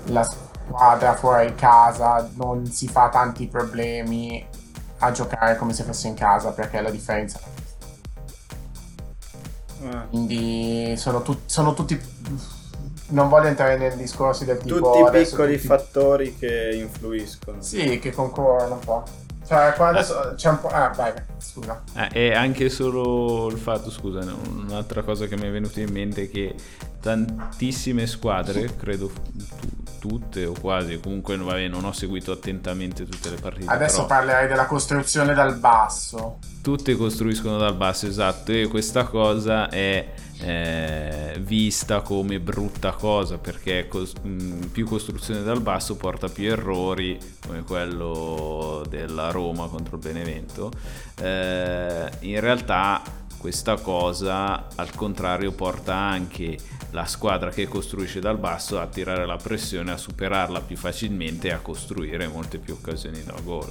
la 0.06 0.24
squadra 0.24 1.14
fuori 1.14 1.54
casa 1.54 2.28
non 2.34 2.66
si 2.66 2.88
fa 2.88 3.08
tanti 3.08 3.46
problemi 3.46 4.46
a 4.98 5.12
giocare 5.12 5.56
come 5.56 5.72
se 5.72 5.84
fosse 5.84 6.08
in 6.08 6.14
casa 6.14 6.50
perché 6.50 6.80
la 6.80 6.90
differenza 6.90 7.40
eh. 9.82 10.08
quindi 10.10 10.94
sono, 10.96 11.22
tu- 11.22 11.40
sono, 11.46 11.72
tutti 11.74 12.00
non 13.08 13.28
voglio 13.28 13.48
entrare 13.48 13.76
nei 13.76 13.96
discorsi 13.96 14.44
del 14.44 14.58
tipo 14.58 14.76
tutti 14.76 15.18
piccoli 15.18 15.54
tutti... 15.54 15.66
fattori 15.66 16.36
che 16.36 16.70
influiscono 16.74 17.62
sì 17.62 17.98
che 17.98 18.12
concorrono 18.12 18.74
un 18.74 18.80
po' 18.80 19.02
cioè 19.46 19.72
quando 19.76 20.00
eh. 20.00 20.34
c'è 20.34 20.48
un 20.50 20.60
po' 20.60 20.68
ah 20.68 20.92
vai 20.94 21.12
scusa 21.38 21.82
eh, 21.94 22.08
e 22.12 22.34
anche 22.34 22.68
solo 22.68 23.48
il 23.48 23.58
fatto 23.58 23.90
scusa 23.90 24.20
un'altra 24.50 25.02
cosa 25.02 25.26
che 25.26 25.36
mi 25.36 25.46
è 25.46 25.50
venuta 25.50 25.80
in 25.80 25.90
mente 25.90 26.24
è 26.24 26.30
che 26.30 26.54
tantissime 27.00 28.06
squadre 28.06 28.76
credo 28.76 29.10
tutte 29.98 30.46
o 30.46 30.54
quasi, 30.58 30.98
comunque 31.00 31.36
vabbè, 31.36 31.68
non 31.68 31.84
ho 31.84 31.92
seguito 31.92 32.32
attentamente 32.32 33.04
tutte 33.04 33.30
le 33.30 33.36
partite. 33.36 33.70
Adesso 33.70 34.04
però... 34.04 34.06
parlerai 34.06 34.48
della 34.48 34.66
costruzione 34.66 35.34
dal 35.34 35.56
basso. 35.56 36.38
Tutte 36.62 36.96
costruiscono 36.96 37.58
dal 37.58 37.74
basso, 37.74 38.06
esatto, 38.06 38.52
e 38.52 38.68
questa 38.68 39.04
cosa 39.04 39.68
è 39.68 40.06
eh, 40.40 41.36
vista 41.40 42.00
come 42.00 42.38
brutta 42.40 42.92
cosa 42.92 43.38
perché 43.38 43.88
cos- 43.88 44.14
mh, 44.22 44.66
più 44.66 44.86
costruzione 44.86 45.42
dal 45.42 45.60
basso 45.60 45.96
porta 45.96 46.28
più 46.28 46.50
errori 46.50 47.18
come 47.44 47.62
quello 47.62 48.84
della 48.88 49.30
Roma 49.30 49.68
contro 49.68 49.96
il 49.96 50.02
Benevento. 50.02 50.70
Eh, 51.20 52.10
in 52.20 52.40
realtà 52.40 53.02
questa 53.38 53.76
cosa 53.76 54.66
al 54.74 54.94
contrario 54.94 55.52
porta 55.52 55.94
anche 55.94 56.58
la 56.90 57.04
squadra 57.04 57.50
che 57.50 57.68
costruisce 57.68 58.20
dal 58.20 58.38
basso 58.38 58.80
a 58.80 58.86
tirare 58.86 59.26
la 59.26 59.36
pressione, 59.36 59.92
a 59.92 59.96
superarla 59.96 60.60
più 60.62 60.76
facilmente 60.76 61.48
e 61.48 61.52
a 61.52 61.58
costruire 61.58 62.26
molte 62.28 62.58
più 62.58 62.74
occasioni 62.74 63.22
da 63.24 63.34
gol. 63.42 63.70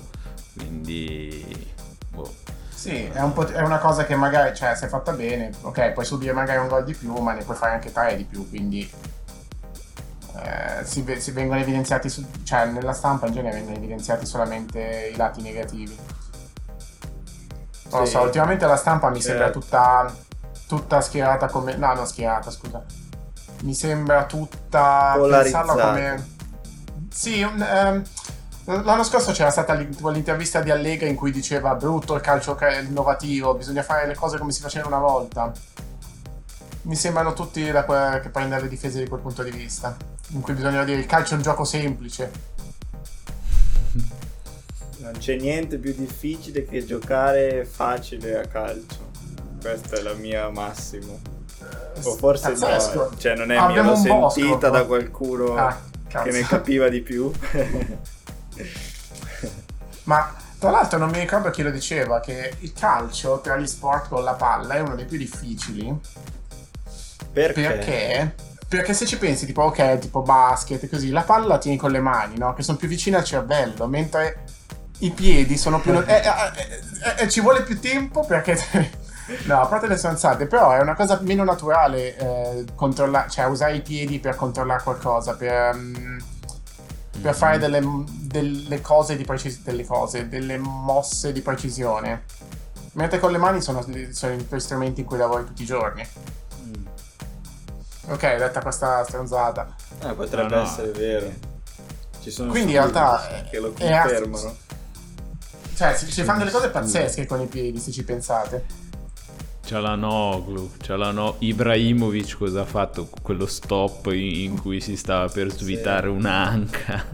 Quindi, 0.55 1.45
boh. 2.11 2.33
Sì, 2.77 3.05
è, 3.05 3.21
un 3.21 3.33
è, 3.53 3.61
una 3.61 3.79
cosa 3.79 4.05
che 4.05 4.15
magari, 4.15 4.55
cioè, 4.55 4.75
se 4.75 4.85
è 4.85 4.89
fatta 4.89 5.11
bene, 5.11 5.49
ok, 5.61 5.93
puoi 5.93 6.05
subire 6.05 6.31
magari 6.31 6.59
un 6.59 6.67
gol 6.67 6.83
di 6.83 6.93
più, 6.93 7.11
ma 7.15 7.33
ne 7.33 7.43
puoi 7.43 7.57
fare 7.57 7.73
anche 7.73 7.91
tre 7.91 8.15
di 8.15 8.23
più, 8.23 8.47
quindi 8.47 8.87
eh, 10.35 10.85
si, 10.85 11.03
si, 11.17 11.31
vengono 11.31 11.59
evidenziati, 11.59 12.07
su, 12.07 12.23
cioè 12.43 12.65
nella 12.67 12.93
stampa 12.93 13.25
in 13.25 13.33
genere 13.33 13.55
vengono 13.55 13.77
evidenziati 13.77 14.27
solamente 14.27 15.09
i 15.11 15.15
lati 15.15 15.41
negativi. 15.41 15.97
Non 17.89 17.91
sì. 17.91 17.97
lo 17.97 18.05
so, 18.05 18.21
ultimamente 18.21 18.67
la 18.67 18.75
stampa 18.75 19.09
mi 19.09 19.21
sembra 19.23 19.45
certo. 19.45 19.59
tutta, 19.59 20.13
tutta 20.67 21.01
schierata 21.01 21.47
come... 21.47 21.75
No, 21.77 21.95
non 21.95 22.05
schierata, 22.05 22.51
scusa 22.51 22.85
mi 23.63 23.73
sembra 23.73 24.25
tutta 24.25 25.17
pensarla 25.19 25.73
come 25.73 26.35
sì 27.09 27.41
un, 27.41 27.59
ehm, 27.59 28.03
l'anno 28.67 29.03
scorso 29.03 29.31
c'era 29.31 29.49
stata 29.49 29.73
l'intervista 29.73 30.59
di 30.59 30.71
Allega 30.71 31.05
in 31.05 31.15
cui 31.15 31.31
diceva 31.31 31.73
brutto 31.75 32.13
il 32.15 32.21
calcio 32.21 32.57
innovativo 32.81 33.53
bisogna 33.53 33.81
fare 33.81 34.07
le 34.07 34.15
cose 34.15 34.37
come 34.37 34.51
si 34.51 34.61
faceva 34.61 34.87
una 34.87 34.99
volta. 34.99 35.51
Mi 36.81 36.95
sembrano 36.95 37.33
tutti 37.33 37.69
da 37.71 37.85
que- 37.85 38.19
che 38.21 38.29
prendono 38.29 38.61
le 38.61 38.67
difese 38.67 38.99
di 38.99 39.07
quel 39.07 39.21
punto 39.21 39.43
di 39.43 39.51
vista 39.51 39.95
in 40.29 40.41
cui 40.41 40.53
bisogna 40.53 40.83
dire 40.83 40.99
il 40.99 41.05
calcio 41.05 41.33
è 41.33 41.37
un 41.37 41.43
gioco 41.43 41.63
semplice. 41.63 42.55
Non 44.97 45.13
c'è 45.17 45.37
niente 45.37 45.77
più 45.77 45.93
difficile 45.95 46.65
che 46.65 46.83
giocare 46.83 47.63
facile 47.63 48.39
a 48.39 48.47
calcio. 48.47 49.11
Questa 49.61 49.95
è 49.97 50.01
la 50.01 50.13
mia 50.13 50.49
massimo. 50.49 51.19
O 52.03 52.15
forse 52.15 52.51
Pazzesco. 52.51 53.09
no, 53.11 53.17
cioè 53.17 53.35
non 53.35 53.51
è 53.51 53.67
mia, 53.67 53.81
l'ho 53.81 53.95
sentita 53.95 54.69
da 54.69 54.85
qualcuno 54.85 55.55
ah, 55.55 55.79
che 56.07 56.31
ne 56.31 56.41
capiva 56.41 56.89
di 56.89 57.01
più. 57.01 57.31
Ma 60.03 60.35
tra 60.59 60.71
l'altro 60.71 60.97
non 60.97 61.09
mi 61.09 61.19
ricordo 61.19 61.49
chi 61.49 61.61
lo 61.61 61.69
diceva 61.69 62.19
che 62.19 62.53
il 62.59 62.73
calcio 62.73 63.41
tra 63.41 63.57
gli 63.57 63.67
sport 63.67 64.09
con 64.09 64.23
la 64.23 64.33
palla 64.33 64.75
è 64.75 64.79
uno 64.79 64.95
dei 64.95 65.05
più 65.05 65.17
difficili. 65.17 65.95
Perché? 67.31 67.61
Perché, 67.61 68.35
perché 68.67 68.93
se 68.93 69.05
ci 69.05 69.17
pensi, 69.17 69.45
tipo, 69.45 69.63
ok, 69.63 69.99
tipo 69.99 70.21
basket, 70.21 70.89
così, 70.89 71.09
la 71.09 71.21
palla 71.21 71.45
la 71.45 71.57
tieni 71.57 71.77
con 71.77 71.91
le 71.91 71.99
mani, 71.99 72.37
no? 72.37 72.53
Che 72.53 72.63
sono 72.63 72.77
più 72.77 72.87
vicine 72.87 73.17
al 73.17 73.23
cervello, 73.23 73.87
mentre 73.87 74.45
i 74.99 75.11
piedi 75.11 75.57
sono 75.57 75.79
più... 75.79 75.93
eh, 76.01 76.03
eh, 76.05 77.23
eh, 77.23 77.29
ci 77.29 77.41
vuole 77.41 77.61
più 77.61 77.79
tempo 77.79 78.25
perché 78.25 78.57
No, 79.45 79.61
a 79.61 79.65
parte 79.65 79.87
le 79.87 79.97
stronzate, 79.97 80.47
però 80.47 80.71
è 80.71 80.79
una 80.79 80.95
cosa 80.95 81.19
meno 81.21 81.43
naturale 81.43 82.15
eh, 82.15 82.65
controllare, 82.75 83.29
cioè 83.29 83.45
usare 83.45 83.75
i 83.75 83.81
piedi 83.81 84.19
per 84.19 84.35
controllare 84.35 84.81
qualcosa, 84.81 85.35
per, 85.35 85.75
um, 85.75 86.17
per 87.21 87.35
fare 87.35 87.57
delle, 87.57 87.81
delle, 88.21 88.81
cose 88.81 89.15
di 89.15 89.23
precisione, 89.23 89.63
delle 89.65 89.85
cose, 89.85 90.27
delle 90.27 90.57
mosse 90.57 91.31
di 91.31 91.41
precisione. 91.41 92.23
Mentre 92.93 93.19
con 93.19 93.31
le 93.31 93.37
mani 93.37 93.61
sono, 93.61 93.85
sono 94.11 94.33
i 94.33 94.47
tuoi 94.47 94.59
strumenti 94.59 95.01
in 95.01 95.05
cui 95.05 95.17
lavori 95.17 95.45
tutti 95.45 95.63
i 95.63 95.65
giorni. 95.65 96.07
Mm. 96.65 96.85
Ok, 98.07 98.37
detta 98.37 98.61
questa 98.61 99.03
stronzata. 99.03 99.75
Eh, 100.03 100.13
potrebbe 100.13 100.55
no, 100.55 100.61
no. 100.61 100.67
essere 100.67 100.91
vero. 100.91 101.31
Ci 102.21 102.31
sono 102.31 102.51
Quindi 102.51 102.71
in 102.73 102.77
realtà 102.77 103.45
che 103.49 103.59
lo 103.59 103.71
confermano. 103.71 104.55
Cioè, 105.75 105.95
si, 105.95 106.11
si 106.11 106.23
fanno 106.23 106.39
delle 106.39 106.51
cose 106.51 106.69
pazzesche 106.69 107.27
con 107.27 107.39
i 107.41 107.45
piedi, 107.45 107.79
se 107.79 107.91
ci 107.91 108.03
pensate. 108.03 108.65
Cialanoglu, 109.67 110.71
Cialano... 110.79 111.35
Ibrahimovic 111.39 112.37
cosa 112.37 112.61
ha 112.61 112.65
fatto? 112.65 113.09
Quello 113.21 113.45
stop 113.45 114.05
in, 114.13 114.61
cui 114.61 114.79
si 114.79 114.95
stava 114.95 115.27
per 115.27 115.51
svitare 115.51 116.07
sì. 116.07 116.13
un'anca. 116.13 117.05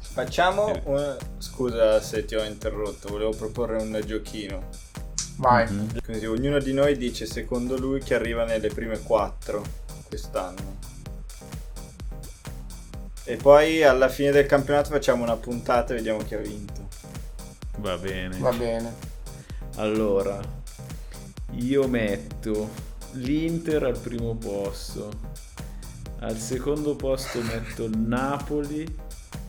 Facciamo 0.00 0.72
un... 0.86 1.16
Scusa 1.38 2.00
se 2.00 2.24
ti 2.24 2.34
ho 2.34 2.42
interrotto, 2.42 3.10
volevo 3.10 3.30
proporre 3.30 3.80
un 3.80 4.02
giochino. 4.04 4.70
Vai. 5.36 5.70
Mm-hmm. 5.70 5.86
Così 6.04 6.26
ognuno 6.26 6.58
di 6.58 6.72
noi 6.72 6.96
dice 6.96 7.26
secondo 7.26 7.78
lui 7.78 8.00
che 8.00 8.16
arriva 8.16 8.44
nelle 8.44 8.68
prime 8.68 8.98
quattro 8.98 9.62
quest'anno. 10.08 10.78
E 13.22 13.36
poi 13.36 13.84
alla 13.84 14.08
fine 14.08 14.32
del 14.32 14.46
campionato 14.46 14.90
facciamo 14.90 15.22
una 15.22 15.36
puntata 15.36 15.92
e 15.92 15.96
vediamo 15.98 16.18
chi 16.24 16.34
ha 16.34 16.38
vinto. 16.38 16.88
Va 17.78 17.96
bene. 17.98 18.36
Va 18.38 18.50
bene. 18.50 18.92
Allora, 19.76 20.40
io 21.52 21.86
metto 21.86 22.70
l'Inter 23.12 23.84
al 23.84 23.98
primo 23.98 24.34
posto, 24.34 25.10
al 26.20 26.36
secondo 26.36 26.96
posto 26.96 27.40
metto 27.42 27.84
il 27.84 27.98
Napoli, 27.98 29.00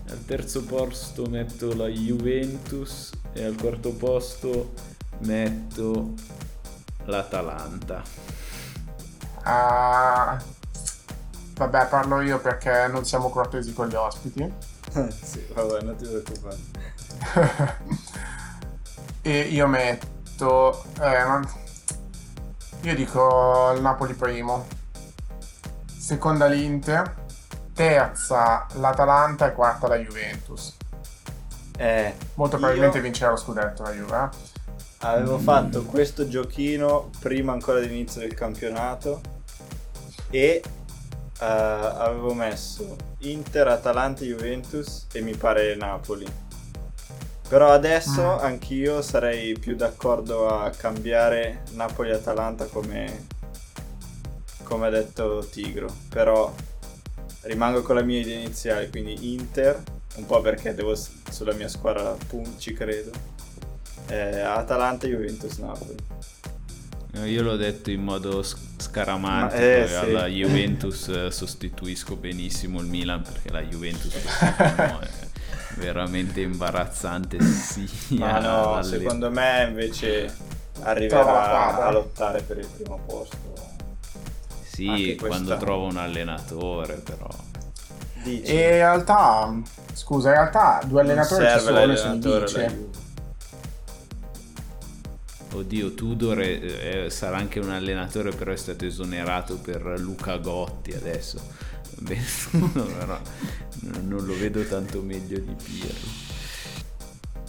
al 0.10 0.26
terzo 0.26 0.64
posto 0.64 1.26
metto 1.28 1.74
la 1.76 1.88
Juventus 1.88 3.12
e 3.32 3.44
al 3.44 3.56
quarto 3.56 3.94
posto 3.94 4.74
metto 5.20 6.14
l'Atalanta. 7.06 8.02
Ah, 9.44 10.42
vabbè, 11.56 11.88
parlo 11.88 12.22
io 12.22 12.40
perché 12.40 12.88
non 12.90 13.06
siamo 13.06 13.30
cortesi 13.30 13.74
con 13.74 13.88
gli 13.88 13.96
ospiti. 13.96 14.52
sì, 15.22 15.46
vabbè, 15.54 15.82
non 15.82 15.96
ti 15.96 16.06
preoccupare. 16.06 16.58
e 19.22 19.40
io 19.40 19.68
metto... 19.68 20.84
Eh, 21.00 21.24
non 21.24 21.62
io 22.84 22.96
dico 22.96 23.72
il 23.74 23.82
Napoli 23.82 24.14
primo, 24.14 24.68
seconda 25.86 26.48
l'Inter, 26.48 27.16
terza 27.74 28.68
l'Atalanta 28.74 29.48
e 29.48 29.54
quarta 29.54 29.88
la 29.88 29.96
Juventus. 29.96 30.76
Eh, 31.78 32.14
Molto 32.36 32.58
probabilmente 32.58 33.00
vincerà 33.00 33.32
lo 33.32 33.38
scudetto 33.38 33.84
la 33.84 33.92
Juve. 33.92 34.18
Eh? 34.18 34.52
Avevo 35.00 35.38
fatto 35.38 35.84
questo 35.84 36.28
giochino 36.28 37.10
prima 37.20 37.54
ancora 37.54 37.80
dell'inizio 37.80 38.20
del 38.20 38.34
campionato 38.34 39.22
e 40.30 40.62
uh, 40.66 41.44
avevo 41.44 42.34
messo 42.34 42.96
Inter, 43.20 43.68
Atalanta, 43.68 44.26
Juventus 44.26 45.08
e 45.14 45.22
mi 45.22 45.36
pare 45.36 45.76
Napoli. 45.76 46.43
Però 47.48 47.72
adesso 47.72 48.22
mm. 48.22 48.44
anch'io 48.44 49.02
sarei 49.02 49.58
più 49.58 49.76
d'accordo 49.76 50.48
a 50.48 50.70
cambiare 50.72 51.64
Napoli-Atalanta 51.74 52.66
come, 52.66 53.28
come 54.64 54.88
ha 54.88 54.90
detto 54.90 55.48
Tigro. 55.52 55.88
Però 56.10 56.54
rimango 57.42 57.82
con 57.82 57.96
la 57.96 58.04
mia 58.04 58.20
idea 58.20 58.40
iniziale, 58.40 58.90
quindi 58.90 59.34
Inter, 59.34 59.82
un 60.16 60.26
po' 60.26 60.42
perché 60.42 60.74
devo 60.74 60.96
sulla 60.96 61.54
mia 61.54 61.68
squadra 61.68 62.16
ci 62.58 62.74
credo. 62.74 63.12
Eh, 64.08 64.40
Atalanta, 64.40 65.08
Juventus, 65.08 65.58
Napoli. 65.58 65.96
Io 67.26 67.44
l'ho 67.44 67.56
detto 67.56 67.92
in 67.92 68.02
modo 68.02 68.42
scaramantico 68.42 69.62
eh, 69.62 69.86
sì. 69.88 69.94
alla 69.94 70.26
Juventus 70.28 71.08
eh, 71.10 71.30
sostituisco 71.30 72.16
benissimo 72.16 72.80
il 72.80 72.88
Milan 72.88 73.22
perché 73.22 73.52
la 73.52 73.62
Juventus 73.62 74.16
è 74.18 75.33
veramente 75.76 76.42
imbarazzante 76.42 77.42
sia 77.42 77.88
Ma 78.20 78.40
no, 78.40 78.74
dalle... 78.74 78.84
secondo 78.84 79.32
me 79.32 79.66
invece 79.68 80.34
arriverà 80.82 81.86
a 81.86 81.92
lottare 81.92 82.42
per 82.42 82.58
il 82.58 82.68
primo 82.68 83.00
posto. 83.06 83.38
Sì, 84.64 85.16
quando 85.20 85.56
trova 85.58 85.86
un 85.86 85.98
allenatore 85.98 86.96
però. 86.96 87.30
Dici. 88.24 88.52
E 88.52 88.64
in 88.64 88.70
realtà, 88.70 89.54
scusa, 89.94 90.30
in 90.30 90.36
realtà 90.36 90.82
due 90.86 91.02
allenatori 91.02 91.46
ci 91.46 91.60
sono, 91.60 91.96
si 91.96 92.18
dice. 92.18 92.90
Oddio, 95.54 95.94
Tudor 95.94 96.40
è, 96.40 97.06
è, 97.06 97.10
sarà 97.10 97.38
anche 97.38 97.60
un 97.60 97.70
allenatore, 97.70 98.32
però 98.32 98.52
è 98.52 98.56
stato 98.56 98.86
esonerato 98.86 99.58
per 99.58 99.84
Luca 100.00 100.38
Gotti 100.38 100.94
adesso. 100.94 101.40
Beh, 102.00 102.20
però 102.74 103.20
non 104.02 104.26
lo 104.26 104.38
vedo 104.38 104.64
tanto 104.66 105.02
meglio 105.02 105.40
di 105.40 105.56
Pirlo. 105.56 106.10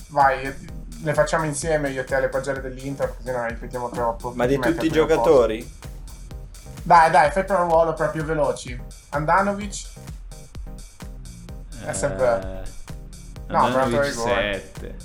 Vai, 0.09 0.55
le 1.03 1.15
facciamo 1.15 1.45
insieme 1.45 1.91
io 1.91 2.03
e 2.03 2.05
te 2.05 2.19
le 2.21 2.29
pagelle 2.29 2.61
dell'Inter, 2.61 3.17
così 3.17 3.31
non 3.31 3.49
ripetiamo 3.49 3.91
troppo. 3.91 4.33
Ma 4.35 4.47
di 4.47 4.59
tutti 4.59 4.87
i 4.87 4.91
giocatori? 4.91 5.69
Dai, 6.83 7.11
dai, 7.11 7.31
fai 7.31 7.45
per 7.45 7.61
un 7.61 7.69
ruolo 7.69 7.95
proprio 7.95 8.25
veloci. 8.25 8.79
Andanovic? 9.11 9.87
Eh, 11.85 11.93
SB. 11.93 12.63
No, 13.49 13.59
Andanovic 13.59 14.13
7. 14.13 14.97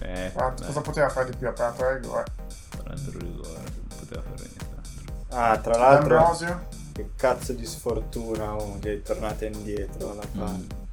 Eh, 0.00 0.32
cosa 0.34 0.80
poteva 0.82 1.08
fare 1.08 1.30
di 1.30 1.36
più? 1.36 1.48
Ha 1.48 1.52
parato 1.52 1.92
rigore. 1.92 2.24
Parato 2.76 3.10
rigore, 3.12 3.48
non 3.48 3.98
poteva 3.98 4.22
fare 4.22 4.48
nient'altro. 4.48 5.14
Ah, 5.30 5.58
tra 5.58 5.76
l'altro... 5.78 6.14
D'Ambrosio? 6.14 6.68
Che 6.96 7.10
cazzo 7.14 7.52
di 7.52 7.66
sfortuna 7.66 8.54
oh, 8.54 8.78
che 8.78 8.94
è 8.94 9.02
tornata 9.02 9.44
indietro 9.44 10.12
alla 10.12 10.26
palla. 10.34 10.50
Mm. 10.50 10.86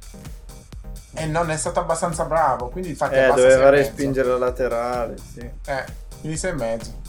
E 1.14 1.26
non 1.26 1.48
è 1.48 1.56
stato 1.56 1.80
abbastanza 1.80 2.26
bravo, 2.26 2.68
quindi 2.68 2.90
infatti... 2.90 3.14
Eh, 3.14 3.28
doveva 3.28 3.70
respingere 3.70 4.28
la 4.28 4.36
laterale, 4.36 5.16
sì. 5.16 5.40
Eh, 5.40 5.84
quindi 6.20 6.36
sei 6.36 6.50
e 6.50 6.54
mezzo. 6.54 7.00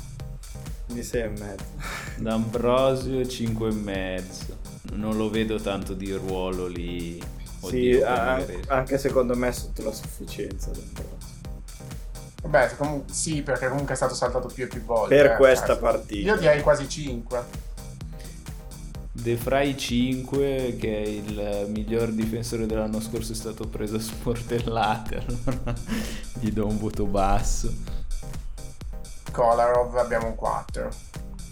Quindi 0.86 1.04
sei 1.04 1.24
e 1.24 1.28
mezzo. 1.28 1.66
D'Ambrosio 2.16 3.28
5 3.28 3.68
e 3.68 3.74
mezzo. 3.74 4.58
Non 4.94 5.18
lo 5.18 5.30
vedo 5.30 5.60
tanto 5.60 5.94
di 5.94 6.14
ruolo 6.14 6.68
lì. 6.68 7.22
Oddio, 7.60 7.98
sì, 7.98 8.02
anche, 8.02 8.62
anche 8.68 8.98
secondo 8.98 9.36
me 9.36 9.52
sotto 9.52 9.84
la 9.84 9.92
sufficienza 9.92 10.70
D'Ambrosio. 10.70 11.34
Vabbè, 12.44 12.76
comunque, 12.78 13.14
sì, 13.14 13.42
perché 13.42 13.68
comunque 13.68 13.94
è 13.94 13.98
stato 13.98 14.14
saltato 14.14 14.48
più 14.48 14.64
e 14.64 14.68
più 14.68 14.84
volte. 14.84 15.16
Per 15.16 15.32
eh, 15.32 15.36
questa 15.36 15.74
cioè, 15.74 15.80
partita. 15.80 16.30
Io 16.30 16.38
direi 16.38 16.62
quasi 16.62 16.88
5. 16.88 17.74
De 19.16 19.38
Frey 19.38 19.78
5, 19.78 20.76
che 20.78 21.04
è 21.04 21.08
il 21.08 21.68
miglior 21.70 22.12
difensore 22.12 22.66
dell'anno 22.66 23.00
scorso, 23.00 23.32
è 23.32 23.36
stato 23.36 23.66
preso 23.68 23.96
a 23.96 24.00
sportellate. 24.00 25.26
Allora 25.26 25.74
gli 26.40 26.52
do 26.52 26.68
un 26.68 26.78
voto 26.78 27.06
basso. 27.06 27.74
Kolarov 29.32 29.96
abbiamo 29.96 30.28
un 30.28 30.36
4. 30.36 30.90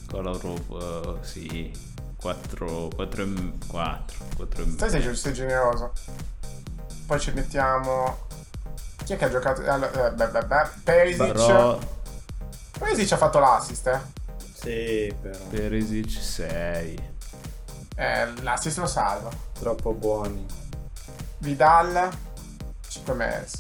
Kolarov, 0.10 0.70
uh, 0.70 1.18
sì. 1.22 1.72
4, 2.18 2.90
4, 2.96 3.28
4, 3.68 4.18
4 4.36 4.66
Stai 4.72 4.90
sei, 4.90 5.16
sei 5.16 5.34
generoso. 5.34 5.94
Poi 7.06 7.20
ci 7.20 7.32
mettiamo 7.32 8.28
chi 9.04 9.14
è 9.14 9.18
che 9.18 9.26
ha 9.26 9.30
giocato? 9.30 9.62
Allora, 9.70 10.08
eh, 10.08 10.12
beh, 10.14 10.28
beh, 10.28 10.46
beh. 10.46 10.70
Perisic. 10.84 11.32
Però... 11.32 11.80
Perisic 12.80 13.12
ha 13.12 13.18
fatto 13.18 13.40
l'assist, 13.40 13.88
eh? 13.88 14.00
Sì, 14.54 15.14
però. 15.22 15.38
Perisic 15.50 16.10
6. 16.10 17.13
Eh, 17.96 18.42
l'assist 18.42 18.78
lo 18.78 18.88
salva. 18.88 19.30
Troppo 19.58 19.94
buoni. 19.94 20.46
Vidal 21.40 22.10
5 22.88 23.14
mezzo. 23.14 23.58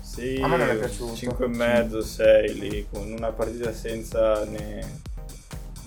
Sì, 0.00 0.40
a 0.42 0.46
me 0.46 0.56
non 0.56 0.68
è 0.68 0.76
piaciuto. 0.76 1.14
5 1.14 1.44
e 1.44 1.48
mezzo, 1.48 2.02
6 2.02 2.58
lì, 2.58 2.86
con 2.90 3.10
una 3.10 3.30
partita 3.30 3.72
senza 3.72 4.44
né 4.44 5.00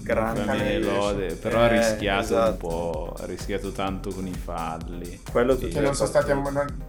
grande 0.06 0.78
lode, 0.80 1.34
però 1.34 1.62
ha 1.62 1.66
eh, 1.66 1.78
rischiato 1.78 2.24
esatto. 2.24 2.52
un 2.52 2.58
po', 2.58 3.16
ha 3.20 3.26
rischiato 3.26 3.72
tanto 3.72 4.12
con 4.12 4.28
i 4.28 4.34
falli. 4.34 5.22
Quello 5.32 5.56
che 5.58 5.68
non 5.80 5.96
sono 5.96 6.10
stati 6.10 6.32
non, 6.32 6.88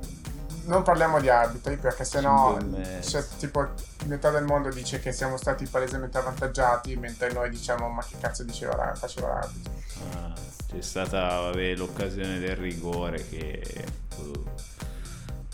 non 0.66 0.82
parliamo 0.82 1.20
di 1.20 1.28
arbitri 1.28 1.76
perché 1.76 2.04
sennò 2.04 2.58
cioè, 3.00 3.24
tipo 3.38 3.68
metà 4.06 4.30
del 4.30 4.44
mondo 4.44 4.68
dice 4.70 5.00
che 5.00 5.12
siamo 5.12 5.36
stati 5.36 5.66
palesemente 5.66 6.18
avvantaggiati 6.18 6.96
mentre 6.96 7.32
noi 7.32 7.50
diciamo 7.50 7.88
ma 7.88 8.04
che 8.04 8.16
cazzo 8.20 8.42
diceva 8.42 8.94
faceva 8.94 9.28
l'arbitro 9.28 9.72
ah, 10.12 10.32
c'è 10.68 10.80
stata 10.80 11.40
vabbè, 11.40 11.74
l'occasione 11.74 12.38
del 12.38 12.56
rigore 12.56 13.26
che 13.28 13.84
uh, 14.16 14.44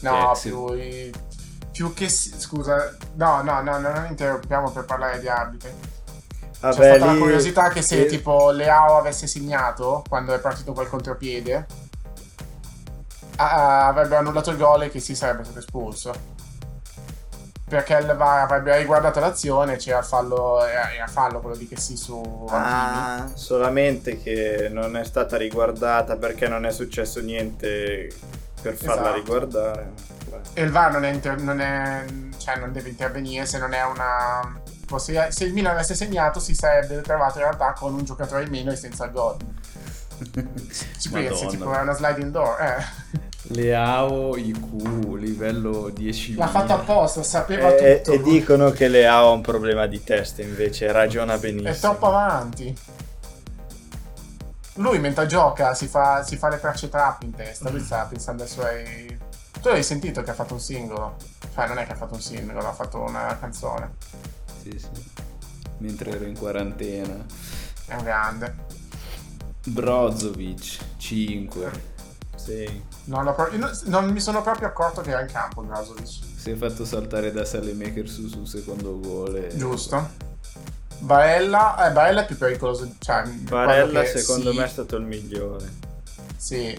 no 0.01 0.39
più, 0.41 1.11
più 1.71 1.95
che 1.95 2.09
scusa 2.09 2.97
no 3.15 3.43
no 3.43 3.61
no 3.61 3.79
non 3.79 4.07
interrompiamo 4.09 4.71
per 4.71 4.85
parlare 4.85 5.21
di 5.21 5.29
arbitri 5.29 5.71
Vabbè, 6.61 6.77
c'è 6.77 6.97
stata 6.97 7.13
lì... 7.13 7.19
la 7.19 7.25
curiosità 7.25 7.69
che 7.71 7.83
se 7.83 8.03
e... 8.03 8.07
tipo 8.07 8.51
Leao 8.51 8.97
avesse 8.97 9.27
segnato 9.27 10.05
quando 10.09 10.33
è 10.33 10.39
partito 10.39 10.73
quel 10.73 10.89
contropiede 10.89 11.67
avrebbe 13.37 14.16
annullato 14.16 14.51
il 14.51 14.57
gol 14.57 14.83
e 14.83 14.91
che 14.91 15.01
si 15.01 15.14
sarebbe 15.14 15.45
stato 15.45 15.59
espulso. 15.59 16.41
Perché 17.68 17.95
il 17.95 18.14
VAR 18.14 18.43
avrebbe 18.43 18.76
riguardato 18.76 19.18
l'azione, 19.18 19.76
c'era 19.76 20.01
il 20.01 20.05
fallo, 20.05 20.62
era 20.62 21.07
fallo 21.07 21.41
quello 21.41 21.57
di 21.57 21.66
che 21.66 21.78
sì 21.78 21.97
su 21.97 22.47
Ah, 22.51 23.30
solamente 23.33 24.20
che 24.20 24.68
non 24.70 24.95
è 24.95 25.05
stata 25.05 25.39
riguardata 25.39 26.16
perché 26.16 26.49
non 26.49 26.66
è 26.66 26.70
successo 26.70 27.20
niente 27.20 28.14
per 28.61 28.74
farla 28.74 29.01
esatto. 29.01 29.14
riguardare. 29.14 29.93
E 30.53 30.62
il 30.62 30.70
VAR 30.70 30.93
non, 30.93 31.05
è 31.05 31.11
inter- 31.12 31.41
non, 31.41 31.61
è, 31.61 32.05
cioè 32.37 32.57
non 32.57 32.72
deve 32.72 32.91
intervenire 32.91 33.47
se 33.47 33.59
non 33.59 33.72
è 33.72 33.83
una... 33.85 34.61
Se, 34.97 35.28
se 35.30 35.45
il 35.45 35.55
Milan 35.55 35.72
avesse 35.72 35.95
segnato 35.95 36.39
si 36.41 36.55
sarebbe 36.55 37.01
trovato 37.01 37.39
in 37.39 37.45
realtà 37.45 37.72
con 37.72 37.95
un 37.95 38.05
giocatore 38.05 38.45
in 38.45 38.51
meno 38.51 38.70
e 38.70 38.76
senza 38.76 39.07
gol. 39.07 39.39
Ci 40.99 41.11
pensi, 41.11 41.47
tipo 41.47 41.73
è 41.73 41.81
una 41.81 41.95
sliding 41.95 42.31
door, 42.31 42.61
eh. 42.61 43.20
Leao 43.53 44.37
IQ 44.37 45.16
livello 45.16 45.91
10 45.91 46.35
l'ha 46.35 46.47
fatto 46.47 46.75
apposta 46.75 47.23
sapeva 47.23 47.75
e, 47.75 48.01
tutto. 48.01 48.12
e 48.12 48.23
dicono 48.23 48.70
che 48.70 48.87
Leao 48.87 49.29
ha 49.29 49.31
un 49.31 49.41
problema 49.41 49.87
di 49.87 50.03
testa 50.03 50.43
invece 50.43 50.91
ragiona 50.93 51.37
benissimo. 51.39 51.68
è 51.68 51.77
troppo 51.77 52.07
avanti. 52.07 52.77
Lui 54.77 54.99
mentre 55.01 55.27
gioca 55.27 55.75
si 55.75 55.87
fa, 55.87 56.23
si 56.23 56.37
fa 56.37 56.49
le 56.49 56.61
tracce 56.61 56.89
trap 56.89 57.23
in 57.23 57.35
testa 57.35 57.68
lui 57.68 57.81
sta 57.81 58.07
pensando 58.09 58.43
ai 58.45 58.49
suoi 58.49 59.18
tu 59.61 59.68
hai 59.68 59.83
sentito 59.83 60.23
che 60.23 60.31
ha 60.31 60.35
fatto 60.35 60.55
un 60.55 60.61
singolo? 60.61 61.16
Cioè 61.55 61.66
non 61.68 61.79
è 61.79 61.87
che 61.87 61.93
ha 61.93 61.97
fatto 61.97 62.14
un 62.14 62.20
singolo 62.20 62.66
ha 62.66 62.73
fatto 62.73 63.01
una 63.01 63.37
canzone. 63.39 63.95
Sì 64.62 64.79
sì. 64.79 64.89
Mentre 65.79 66.11
ero 66.11 66.25
in 66.25 66.37
quarantena. 66.37 67.25
È 67.87 67.95
un 67.95 68.05
grande 68.05 68.55
Brozovic 69.65 70.79
5 70.97 71.91
sì. 72.43 72.83
Non, 73.05 73.33
pro- 73.37 73.51
non, 73.85 74.09
mi 74.11 74.21
sono 74.21 74.43
proprio 74.43 74.67
accorto 74.67 75.01
che 75.01 75.11
era 75.11 75.21
in 75.21 75.29
campo 75.29 75.63
Brozovic. 75.63 76.09
Si 76.37 76.51
è 76.51 76.57
fatto 76.57 76.85
saltare 76.85 77.31
da 77.31 77.45
Salemaker 77.45 78.09
su 78.09 78.27
sul 78.27 78.49
secondo 78.49 78.99
gol. 78.99 79.37
E... 79.37 79.57
Giusto. 79.57 80.31
Barella, 80.99 81.89
eh, 81.89 81.93
Barella 81.93 82.23
è 82.23 82.27
più 82.27 82.37
pericoloso. 82.37 82.95
Cioè, 82.99 83.23
Barella 83.25 84.05
secondo 84.05 84.51
sì. 84.51 84.57
me 84.57 84.65
è 84.65 84.69
stato 84.69 84.97
il 84.97 85.05
migliore. 85.05 85.71
Sì. 86.37 86.77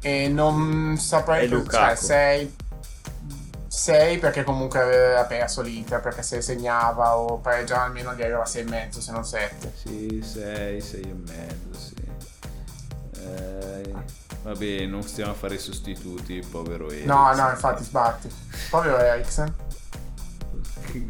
E 0.00 0.28
non 0.28 0.96
saprei... 0.98 1.46
più. 1.46 1.64
Cioè, 1.64 1.94
sei... 1.94 2.52
6 3.70 4.18
perché 4.18 4.42
comunque 4.42 4.80
aveva 4.80 5.24
perso 5.24 5.62
l'Inter 5.62 6.00
perché 6.00 6.22
se 6.22 6.42
segnava 6.42 7.16
o 7.16 7.38
pareggiava 7.38 7.84
almeno 7.84 8.12
gli 8.14 8.22
arrivava 8.22 8.44
6 8.44 8.62
e 8.62 8.64
mezzo 8.68 9.00
se 9.00 9.12
non 9.12 9.24
7 9.24 9.72
sì 9.76 10.20
6 10.20 10.80
6 10.80 11.00
e 11.00 11.14
mezzo 11.14 11.78
sì 11.78 11.94
eh, 13.20 13.94
Vabbè, 14.42 14.86
non 14.86 15.02
stiamo 15.02 15.32
a 15.32 15.34
fare 15.34 15.56
i 15.56 15.58
sostituti, 15.58 16.42
povero 16.50 16.90
Eric. 16.90 17.04
No, 17.04 17.32
no, 17.34 17.50
infatti 17.50 17.84
sbatti. 17.84 18.30
Povero 18.70 18.96
Eriksen. 18.96 19.54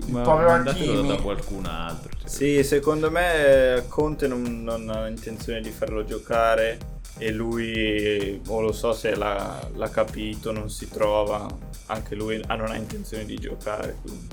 Ma 0.06 0.22
povero 0.22 0.48
mandatelo 0.48 1.02
da 1.02 1.14
qualcun 1.16 1.64
altro. 1.66 2.10
Cioè. 2.18 2.28
Sì, 2.28 2.64
secondo 2.64 3.08
me 3.08 3.84
Conte 3.88 4.26
non, 4.26 4.64
non, 4.64 4.88
ha 4.90 5.06
intenzione 5.06 5.60
di 5.60 5.70
farlo 5.70 6.04
giocare 6.04 6.99
e 7.20 7.30
lui, 7.32 8.40
o 8.46 8.60
lo 8.62 8.72
so 8.72 8.94
se 8.94 9.14
l'ha, 9.14 9.60
l'ha 9.74 9.90
capito, 9.90 10.52
non 10.52 10.70
si 10.70 10.88
trova. 10.88 11.46
Anche 11.86 12.14
lui 12.14 12.42
ah, 12.46 12.54
non 12.54 12.70
ha 12.70 12.76
intenzione 12.76 13.26
di 13.26 13.36
giocare. 13.36 13.98
Quindi. 14.00 14.28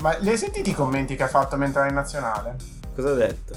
Ma 0.00 0.16
li 0.18 0.28
hai 0.28 0.36
sentiti 0.36 0.70
i 0.70 0.74
commenti 0.74 1.14
che 1.14 1.22
ha 1.22 1.28
fatto 1.28 1.56
mentre 1.56 1.80
era 1.80 1.88
in 1.88 1.94
nazionale? 1.94 2.56
Cosa 2.94 3.10
ha 3.10 3.14
detto? 3.14 3.54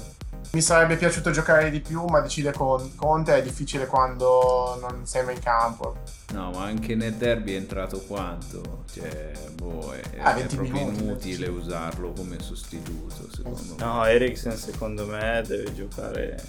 Mi 0.52 0.60
sarebbe 0.60 0.96
piaciuto 0.96 1.32
giocare 1.32 1.68
di 1.70 1.80
più, 1.80 2.04
ma 2.04 2.20
decide 2.20 2.52
con 2.52 2.94
Conte 2.94 3.34
è 3.34 3.42
difficile 3.42 3.86
quando 3.86 4.78
non 4.80 5.04
sei 5.04 5.24
mai 5.24 5.34
in 5.34 5.40
campo. 5.40 5.96
No, 6.32 6.52
ma 6.52 6.64
anche 6.64 6.94
nel 6.94 7.14
derby 7.14 7.54
è 7.54 7.56
entrato 7.56 7.98
quanto? 8.06 8.84
Cioè, 8.92 9.32
boh, 9.54 9.92
è, 9.92 10.20
ah, 10.20 10.36
è 10.36 10.46
proprio 10.46 10.72
minuti, 10.72 11.02
inutile 11.02 11.48
usarlo 11.48 12.12
come 12.12 12.38
sostituto, 12.38 13.28
secondo 13.34 13.74
me. 13.76 13.84
No, 13.84 14.04
Eriksen 14.04 14.56
secondo 14.56 15.06
me 15.06 15.42
deve 15.44 15.74
giocare 15.74 16.40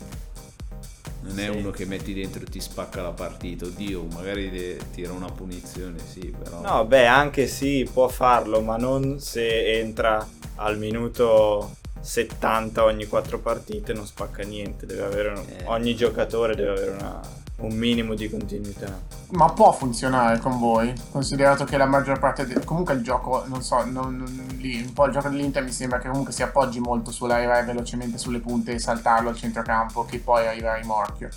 non 1.21 1.39
è 1.39 1.47
uno 1.47 1.71
che 1.71 1.85
metti 1.85 2.13
dentro 2.13 2.43
e 2.43 2.45
ti 2.45 2.59
spacca 2.59 3.01
la 3.01 3.11
partita. 3.11 3.65
Oddio, 3.65 4.05
magari 4.13 4.77
tira 4.91 5.11
una 5.13 5.29
punizione, 5.29 5.97
sì, 5.99 6.33
però. 6.37 6.61
No, 6.61 6.85
beh, 6.85 7.07
anche 7.07 7.47
sì, 7.47 7.87
può 7.91 8.07
farlo, 8.07 8.61
ma 8.61 8.77
non 8.77 9.19
se 9.19 9.79
entra 9.79 10.25
al 10.55 10.77
minuto 10.77 11.75
70 11.99 12.83
ogni 12.83 13.05
4 13.05 13.39
partite 13.39 13.93
non 13.93 14.05
spacca 14.05 14.43
niente, 14.43 14.85
deve 14.85 15.03
avere 15.03 15.29
un, 15.29 15.37
eh. 15.37 15.63
ogni 15.65 15.95
giocatore 15.95 16.55
deve 16.55 16.69
avere 16.69 16.91
una, 16.91 17.19
un 17.59 17.75
minimo 17.75 18.13
di 18.13 18.29
continuità. 18.29 18.99
Ma 19.29 19.51
può 19.51 19.71
funzionare 19.71 20.39
con 20.39 20.59
voi, 20.59 20.93
considerato 21.11 21.63
che 21.65 21.77
la 21.77 21.85
maggior 21.85 22.19
parte 22.19 22.45
del... 22.45 22.63
comunque 22.63 22.93
il 22.93 23.01
gioco, 23.01 23.43
non 23.47 23.61
so, 23.61 23.83
non, 23.83 24.17
non, 24.17 24.47
lì, 24.57 24.81
un 24.81 24.93
po' 24.93 25.05
il 25.05 25.13
gioco 25.13 25.29
dell'Inter 25.29 25.63
mi 25.63 25.71
sembra 25.71 25.99
che 25.99 26.07
comunque 26.07 26.33
si 26.33 26.43
appoggi 26.43 26.79
molto 26.79 27.11
sull'arrivare 27.11 27.65
velocemente 27.65 28.17
sulle 28.17 28.39
punte 28.39 28.73
e 28.73 28.79
saltarlo 28.79 29.29
al 29.29 29.35
centrocampo 29.35 30.05
che 30.05 30.19
poi 30.19 30.47
arriva 30.47 30.73
a 30.73 30.75
rimorchio. 30.75 31.29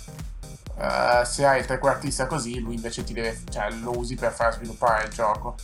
Uh, 0.77 1.23
se 1.23 1.45
hai 1.45 1.59
il 1.59 1.65
trequartista 1.65 2.27
così, 2.27 2.59
lui 2.59 2.75
invece 2.75 3.03
ti 3.03 3.13
deve, 3.13 3.39
cioè, 3.49 3.69
lo 3.81 3.97
usi 3.97 4.15
per 4.15 4.31
far 4.31 4.53
sviluppare 4.53 5.05
il 5.05 5.11
gioco. 5.11 5.55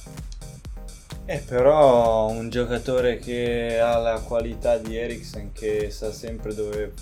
Eh, 1.25 1.39
però 1.39 2.29
un 2.29 2.49
giocatore 2.49 3.17
che 3.17 3.79
ha 3.79 3.97
la 3.97 4.19
qualità 4.19 4.77
di 4.77 4.95
Eriksen, 4.95 5.51
che 5.51 5.91
sa 5.91 6.11
sempre 6.11 6.53
dove, 6.53 6.93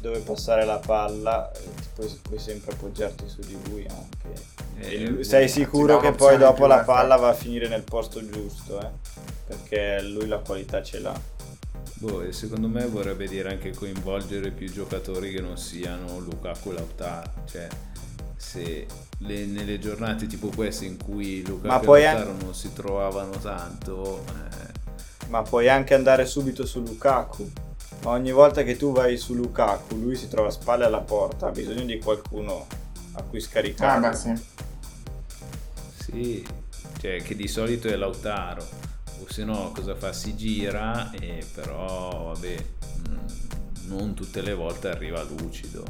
dove 0.00 0.20
passare 0.20 0.64
la 0.64 0.78
palla, 0.78 1.50
eh, 1.52 1.60
puoi, 1.94 2.18
puoi, 2.22 2.38
sempre 2.38 2.72
appoggiarti 2.72 3.28
su 3.28 3.40
di 3.40 3.56
lui 3.68 3.86
anche. 3.86 4.58
E 4.78 5.06
lui, 5.06 5.24
sei 5.24 5.48
sicuro 5.48 5.98
che 6.00 6.12
poi 6.12 6.38
dopo 6.38 6.66
la 6.66 6.80
palla 6.80 7.16
va 7.16 7.28
a 7.28 7.34
finire 7.34 7.68
nel 7.68 7.82
posto 7.82 8.24
giusto, 8.26 8.80
eh? 8.80 8.88
perché 9.46 10.02
lui 10.02 10.26
la 10.26 10.38
qualità 10.38 10.82
ce 10.82 11.00
l'ha. 11.00 11.20
Boh, 11.94 12.22
e 12.22 12.32
secondo 12.32 12.66
me 12.66 12.86
vorrebbe 12.86 13.26
dire 13.28 13.50
anche 13.50 13.74
coinvolgere 13.74 14.52
più 14.52 14.72
giocatori 14.72 15.32
che 15.32 15.42
non 15.42 15.58
siano 15.58 16.18
Lukaku 16.18 16.70
e 16.70 16.72
Lautaro. 16.72 17.30
Cioè, 17.44 17.68
se 18.36 18.86
le, 19.18 19.44
nelle 19.44 19.78
giornate 19.78 20.26
tipo 20.26 20.48
queste 20.48 20.86
in 20.86 20.96
cui 20.96 21.44
Luca 21.44 21.66
e 21.66 22.02
Lautaro 22.02 22.32
non 22.40 22.54
si 22.54 22.72
trovavano 22.72 23.32
tanto 23.32 24.24
eh. 24.26 25.28
ma 25.28 25.42
puoi 25.42 25.68
anche 25.68 25.92
andare 25.92 26.24
subito 26.24 26.64
su 26.64 26.80
Lukaku 26.80 27.52
ogni 28.04 28.32
volta 28.32 28.62
che 28.62 28.76
tu 28.76 28.92
vai 28.92 29.16
su 29.16 29.34
Lukaku 29.34 29.96
lui 29.96 30.16
si 30.16 30.28
trova 30.28 30.48
a 30.48 30.52
spalle 30.52 30.84
alla 30.84 31.00
porta 31.00 31.48
ha 31.48 31.50
bisogno 31.50 31.84
di 31.84 31.98
qualcuno 31.98 32.66
a 33.12 33.22
cui 33.22 33.40
scaricare. 33.40 34.06
Ah 34.06 34.10
beh 34.10 34.16
sì. 34.16 34.32
Sì 35.98 36.46
cioè 37.00 37.22
che 37.22 37.34
di 37.34 37.48
solito 37.48 37.88
è 37.88 37.96
Lautaro. 37.96 38.62
O 39.22 39.26
se 39.26 39.44
no 39.44 39.72
cosa 39.74 39.94
fa? 39.94 40.12
Si 40.12 40.36
gira 40.36 41.10
e 41.12 41.44
però 41.54 42.32
vabbè 42.34 42.56
mm, 43.08 43.88
non 43.88 44.12
tutte 44.12 44.42
le 44.42 44.52
volte 44.52 44.88
arriva 44.88 45.22
lucido 45.22 45.82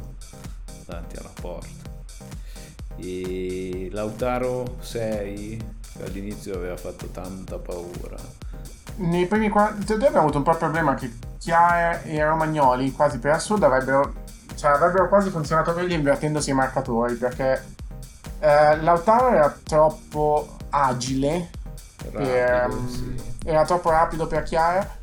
davanti 0.85 1.17
alla 1.17 1.33
porta. 1.33 1.89
E 2.95 3.89
Lautaro 3.91 4.77
6 4.79 5.79
all'inizio 6.03 6.55
aveva 6.55 6.77
fatto 6.77 7.07
tanta 7.07 7.57
paura 7.57 8.17
nei 9.01 9.25
primi 9.25 9.49
40 9.49 9.93
abbiamo 9.93 10.19
avuto 10.19 10.37
un 10.37 10.43
po' 10.43 10.51
il 10.51 10.57
problema 10.57 10.95
che 10.95 11.11
Chiara 11.37 12.01
e 12.01 12.23
Romagnoli 12.23 12.91
quasi 12.91 13.17
per 13.19 13.31
assurdo 13.31 13.65
avrebbero 13.65 14.13
cioè 14.55 14.71
avrebbero 14.71 15.07
quasi 15.09 15.29
funzionato 15.29 15.73
meglio 15.73 15.95
invertendosi 15.95 16.51
i 16.51 16.53
marcatori 16.53 17.15
perché 17.15 17.63
eh, 18.39 18.77
Lautaro 18.77 19.29
era 19.29 19.57
troppo 19.63 20.57
agile 20.69 21.49
rapido, 22.11 22.17
per, 22.17 22.71
sì. 22.87 23.21
era 23.45 23.65
troppo 23.65 23.89
rapido 23.89 24.27
per 24.27 24.43
Chiara 24.43 24.99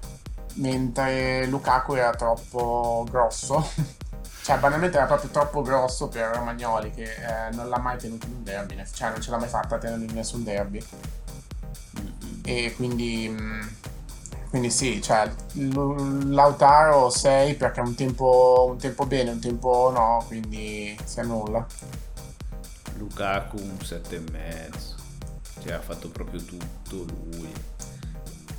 mentre 0.54 1.46
Lukaku 1.46 1.94
era 1.94 2.12
troppo 2.12 3.04
grosso 3.10 3.68
cioè 4.42 4.58
banalmente 4.58 4.96
era 4.96 5.06
proprio 5.06 5.30
troppo 5.30 5.62
grosso 5.62 6.08
per 6.08 6.30
Romagnoli 6.34 6.90
che 6.92 7.02
eh, 7.02 7.52
non 7.52 7.68
l'ha 7.68 7.78
mai 7.78 7.98
tenuto 7.98 8.26
in 8.26 8.34
un 8.34 8.44
derby 8.44 8.80
cioè 8.92 9.10
non 9.10 9.20
ce 9.20 9.30
l'ha 9.30 9.38
mai 9.38 9.48
fatta 9.48 9.74
a 9.74 9.78
tenerlo 9.78 10.04
in 10.04 10.14
nessun 10.14 10.44
derby 10.44 10.84
e 12.48 12.74
quindi 12.74 13.28
mm, 13.28 13.60
quindi 14.48 14.70
sì 14.70 15.02
cioè 15.02 15.30
Lautaro 15.54 17.10
6 17.10 17.54
perché 17.54 17.80
un 17.80 17.94
tempo, 17.94 18.66
un 18.70 18.78
tempo 18.78 19.04
bene 19.04 19.30
un 19.30 19.40
tempo 19.40 19.90
no 19.92 20.24
quindi 20.26 20.96
si 21.04 21.20
annulla 21.20 21.66
Lukaku 22.98 23.56
un 23.56 23.78
7 23.80 24.16
e 24.16 24.22
mezzo. 24.32 24.96
Cioè 25.62 25.72
ha 25.72 25.80
fatto 25.80 26.08
proprio 26.08 26.42
tutto 26.42 27.04
lui. 27.14 27.52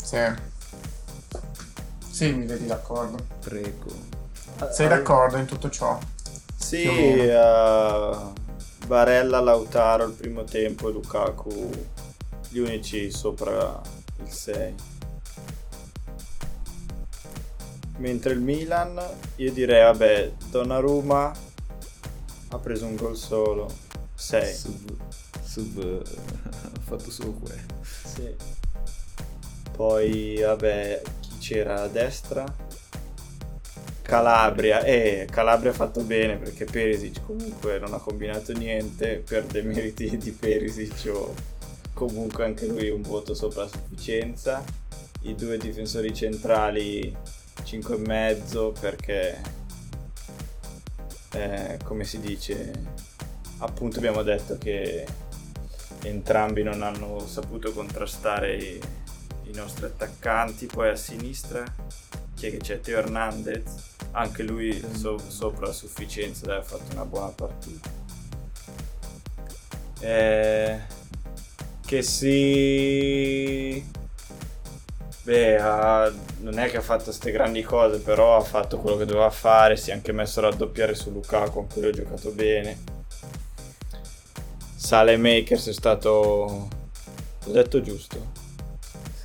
Sì. 0.01 0.17
Sì 2.09 2.31
mi 2.31 2.45
vedi 2.45 2.65
d'accordo. 2.65 3.17
Prego. 3.41 4.17
Sei 4.71 4.87
d'accordo 4.87 5.37
in 5.37 5.45
tutto 5.45 5.69
ciò? 5.69 5.97
Sì, 6.55 6.85
uh, 6.85 8.33
Barella, 8.85 9.39
Lautaro 9.39 10.05
il 10.05 10.13
primo 10.13 10.43
tempo 10.43 10.89
e 10.89 10.91
Lukaku 10.91 11.71
gli 12.49 12.59
unici 12.59 13.11
sopra 13.11 13.81
il 14.17 14.29
6. 14.29 14.75
Mentre 17.97 18.33
il 18.33 18.39
Milan, 18.39 19.01
io 19.35 19.51
direi, 19.51 19.83
vabbè, 19.83 20.31
Donnarumma 20.49 21.31
ha 22.49 22.57
preso 22.57 22.85
un 22.85 22.95
gol 22.95 23.15
solo, 23.15 23.69
6. 24.15 24.53
Sub, 24.53 24.97
sub 25.43 26.01
ha 26.43 26.79
fatto 26.81 27.11
solo 27.11 27.33
quello. 27.33 27.81
Sì. 27.81 28.35
Poi, 29.71 30.39
vabbè, 30.39 31.01
chi 31.19 31.37
c'era 31.39 31.83
a 31.83 31.87
destra? 31.87 32.45
Calabria, 34.01 34.81
e 34.81 35.19
eh, 35.19 35.25
Calabria 35.25 35.69
ha 35.69 35.75
fatto 35.75 36.01
bene 36.01 36.37
perché 36.37 36.65
Perisic 36.65 37.23
comunque 37.23 37.77
non 37.77 37.93
ha 37.93 37.99
combinato 37.99 38.53
niente 38.53 39.23
per 39.23 39.45
demeriti 39.45 40.17
di 40.17 40.31
Perisic 40.31 41.13
o 41.13 41.35
comunque 41.99 42.45
anche 42.45 42.65
lui 42.65 42.89
un 42.89 43.01
voto 43.01 43.33
sopra 43.33 43.67
sufficienza. 43.67 44.63
I 45.23 45.35
due 45.35 45.57
difensori 45.57 46.13
centrali 46.13 47.13
5,5 47.63 48.79
perché 48.79 49.41
eh, 51.33 51.77
come 51.83 52.05
si 52.05 52.21
dice 52.21 52.71
appunto 53.57 53.97
abbiamo 53.97 54.23
detto 54.23 54.57
che 54.57 55.05
entrambi 56.03 56.63
non 56.63 56.81
hanno 56.81 57.27
saputo 57.27 57.73
contrastare 57.73 58.55
i, 58.55 58.79
i 59.43 59.53
nostri 59.53 59.85
attaccanti 59.85 60.67
poi 60.67 60.87
a 60.87 60.95
sinistra 60.95 61.65
chi 62.33 62.47
è 62.47 62.51
che 62.51 62.57
c'è? 62.57 62.79
Teo 62.79 62.99
Hernandez 62.99 63.97
anche 64.11 64.43
lui 64.43 64.81
so- 64.93 65.19
sopra 65.19 65.67
la 65.67 65.73
sufficienza 65.73 66.45
deve 66.45 66.59
aver 66.59 66.65
fatto 66.65 66.93
una 66.93 67.05
buona 67.05 67.27
partita. 67.27 67.89
Eh, 69.99 70.79
che 71.89 72.03
si... 72.03 73.83
Beh, 75.23 75.57
ha... 75.57 76.13
non 76.41 76.59
è 76.59 76.69
che 76.69 76.77
ha 76.77 76.81
fatto 76.81 77.05
queste 77.05 77.31
grandi 77.31 77.63
cose, 77.63 77.97
però 77.97 78.37
ha 78.37 78.41
fatto 78.41 78.77
quello 78.77 78.95
che 78.95 79.05
doveva 79.05 79.31
fare, 79.31 79.75
si 79.75 79.89
è 79.89 79.93
anche 79.93 80.11
messo 80.11 80.37
a 80.37 80.43
raddoppiare 80.43 80.93
su 80.93 81.09
Lukaku, 81.09 81.57
anche 81.61 81.79
lui 81.79 81.89
ha 81.89 81.93
giocato 81.93 82.29
bene. 82.29 82.77
Sale 84.75 85.17
Makers 85.17 85.69
è 85.69 85.73
stato... 85.73 86.67
L'ho 87.45 87.51
detto 87.51 87.81
giusto? 87.81 88.23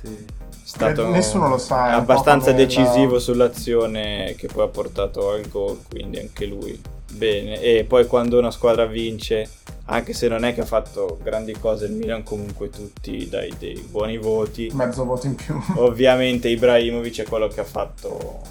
Sì 0.01 0.25
stato 0.63 1.07
nessuno 1.07 1.47
lo 1.47 1.59
sa. 1.59 1.91
È 1.91 1.93
abbastanza 1.93 2.51
decisivo 2.51 3.13
la... 3.13 3.19
sull'azione 3.19 4.33
che 4.35 4.47
poi 4.47 4.63
ha 4.63 4.69
portato 4.69 5.29
al 5.29 5.47
gol, 5.47 5.83
quindi 5.87 6.19
anche 6.19 6.45
lui 6.45 6.81
bene. 7.11 7.61
E 7.61 7.85
poi 7.85 8.07
quando 8.07 8.39
una 8.39 8.51
squadra 8.51 8.85
vince, 8.85 9.49
anche 9.85 10.13
se 10.13 10.27
non 10.27 10.43
è 10.43 10.53
che 10.53 10.61
ha 10.61 10.65
fatto 10.65 11.19
grandi 11.21 11.53
cose, 11.53 11.85
il 11.85 11.93
Milan 11.93 12.23
comunque 12.23 12.69
tutti 12.69 13.27
dai 13.29 13.53
dei 13.57 13.79
buoni 13.89 14.17
voti. 14.17 14.69
Mezzo 14.73 15.05
voto 15.05 15.27
in 15.27 15.35
più. 15.35 15.59
Ovviamente 15.77 16.47
Ibrahimovic 16.49 17.21
è 17.21 17.25
quello 17.25 17.47
che 17.47 17.61
ha 17.61 17.65
fatto 17.65 18.41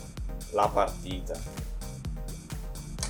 la 0.53 0.69
partita. 0.73 1.35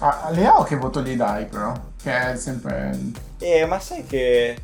Ah, 0.00 0.30
Leao 0.30 0.64
che 0.64 0.76
voto 0.76 1.02
gli 1.02 1.14
dai 1.14 1.46
però? 1.46 1.72
Che 2.02 2.32
è 2.32 2.36
sempre... 2.36 2.98
Eh, 3.38 3.64
ma 3.64 3.78
sai 3.78 4.04
che 4.04 4.56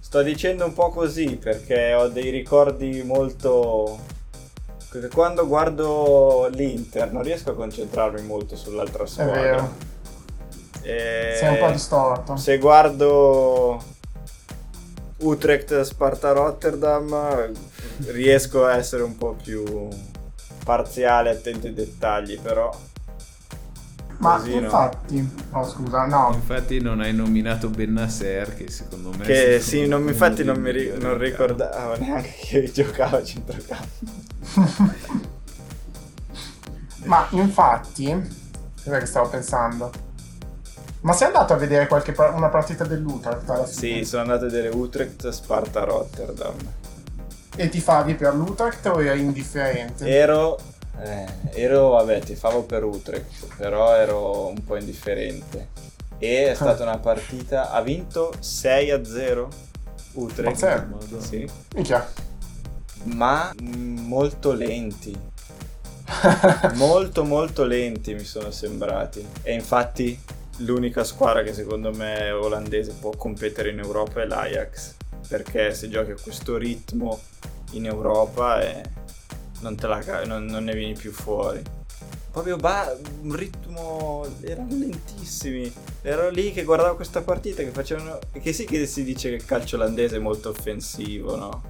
sto 0.00 0.16
sto 0.16 0.22
dicendo 0.22 0.64
un 0.64 0.72
po' 0.72 0.88
così 0.90 1.36
perché 1.36 1.92
ho 1.92 2.08
dei 2.08 2.30
ricordi 2.30 3.02
molto 3.02 3.98
quando 5.12 5.46
guardo 5.46 6.48
l'Inter 6.50 7.12
non 7.12 7.22
riesco 7.22 7.50
a 7.50 7.54
concentrarmi 7.54 8.22
molto 8.22 8.56
sull'altra 8.56 9.04
squadra. 9.04 9.34
È 9.34 9.42
vero. 9.42 9.74
E 10.86 11.34
Sei 11.36 11.48
un 11.48 11.58
po' 11.58 11.72
distorto. 11.72 12.36
Se 12.36 12.58
guardo 12.58 13.82
Utrecht, 15.18 15.80
Sparta, 15.80 16.30
Rotterdam, 16.30 17.50
riesco 18.06 18.64
a 18.64 18.76
essere 18.76 19.02
un 19.02 19.16
po' 19.16 19.34
più 19.42 19.88
parziale, 20.64 21.30
attento 21.30 21.66
ai 21.66 21.74
dettagli, 21.74 22.38
però 22.38 22.70
ma 24.18 24.36
Così, 24.36 24.54
infatti, 24.54 25.20
no? 25.20 25.58
oh, 25.58 25.68
scusa, 25.68 26.06
no. 26.06 26.30
Infatti 26.32 26.80
non 26.80 27.00
hai 27.00 27.12
nominato 27.12 27.68
Bennasser 27.68 28.54
che 28.54 28.70
secondo 28.70 29.10
me... 29.10 29.24
Che 29.26 29.60
sì, 29.60 29.86
non, 29.86 30.06
infatti 30.08 30.42
non 30.42 30.58
mi 30.58 30.70
ri- 30.70 30.96
non 30.96 31.18
ricordavo 31.18 31.98
neanche 32.00 32.32
che 32.40 32.70
giocava 32.72 33.18
a 33.18 33.24
centrocampo. 33.24 34.06
Ma 37.04 37.26
infatti, 37.30 38.08
cos'è 38.82 38.98
che 38.98 39.06
stavo 39.06 39.28
pensando? 39.28 40.05
Ma 41.06 41.12
sei 41.12 41.28
andato 41.28 41.52
a 41.52 41.56
vedere 41.56 41.86
qualche 41.86 42.12
una 42.34 42.48
partita 42.48 42.84
dell'Utrecht? 42.84 43.62
Sì, 43.66 44.04
sono 44.04 44.22
andato 44.22 44.46
a 44.46 44.48
vedere 44.48 44.74
Utrecht 44.74 45.28
Sparta 45.28 45.84
Rotterdam. 45.84 46.56
E 47.54 47.68
ti 47.68 47.78
favi 47.78 48.16
per 48.16 48.34
l'Utrecht 48.34 48.84
o 48.86 49.00
eri 49.00 49.20
indifferente? 49.20 50.04
Ero 50.04 50.58
eh, 51.00 51.26
ero, 51.52 51.90
vabbè, 51.90 52.22
ti 52.22 52.34
favo 52.34 52.64
per 52.64 52.82
Utrecht, 52.82 53.54
però 53.56 53.94
ero 53.94 54.48
un 54.48 54.64
po' 54.64 54.74
indifferente. 54.74 55.68
E 56.18 56.50
è 56.50 56.54
stata 56.56 56.82
una 56.82 56.98
partita, 56.98 57.70
ha 57.70 57.80
vinto 57.82 58.32
6 58.40 58.90
a 58.90 59.04
0 59.04 59.48
Utrecht. 60.14 61.18
Sì. 61.18 61.48
Minchia. 61.76 62.04
Ma 63.04 63.52
molto 63.60 64.50
lenti. 64.50 65.16
molto 66.74 67.22
molto 67.22 67.62
lenti 67.62 68.12
mi 68.14 68.24
sono 68.24 68.50
sembrati. 68.50 69.24
E 69.42 69.54
infatti 69.54 70.18
l'unica 70.58 71.04
squadra 71.04 71.42
che 71.42 71.52
secondo 71.52 71.92
me 71.92 72.30
olandese 72.30 72.92
può 72.92 73.10
competere 73.10 73.70
in 73.70 73.78
Europa 73.78 74.22
è 74.22 74.26
l'Ajax. 74.26 74.94
Perché 75.28 75.74
se 75.74 75.88
giochi 75.88 76.12
a 76.12 76.16
questo 76.20 76.56
ritmo 76.56 77.20
in 77.72 77.86
Europa 77.86 78.60
è 78.60 78.82
non, 79.60 79.76
la, 79.80 80.24
non, 80.24 80.44
non 80.44 80.64
ne 80.64 80.74
vieni 80.74 80.94
più 80.94 81.12
fuori. 81.12 81.62
Proprio 82.30 82.56
ba- 82.56 82.94
un 83.22 83.34
ritmo. 83.34 84.26
erano 84.42 84.76
lentissimi. 84.76 85.72
Ero 86.02 86.28
lì 86.30 86.52
che 86.52 86.64
guardavo 86.64 86.94
questa 86.94 87.22
partita 87.22 87.62
che 87.62 87.70
facevano. 87.70 88.18
Che 88.30 88.52
sì 88.52 88.64
che 88.66 88.86
si 88.86 89.02
dice 89.04 89.30
che 89.30 89.36
il 89.36 89.44
calcio 89.44 89.76
olandese 89.76 90.16
è 90.16 90.20
molto 90.20 90.50
offensivo, 90.50 91.36
no? 91.36 91.62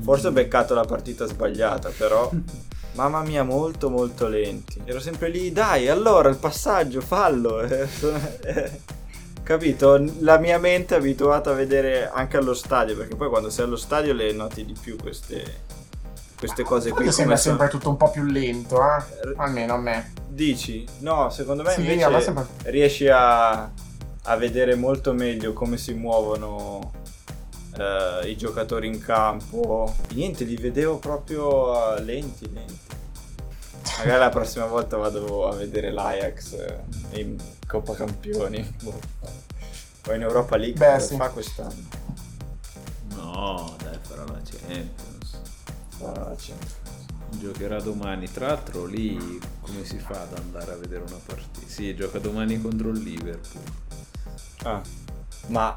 Forse 0.00 0.28
ho 0.28 0.32
beccato 0.32 0.74
la 0.74 0.84
partita 0.84 1.26
sbagliata, 1.26 1.90
però. 1.96 2.30
Mamma 2.92 3.22
mia, 3.22 3.44
molto 3.44 3.88
molto 3.88 4.26
lenti. 4.26 4.80
Ero 4.84 5.00
sempre 5.00 5.28
lì, 5.28 5.52
dai, 5.52 5.88
allora 5.88 6.28
il 6.28 6.36
passaggio, 6.36 7.00
fallo. 7.00 7.60
Capito? 9.42 10.04
La 10.20 10.38
mia 10.38 10.58
mente 10.58 10.94
è 10.94 10.98
abituata 10.98 11.50
a 11.50 11.54
vedere 11.54 12.08
anche 12.08 12.36
allo 12.36 12.54
stadio, 12.54 12.96
perché 12.96 13.16
poi 13.16 13.28
quando 13.28 13.50
sei 13.50 13.64
allo 13.64 13.76
stadio 13.76 14.12
le 14.12 14.32
noti 14.32 14.64
di 14.64 14.76
più 14.80 14.96
queste, 14.96 15.62
queste 16.38 16.62
cose 16.62 16.90
qui. 16.90 17.10
Sembra 17.10 17.36
sono... 17.36 17.56
sempre 17.56 17.68
tutto 17.68 17.88
un 17.90 17.96
po' 17.96 18.10
più 18.10 18.24
lento, 18.24 18.80
eh? 18.80 19.34
almeno 19.36 19.74
a 19.74 19.78
me. 19.78 20.12
Dici? 20.28 20.86
No, 20.98 21.30
secondo 21.30 21.62
me 21.62 21.72
sì, 21.72 21.80
invece 21.80 22.20
sembra... 22.20 22.46
riesci 22.64 23.08
a, 23.08 23.70
a, 24.22 24.36
vedere 24.36 24.74
molto 24.76 25.12
meglio 25.12 25.52
come 25.52 25.76
si 25.76 25.94
muovono 25.94 26.92
uh, 27.76 28.26
i 28.26 28.36
giocatori 28.36 28.86
in 28.86 29.00
campo. 29.00 29.94
Niente, 30.12 30.44
li 30.44 30.56
vedevo 30.56 30.98
proprio 30.98 31.70
uh, 31.70 32.02
lenti, 32.02 32.50
lenti. 32.52 32.78
Magari 33.98 34.18
la 34.18 34.28
prossima 34.28 34.66
volta 34.66 34.96
vado 34.96 35.46
a 35.48 35.54
vedere 35.54 35.90
l'Ajax 35.90 36.52
uh, 36.52 37.18
in 37.18 37.36
Coppa 37.66 37.94
Campioni. 37.94 38.76
Boh. 38.82 38.98
Poi 40.02 40.16
in 40.16 40.22
Europa 40.22 40.56
League 40.56 40.78
Beh, 40.78 41.00
sì. 41.00 41.16
fa 41.16 41.28
quest'anno. 41.28 41.98
No, 43.14 43.76
dai, 43.82 43.98
farò 44.00 44.24
la 44.24 44.40
Champions. 44.42 45.40
Giocherà 47.38 47.80
domani. 47.80 48.30
Tra 48.30 48.46
l'altro 48.48 48.86
lì 48.86 49.38
come 49.60 49.84
si 49.84 49.98
fa 49.98 50.22
ad 50.22 50.36
andare 50.38 50.72
a 50.72 50.76
vedere 50.76 51.04
una 51.06 51.20
partita? 51.24 51.66
Sì, 51.66 51.94
gioca 51.94 52.18
domani 52.18 52.60
contro 52.60 52.88
il 52.90 53.02
Liverpool. 53.02 53.62
Ah, 54.62 54.82
ma 55.46 55.76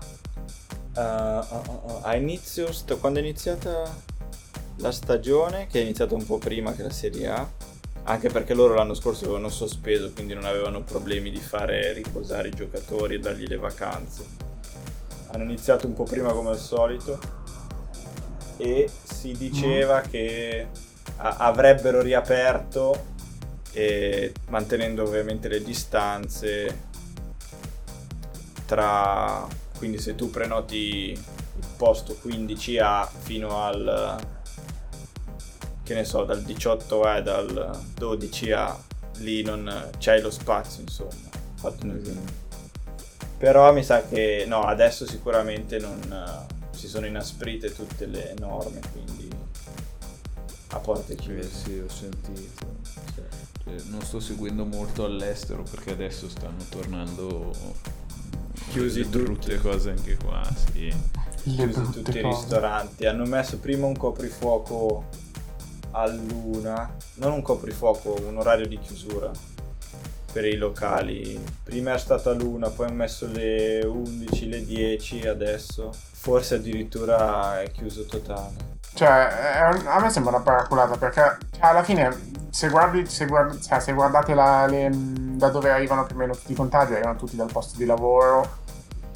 uh, 0.95 1.99
a 2.01 2.15
inizio, 2.15 2.71
st- 2.71 2.97
quando 2.99 3.19
è 3.19 3.21
iniziata 3.21 4.11
la 4.77 4.91
stagione, 4.91 5.67
che 5.67 5.79
è 5.79 5.83
iniziata 5.83 6.15
un 6.15 6.25
po' 6.25 6.37
prima 6.37 6.73
che 6.73 6.83
la 6.83 6.89
Serie 6.89 7.27
A, 7.29 7.47
anche 8.03 8.29
perché 8.29 8.53
loro 8.53 8.73
l'anno 8.73 8.93
scorso 8.93 9.25
avevano 9.25 9.49
sospeso, 9.49 10.11
quindi 10.11 10.33
non 10.33 10.45
avevano 10.45 10.81
problemi 10.81 11.31
di 11.31 11.39
fare 11.39 11.93
riposare 11.93 12.49
i 12.49 12.53
giocatori 12.53 13.15
e 13.15 13.19
dargli 13.19 13.47
le 13.47 13.57
vacanze. 13.57 14.25
Hanno 15.27 15.43
iniziato 15.43 15.87
un 15.87 15.93
po' 15.93 16.03
prima 16.03 16.31
come 16.33 16.49
al 16.49 16.59
solito 16.59 17.19
e 18.57 18.89
si 19.03 19.31
diceva 19.33 19.99
mm. 19.99 20.09
che 20.09 20.67
a- 21.17 21.37
avrebbero 21.37 22.01
riaperto 22.01 23.11
e 23.71 24.33
mantenendo 24.49 25.03
ovviamente 25.03 25.47
le 25.47 25.63
distanze 25.63 26.91
tra 28.65 29.47
quindi 29.83 29.99
se 29.99 30.15
tu 30.15 30.29
prenoti 30.29 31.11
il 31.11 31.67
posto 31.75 32.17
15A 32.25 33.09
fino 33.19 33.61
al 33.61 34.17
che 35.83 35.93
ne 35.93 36.05
so 36.05 36.23
dal 36.23 36.41
18A 36.41 37.17
e 37.17 37.21
dal 37.21 37.83
12A 37.99 38.75
lì 39.17 39.43
non 39.43 39.89
c'hai 39.99 40.21
lo 40.21 40.31
spazio 40.31 40.83
insomma 40.83 41.29
fatto 41.55 41.83
un 41.85 41.97
esempio 41.99 42.33
però 43.37 43.73
mi 43.73 43.83
sa 43.83 44.07
che 44.07 44.45
no 44.47 44.61
adesso 44.61 45.05
sicuramente 45.05 45.77
non 45.79 45.99
si 46.71 46.87
sono 46.87 47.05
inasprite 47.05 47.73
tutte 47.73 48.05
le 48.05 48.33
norme, 48.39 48.81
quindi 48.91 49.29
a 50.69 50.79
porte 50.79 51.15
chiuse. 51.15 51.49
Sì, 51.49 51.63
sì, 51.63 51.79
ho 51.79 51.89
sentito. 51.89 52.65
Cioè, 53.63 53.75
non 53.89 54.01
sto 54.01 54.19
seguendo 54.19 54.65
molto 54.65 55.05
all'estero 55.05 55.63
perché 55.63 55.91
adesso 55.91 56.27
stanno 56.27 56.63
tornando 56.67 57.53
chiusi 58.73 59.07
tutte 59.07 59.59
cose 59.59 59.91
anche 59.91 60.17
qua, 60.17 60.41
sì. 60.71 60.91
Chiusi 61.43 61.91
tutti 61.91 62.17
i 62.17 62.21
ristoranti. 62.23 63.05
Hanno 63.05 63.25
messo 63.25 63.59
prima 63.59 63.85
un 63.85 63.95
coprifuoco 63.95 65.05
a 65.91 66.07
luna, 66.07 66.91
non 67.15 67.33
un 67.33 67.41
coprifuoco, 67.43 68.15
un 68.27 68.37
orario 68.37 68.67
di 68.67 68.79
chiusura 68.79 69.29
per 70.31 70.45
i 70.45 70.55
locali. 70.55 71.39
Prima 71.63 71.93
è 71.93 71.99
stato 71.99 72.31
a 72.31 72.33
luna, 72.33 72.69
poi 72.69 72.87
hanno 72.87 72.95
messo 72.95 73.27
le 73.31 73.85
11, 73.85 74.49
le 74.49 74.65
10 74.65 75.27
adesso 75.27 75.91
forse 75.93 76.55
addirittura 76.55 77.61
è 77.61 77.69
chiuso 77.69 78.05
totale. 78.05 78.71
Cioè, 78.95 79.07
a 79.07 79.99
me 79.99 80.09
sembra 80.09 80.35
una 80.35 80.43
paraculata 80.43 80.97
perché 80.97 81.37
cioè, 81.51 81.59
alla 81.59 81.83
fine, 81.83 82.47
se, 82.49 82.69
guardi, 82.69 83.05
se, 83.05 83.27
guardi, 83.27 83.61
cioè, 83.61 83.79
se 83.79 83.93
guardate 83.93 84.33
la, 84.33 84.65
le, 84.65 84.89
da 84.91 85.49
dove 85.49 85.69
arrivano 85.69 86.05
più 86.05 86.15
o 86.15 86.19
meno 86.19 86.33
tutti 86.33 86.53
i 86.53 86.55
contagi, 86.55 86.93
arrivano 86.93 87.17
tutti 87.17 87.35
dal 87.35 87.51
posto 87.51 87.77
di 87.77 87.85
lavoro 87.85 88.61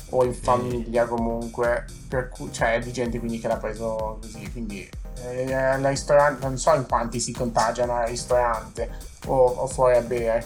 o 0.09 0.23
in 0.23 0.33
famiglia 0.33 1.05
comunque, 1.05 1.85
per 2.07 2.29
cui, 2.29 2.51
cioè 2.51 2.79
di 2.79 2.91
gente 2.91 3.19
quindi 3.19 3.39
che 3.39 3.47
l'ha 3.47 3.57
preso 3.57 4.19
così, 4.21 4.49
quindi 4.51 4.89
eh, 5.23 5.53
al 5.53 5.83
ristorante, 5.83 6.45
non 6.45 6.57
so 6.57 6.73
in 6.75 6.85
quanti 6.87 7.19
si 7.19 7.33
contagiano 7.33 7.95
al 7.95 8.07
ristorante 8.07 8.89
o, 9.25 9.35
o 9.35 9.67
fuori 9.67 9.97
a 9.97 10.01
bere. 10.01 10.45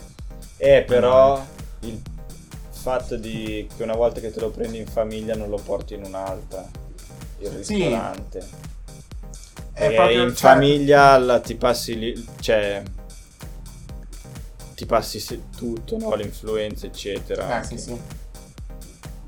Eh, 0.57 0.83
però 0.87 1.43
il 1.81 2.01
fatto 2.69 3.15
di 3.15 3.67
che 3.75 3.83
una 3.83 3.95
volta 3.95 4.19
che 4.19 4.31
te 4.31 4.39
lo 4.39 4.49
prendi 4.49 4.79
in 4.79 4.87
famiglia 4.87 5.35
non 5.35 5.49
lo 5.49 5.57
porti 5.57 5.93
in 5.93 6.03
un'altra, 6.05 6.67
il 7.39 7.49
ristorante. 7.49 8.41
Sì. 8.41 8.69
E 9.73 10.13
in 10.13 10.27
cioè... 10.27 10.35
famiglia 10.35 11.17
la, 11.17 11.39
ti 11.39 11.55
passi 11.55 11.97
lì, 11.97 12.27
cioè 12.39 12.83
ti 14.75 14.85
passi 14.85 15.43
tutto, 15.55 15.97
no? 15.97 16.13
l'influenza 16.15 16.87
eccetera. 16.87 17.61
Eh, 17.61 17.63
sì, 17.63 17.77
sì. 17.77 17.99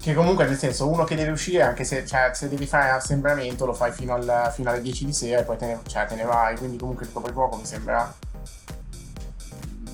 Che 0.03 0.13
comunque 0.13 0.45
nel 0.45 0.57
senso 0.57 0.89
uno 0.89 1.05
che 1.05 1.15
deve 1.15 1.31
uscire 1.31 1.61
anche 1.61 1.85
se, 1.85 2.05
cioè, 2.05 2.31
se 2.33 2.49
devi 2.49 2.65
fare 2.65 2.89
assembramento 2.89 3.65
lo 3.65 3.71
fai 3.71 3.93
fino, 3.93 4.13
al, 4.13 4.51
fino 4.53 4.69
alle 4.69 4.81
10 4.81 5.05
di 5.05 5.13
sera 5.13 5.39
e 5.39 5.43
poi 5.43 5.55
te 5.55 5.65
ne, 5.65 5.79
cioè, 5.87 6.05
te 6.05 6.15
ne 6.15 6.23
vai, 6.23 6.57
quindi 6.57 6.75
comunque 6.75 7.05
il 7.05 7.11
poco 7.11 7.55
mi 7.55 7.65
sembra 7.65 8.13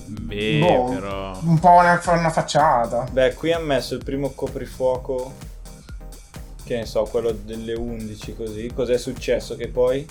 Beh, 0.06 0.58
boh, 0.58 0.84
però... 0.86 1.38
Un 1.44 1.60
po' 1.60 1.70
una, 1.70 2.00
una 2.06 2.30
facciata. 2.30 3.06
Beh, 3.12 3.34
qui 3.34 3.52
ha 3.52 3.60
messo 3.60 3.94
il 3.94 4.02
primo 4.02 4.30
coprifuoco, 4.30 5.32
che 6.64 6.78
ne 6.78 6.86
so, 6.86 7.04
quello 7.04 7.30
delle 7.30 7.74
11 7.74 8.34
così. 8.34 8.72
Cos'è 8.74 8.98
successo? 8.98 9.54
Che 9.54 9.68
poi 9.68 10.04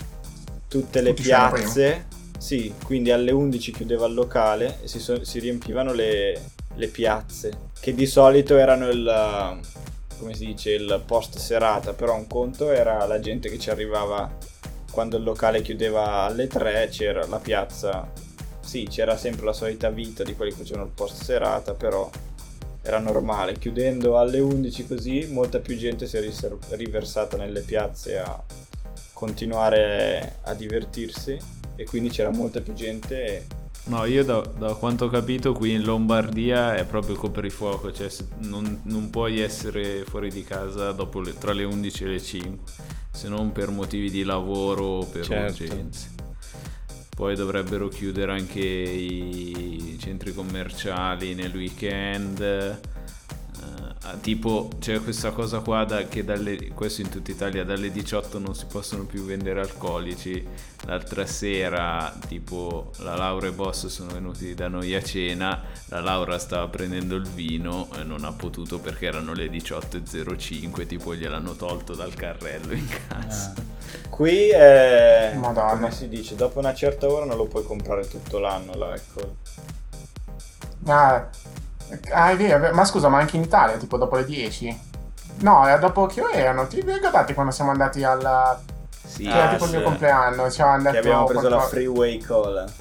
tutte 0.66 1.02
le 1.02 1.10
Tutti 1.10 1.22
piazze... 1.24 2.06
Sì, 2.38 2.72
quindi 2.86 3.10
alle 3.10 3.32
11 3.32 3.70
chiudeva 3.70 4.06
il 4.06 4.14
locale 4.14 4.78
e 4.82 4.88
si, 4.88 4.98
so- 4.98 5.22
si 5.24 5.38
riempivano 5.40 5.92
le, 5.92 6.40
le 6.74 6.86
piazze, 6.88 7.68
che 7.78 7.92
di 7.92 8.06
solito 8.06 8.56
erano 8.56 8.88
il 8.88 9.60
come 10.20 10.34
si 10.34 10.46
dice, 10.46 10.70
il 10.72 11.02
post 11.04 11.38
serata, 11.38 11.94
però 11.94 12.14
un 12.14 12.26
conto 12.26 12.70
era 12.70 13.04
la 13.06 13.18
gente 13.18 13.48
che 13.48 13.58
ci 13.58 13.70
arrivava 13.70 14.36
quando 14.92 15.16
il 15.16 15.24
locale 15.24 15.62
chiudeva 15.62 16.24
alle 16.24 16.46
3, 16.46 16.88
c'era 16.90 17.26
la 17.26 17.38
piazza, 17.38 18.08
sì, 18.60 18.86
c'era 18.88 19.16
sempre 19.16 19.46
la 19.46 19.52
solita 19.52 19.90
vita 19.90 20.22
di 20.22 20.36
quelli 20.36 20.52
che 20.52 20.58
facevano 20.58 20.86
il 20.86 20.92
post 20.92 21.22
serata, 21.22 21.74
però 21.74 22.08
era 22.82 22.98
normale. 22.98 23.54
Chiudendo 23.58 24.18
alle 24.18 24.40
11 24.40 24.86
così, 24.86 25.26
molta 25.30 25.58
più 25.58 25.76
gente 25.76 26.06
si 26.06 26.16
è 26.16 26.30
riversata 26.70 27.36
nelle 27.36 27.60
piazze 27.60 28.18
a 28.18 28.42
continuare 29.12 30.36
a 30.42 30.54
divertirsi 30.54 31.38
e 31.76 31.84
quindi 31.84 32.10
c'era 32.10 32.30
molta 32.30 32.60
più 32.60 32.72
gente 32.72 33.46
No, 33.90 34.04
io 34.04 34.22
da, 34.24 34.38
da, 34.56 34.74
quanto 34.74 35.06
ho 35.06 35.08
capito 35.08 35.52
qui 35.52 35.72
in 35.72 35.82
Lombardia 35.82 36.76
è 36.76 36.86
proprio 36.86 37.16
coprifuoco, 37.16 37.92
cioè 37.92 38.08
non, 38.42 38.82
non, 38.84 39.10
puoi 39.10 39.40
essere 39.40 40.04
fuori 40.04 40.30
di 40.30 40.44
casa 40.44 40.94
le, 40.94 41.36
tra 41.36 41.52
le 41.52 41.64
11 41.64 42.04
e 42.04 42.06
le 42.06 42.22
5, 42.22 42.72
se 43.10 43.28
non 43.28 43.50
per 43.50 43.70
motivi 43.70 44.08
di 44.08 44.22
lavoro 44.22 44.84
o 44.84 45.04
per 45.06 45.24
certo. 45.24 45.64
urgenze. 45.64 46.08
Poi 47.16 47.34
dovrebbero 47.34 47.88
chiudere 47.88 48.30
anche 48.30 48.60
i 48.60 49.98
centri 50.00 50.32
commerciali 50.32 51.34
nel 51.34 51.52
weekend 51.52 52.78
tipo 54.22 54.70
c'è 54.78 55.02
questa 55.02 55.30
cosa 55.30 55.60
qua 55.60 55.84
da, 55.84 56.04
che 56.08 56.24
dalle, 56.24 56.68
questo 56.68 57.02
in 57.02 57.10
tutta 57.10 57.30
Italia 57.30 57.64
dalle 57.64 57.90
18 57.90 58.38
non 58.38 58.54
si 58.54 58.64
possono 58.64 59.04
più 59.04 59.24
vendere 59.24 59.60
alcolici 59.60 60.46
l'altra 60.86 61.26
sera 61.26 62.16
tipo 62.26 62.92
la 62.98 63.14
Laura 63.14 63.48
e 63.48 63.52
Boss 63.52 63.86
sono 63.88 64.12
venuti 64.12 64.54
da 64.54 64.68
noi 64.68 64.94
a 64.94 65.02
cena 65.02 65.62
la 65.86 66.00
Laura 66.00 66.38
stava 66.38 66.66
prendendo 66.68 67.14
il 67.16 67.28
vino 67.28 67.88
e 67.98 68.02
non 68.02 68.24
ha 68.24 68.32
potuto 68.32 68.78
perché 68.78 69.06
erano 69.06 69.34
le 69.34 69.48
18.05 69.48 70.86
tipo 70.86 71.14
gliel'hanno 71.14 71.52
tolto 71.52 71.94
dal 71.94 72.14
carrello 72.14 72.72
in 72.72 72.88
casa 73.06 73.52
ah. 73.54 74.08
qui 74.08 74.48
è 74.48 75.34
Madonna. 75.36 75.72
come 75.72 75.90
si 75.90 76.08
dice 76.08 76.34
dopo 76.36 76.58
una 76.58 76.72
certa 76.72 77.06
ora 77.06 77.26
non 77.26 77.36
lo 77.36 77.46
puoi 77.46 77.64
comprare 77.64 78.08
tutto 78.08 78.38
l'anno 78.38 78.72
l'alcol 78.74 79.34
ah 80.86 81.28
Ah, 82.12 82.30
è 82.30 82.36
vero, 82.36 82.72
ma 82.74 82.84
scusa, 82.84 83.08
ma 83.08 83.18
anche 83.18 83.36
in 83.36 83.42
Italia, 83.42 83.76
tipo 83.76 83.96
dopo 83.96 84.16
le 84.16 84.24
10? 84.24 84.88
No, 85.40 85.66
era 85.66 85.78
dopo 85.78 86.06
che 86.06 86.20
ore 86.20 86.34
erano? 86.34 86.66
Ti 86.66 86.80
ricordate 86.80 87.34
quando 87.34 87.52
siamo 87.52 87.70
andati 87.70 88.04
al... 88.04 88.58
Sì, 89.04 89.24
che 89.24 89.30
era 89.30 89.48
ah, 89.48 89.52
tipo 89.52 89.64
sì. 89.64 89.72
il 89.72 89.78
mio 89.78 89.86
compleanno, 89.86 90.50
ci 90.50 90.60
avevamo 90.60 90.82
detto... 90.82 90.92
Che 90.92 90.98
abbiamo 90.98 91.24
preso 91.24 91.40
quanto... 91.40 91.56
la 91.56 91.62
freeway 91.62 92.22
cola. 92.22 92.72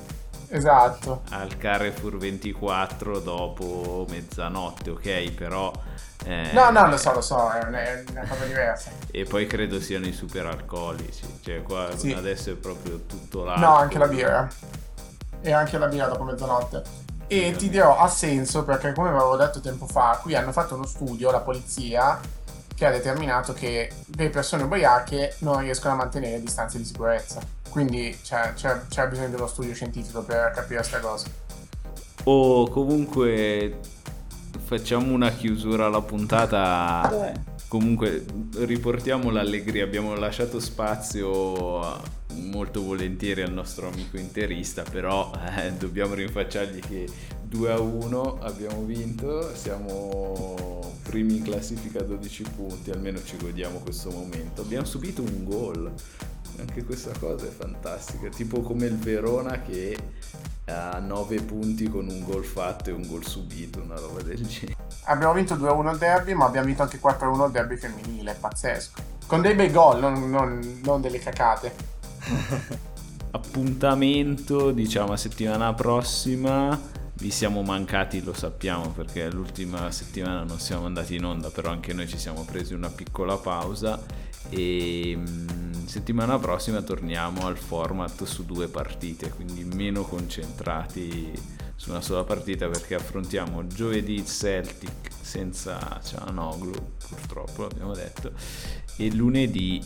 Esatto. 0.49 1.22
Al 1.30 1.57
Carrefour 1.57 2.18
24 2.18 3.20
dopo 3.20 4.05
mezzanotte, 4.10 4.89
ok, 4.89 5.32
però... 5.32 5.72
Eh... 6.26 6.49
No, 6.51 6.70
no, 6.70 6.88
lo 6.88 6.97
so, 6.97 7.14
lo 7.14 7.22
so, 7.22 7.49
è 7.51 7.64
una, 7.66 7.82
è 7.82 8.03
una 8.12 8.26
cosa 8.28 8.43
diversa. 8.43 8.91
e 9.10 9.24
poi 9.24 9.47
credo 9.47 9.80
siano 9.80 10.05
i 10.05 10.12
super 10.12 10.47
alcolici, 10.47 11.39
cioè 11.41 11.64
qua 11.64 11.95
sì. 11.95 12.12
adesso 12.12 12.51
è 12.51 12.55
proprio 12.55 13.05
tutto 13.05 13.45
l'alcol. 13.45 13.64
No, 13.64 13.76
anche 13.78 13.97
la 13.97 14.07
birra. 14.07 14.47
E 15.41 15.51
anche 15.53 15.78
la 15.78 15.88
birra 15.88 16.07
dopo 16.07 16.24
mezzanotte. 16.24 17.07
E 17.32 17.54
ti 17.56 17.70
dirò, 17.70 17.96
ha 17.96 18.08
senso 18.08 18.64
perché 18.64 18.92
come 18.92 19.10
avevo 19.10 19.36
detto 19.36 19.60
tempo 19.60 19.86
fa, 19.86 20.18
qui 20.20 20.34
hanno 20.34 20.52
fatto 20.52 20.74
uno 20.74 20.88
studio, 20.88 21.30
la 21.30 21.42
polizia, 21.42 22.20
che 22.74 22.86
ha 22.88 22.90
determinato 22.90 23.54
che 23.54 23.92
le 24.16 24.30
persone 24.32 24.64
ubriache 24.64 25.36
non 25.40 25.60
riescono 25.60 25.94
a 25.94 25.98
mantenere 25.98 26.42
distanze 26.42 26.80
di 26.80 26.86
sicurezza. 26.86 27.40
Quindi 27.70 28.18
c'è, 28.24 28.54
c'è, 28.56 28.82
c'è 28.90 29.08
bisogno 29.08 29.30
dello 29.30 29.46
studio 29.46 29.76
scientifico 29.76 30.24
per 30.24 30.52
capire 30.56 30.80
questa 30.80 31.00
cosa. 31.00 31.28
O 32.24 32.68
comunque 32.68 33.78
facciamo 34.66 35.14
una 35.14 35.30
chiusura 35.30 35.86
alla 35.86 36.02
puntata. 36.02 37.08
Dai 37.12 37.58
comunque 37.70 38.26
riportiamo 38.57 39.30
l'allegria, 39.30 39.84
abbiamo 39.84 40.15
lasciato 40.15 40.59
spazio 40.59 42.01
molto 42.34 42.82
volentieri 42.84 43.43
al 43.43 43.53
nostro 43.53 43.88
amico 43.88 44.17
interista, 44.17 44.82
però 44.82 45.32
eh, 45.55 45.72
dobbiamo 45.74 46.15
rinfacciargli 46.15 46.80
che 46.80 47.07
2 47.43 47.72
a 47.72 47.80
1 47.80 48.39
abbiamo 48.41 48.84
vinto, 48.84 49.55
siamo 49.55 50.95
primi 51.03 51.38
in 51.38 51.43
classifica 51.43 51.99
a 51.99 52.03
12 52.03 52.43
punti, 52.55 52.89
almeno 52.89 53.24
ci 53.24 53.38
godiamo 53.38 53.78
questo 53.80 54.09
momento. 54.09 54.61
Abbiamo 54.61 54.86
subito 54.86 55.22
un 55.22 55.45
gol, 55.45 55.93
anche 56.57 56.84
questa 56.84 57.11
cosa 57.20 57.45
è 57.45 57.51
fantastica, 57.51 58.30
tipo 58.30 58.61
come 58.61 58.88
il 58.88 58.97
Verona 58.97 59.61
che 59.61 59.95
ha 60.70 60.99
9 60.99 61.41
punti 61.41 61.89
con 61.89 62.07
un 62.07 62.24
gol 62.24 62.43
fatto 62.43 62.89
e 62.89 62.93
un 62.93 63.07
gol 63.07 63.26
subito, 63.26 63.82
una 63.82 63.99
roba 63.99 64.22
del 64.22 64.45
genere. 64.45 64.78
Abbiamo 65.05 65.34
vinto 65.34 65.55
2-1 65.55 65.91
il 65.91 65.97
derby, 65.97 66.34
ma 66.34 66.45
abbiamo 66.45 66.67
vinto 66.67 66.84
anche 66.84 66.99
4-1 66.99 67.45
il 67.45 67.51
derby 67.51 67.76
femminile, 67.78 68.38
pazzesco. 68.39 69.01
Con 69.26 69.41
dei 69.41 69.55
bei 69.55 69.72
gol, 69.72 69.99
non, 69.99 70.30
non, 70.30 70.82
non 70.84 71.01
delle 71.01 71.20
cacate. 71.20 71.74
Appuntamento, 73.32 74.72
diciamo, 74.72 75.13
a 75.13 75.17
settimana 75.17 75.74
prossima. 75.74 76.80
Vi 77.13 77.32
siamo 77.32 77.61
mancati, 77.61 78.24
lo 78.24 78.34
sappiamo, 78.34 78.89
perché 78.89 79.30
l'ultima 79.30 79.91
settimana 79.91 80.43
non 80.43 80.59
siamo 80.59 80.86
andati 80.86 81.15
in 81.15 81.26
onda, 81.26 81.49
però 81.49 81.70
anche 81.70 81.93
noi 81.93 82.07
ci 82.07 82.17
siamo 82.17 82.43
presi 82.43 82.74
una 82.74 82.89
piccola 82.89 83.36
pausa 83.36 83.99
e 84.49 85.15
mm, 85.17 85.68
settimana 85.90 86.38
prossima 86.38 86.84
torniamo 86.84 87.48
al 87.48 87.58
format 87.58 88.24
su 88.24 88.46
due 88.46 88.68
partite, 88.68 89.32
quindi 89.32 89.64
meno 89.64 90.04
concentrati 90.04 91.34
su 91.76 91.90
una 91.90 92.00
sola 92.00 92.24
partita 92.24 92.68
perché 92.68 92.94
affrontiamo 92.94 93.66
giovedì 93.66 94.24
Celtic 94.24 95.10
senza 95.20 96.00
Cianoglu, 96.04 96.74
purtroppo 97.08 97.64
l'abbiamo 97.64 97.96
detto, 97.96 98.34
e 98.98 99.12
lunedì 99.16 99.84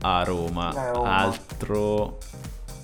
a 0.00 0.24
Roma, 0.24 0.70
altro 1.04 2.18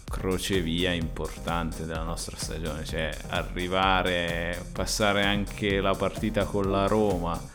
crocevia 0.09 0.93
importante 0.93 1.85
della 1.87 2.05
nostra 2.05 2.37
stagione, 2.37 2.85
cioè 2.85 3.13
arrivare, 3.31 4.65
passare 4.73 5.25
anche 5.25 5.81
la 5.81 5.95
partita 5.95 6.45
con 6.45 6.71
la 6.71 6.87
Roma 6.87 7.53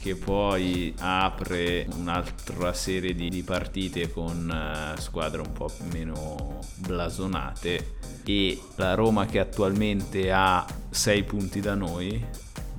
che 0.00 0.16
poi 0.16 0.94
apre 0.98 1.86
un'altra 1.94 2.72
serie 2.72 3.14
di, 3.14 3.28
di 3.28 3.42
partite 3.42 4.10
con 4.10 4.48
uh, 4.48 4.98
squadre 4.98 5.42
un 5.42 5.52
po' 5.52 5.70
meno 5.92 6.58
blasonate 6.76 7.98
e 8.24 8.62
la 8.76 8.94
Roma 8.94 9.26
che 9.26 9.38
attualmente 9.38 10.32
ha 10.32 10.64
6 10.88 11.24
punti 11.24 11.60
da 11.60 11.74
noi, 11.74 12.24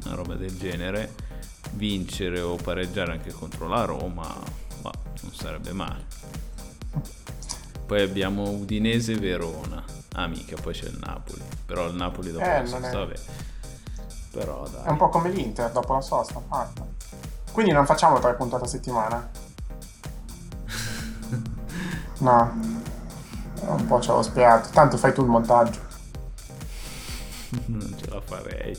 una 0.06 0.16
roba 0.16 0.36
del 0.36 0.58
genere, 0.58 1.14
vincere 1.74 2.42
o 2.42 2.56
pareggiare 2.56 3.12
anche 3.12 3.32
contro 3.32 3.68
la 3.68 3.86
Roma, 3.86 4.34
bah, 4.82 4.92
non 5.22 5.34
sarebbe 5.34 5.74
male. 5.74 6.06
Poi 7.86 8.02
abbiamo 8.02 8.50
Udinese 8.50 9.16
Verona. 9.16 9.84
Ah, 10.14 10.28
mica, 10.28 10.56
poi 10.60 10.74
c'è 10.74 10.86
il 10.86 10.98
Napoli. 11.00 11.42
Però 11.66 11.88
il 11.88 11.96
Napoli 11.96 12.32
dopo 12.32 12.46
eh, 12.46 12.62
la 12.62 12.66
sosta, 12.66 12.90
è... 12.90 12.94
vabbè. 12.94 13.20
Però 14.32 14.68
dai. 14.70 14.86
È 14.86 14.90
un 14.90 14.98
po' 14.98 15.10
come 15.10 15.30
l'Inter 15.30 15.72
dopo 15.72 15.94
la 15.94 16.02
sosta, 16.02 16.42
fatta. 16.48 16.88
Quindi 17.52 17.72
non 17.72 17.86
facciamo 17.86 18.20
tre 18.20 18.34
puntate 18.34 18.64
a 18.64 18.68
settimana? 18.68 19.30
no. 22.20 22.80
Un 23.62 23.88
po' 23.88 24.00
ci 24.00 24.10
avevo 24.10 24.24
spiegato. 24.24 24.70
Tanto 24.70 24.98
fai 24.98 25.14
tu 25.14 25.22
il 25.22 25.28
montaggio. 25.28 25.80
non 27.68 27.96
ce 27.98 28.10
la 28.10 28.22
farei. 28.22 28.78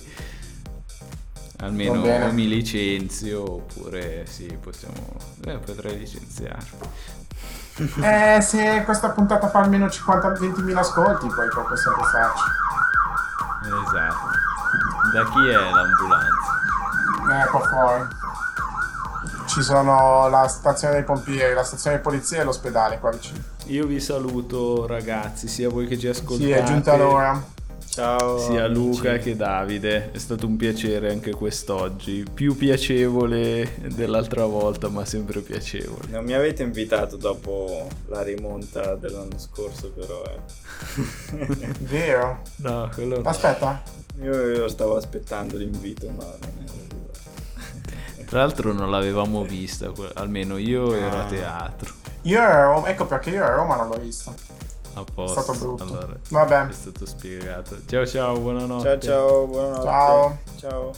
Almeno 1.58 2.00
o 2.00 2.32
mi 2.32 2.48
licenzio 2.48 3.54
oppure 3.54 4.26
sì, 4.26 4.46
possiamo... 4.60 5.16
Eh, 5.44 5.58
potrei 5.58 5.98
licenziarmi. 5.98 6.78
eh, 8.02 8.40
se 8.40 8.82
questa 8.84 9.10
puntata 9.10 9.48
fa 9.48 9.60
almeno 9.60 9.86
50-20 9.86 10.76
ascolti, 10.76 11.26
poi 11.28 11.48
può 11.48 11.76
sempre 11.76 12.04
farci. 12.04 12.42
Esatto. 13.64 14.26
Da 15.12 15.24
chi 15.30 15.48
è 15.48 15.54
l'ambulanza? 15.54 17.44
Eh, 17.44 17.48
qua 17.48 17.60
fuori 17.60 18.20
ci 19.52 19.60
sono 19.60 20.28
la 20.30 20.48
stazione 20.48 20.94
dei 20.94 21.04
pompieri, 21.04 21.52
la 21.52 21.62
stazione 21.62 21.96
di 21.96 22.02
polizia 22.02 22.40
e 22.40 22.44
l'ospedale 22.44 22.98
qua 22.98 23.10
vicino. 23.10 23.38
Io 23.66 23.84
vi 23.84 24.00
saluto 24.00 24.86
ragazzi, 24.86 25.46
sia 25.46 25.68
voi 25.68 25.86
che 25.86 25.98
ci 25.98 26.08
ascoltate. 26.08 26.44
Sì, 26.44 26.50
è 26.52 26.62
giunta 26.62 26.96
l'ora. 26.96 27.44
Ciao. 27.84 28.38
Sia 28.38 28.64
amici. 28.64 28.80
Luca 28.80 29.18
che 29.18 29.36
Davide, 29.36 30.10
è 30.12 30.18
stato 30.18 30.46
un 30.46 30.56
piacere 30.56 31.10
anche 31.10 31.32
quest'oggi, 31.32 32.24
più 32.32 32.56
piacevole 32.56 33.74
dell'altra 33.94 34.46
volta, 34.46 34.88
ma 34.88 35.04
sempre 35.04 35.40
piacevole. 35.40 36.08
Non 36.08 36.24
mi 36.24 36.32
avete 36.32 36.62
invitato 36.62 37.18
dopo 37.18 37.86
la 38.06 38.22
rimonta 38.22 38.94
dell'anno 38.94 39.38
scorso, 39.38 39.90
però 39.90 40.22
eh. 40.24 41.46
Vero? 41.80 42.40
No, 42.56 42.90
quello 42.94 43.20
Aspetta. 43.22 43.82
Io, 44.22 44.46
io 44.48 44.68
stavo 44.68 44.96
aspettando 44.96 45.58
l'invito, 45.58 46.08
ma 46.08 46.24
non 46.24 46.64
è 46.64 47.01
tra 48.32 48.40
l'altro 48.40 48.72
non 48.72 48.90
l'avevamo 48.90 49.42
vista, 49.42 49.92
almeno 50.14 50.56
io 50.56 50.94
ero 50.94 51.20
a 51.20 51.24
teatro. 51.26 51.92
Io 52.22 52.40
ero, 52.40 52.86
ecco 52.86 53.04
perché 53.04 53.28
io 53.28 53.44
ero 53.44 53.52
a 53.52 53.56
Roma 53.56 53.76
non 53.76 53.88
l'ho 53.88 53.98
vista. 53.98 54.32
A 54.94 55.04
posto. 55.04 55.38
È 55.38 55.42
stato 55.42 55.58
brutto. 55.58 55.82
Allora, 55.82 56.16
Vabbè. 56.30 56.68
È 56.68 56.72
stato 56.72 57.04
spiegato. 57.04 57.76
Ciao 57.84 58.06
ciao, 58.06 58.38
buonanotte. 58.38 59.00
Ciao 59.00 59.00
ciao, 59.00 59.46
buonanotte. 59.46 59.82
Ciao. 59.82 60.38
Ciao. 60.56 60.92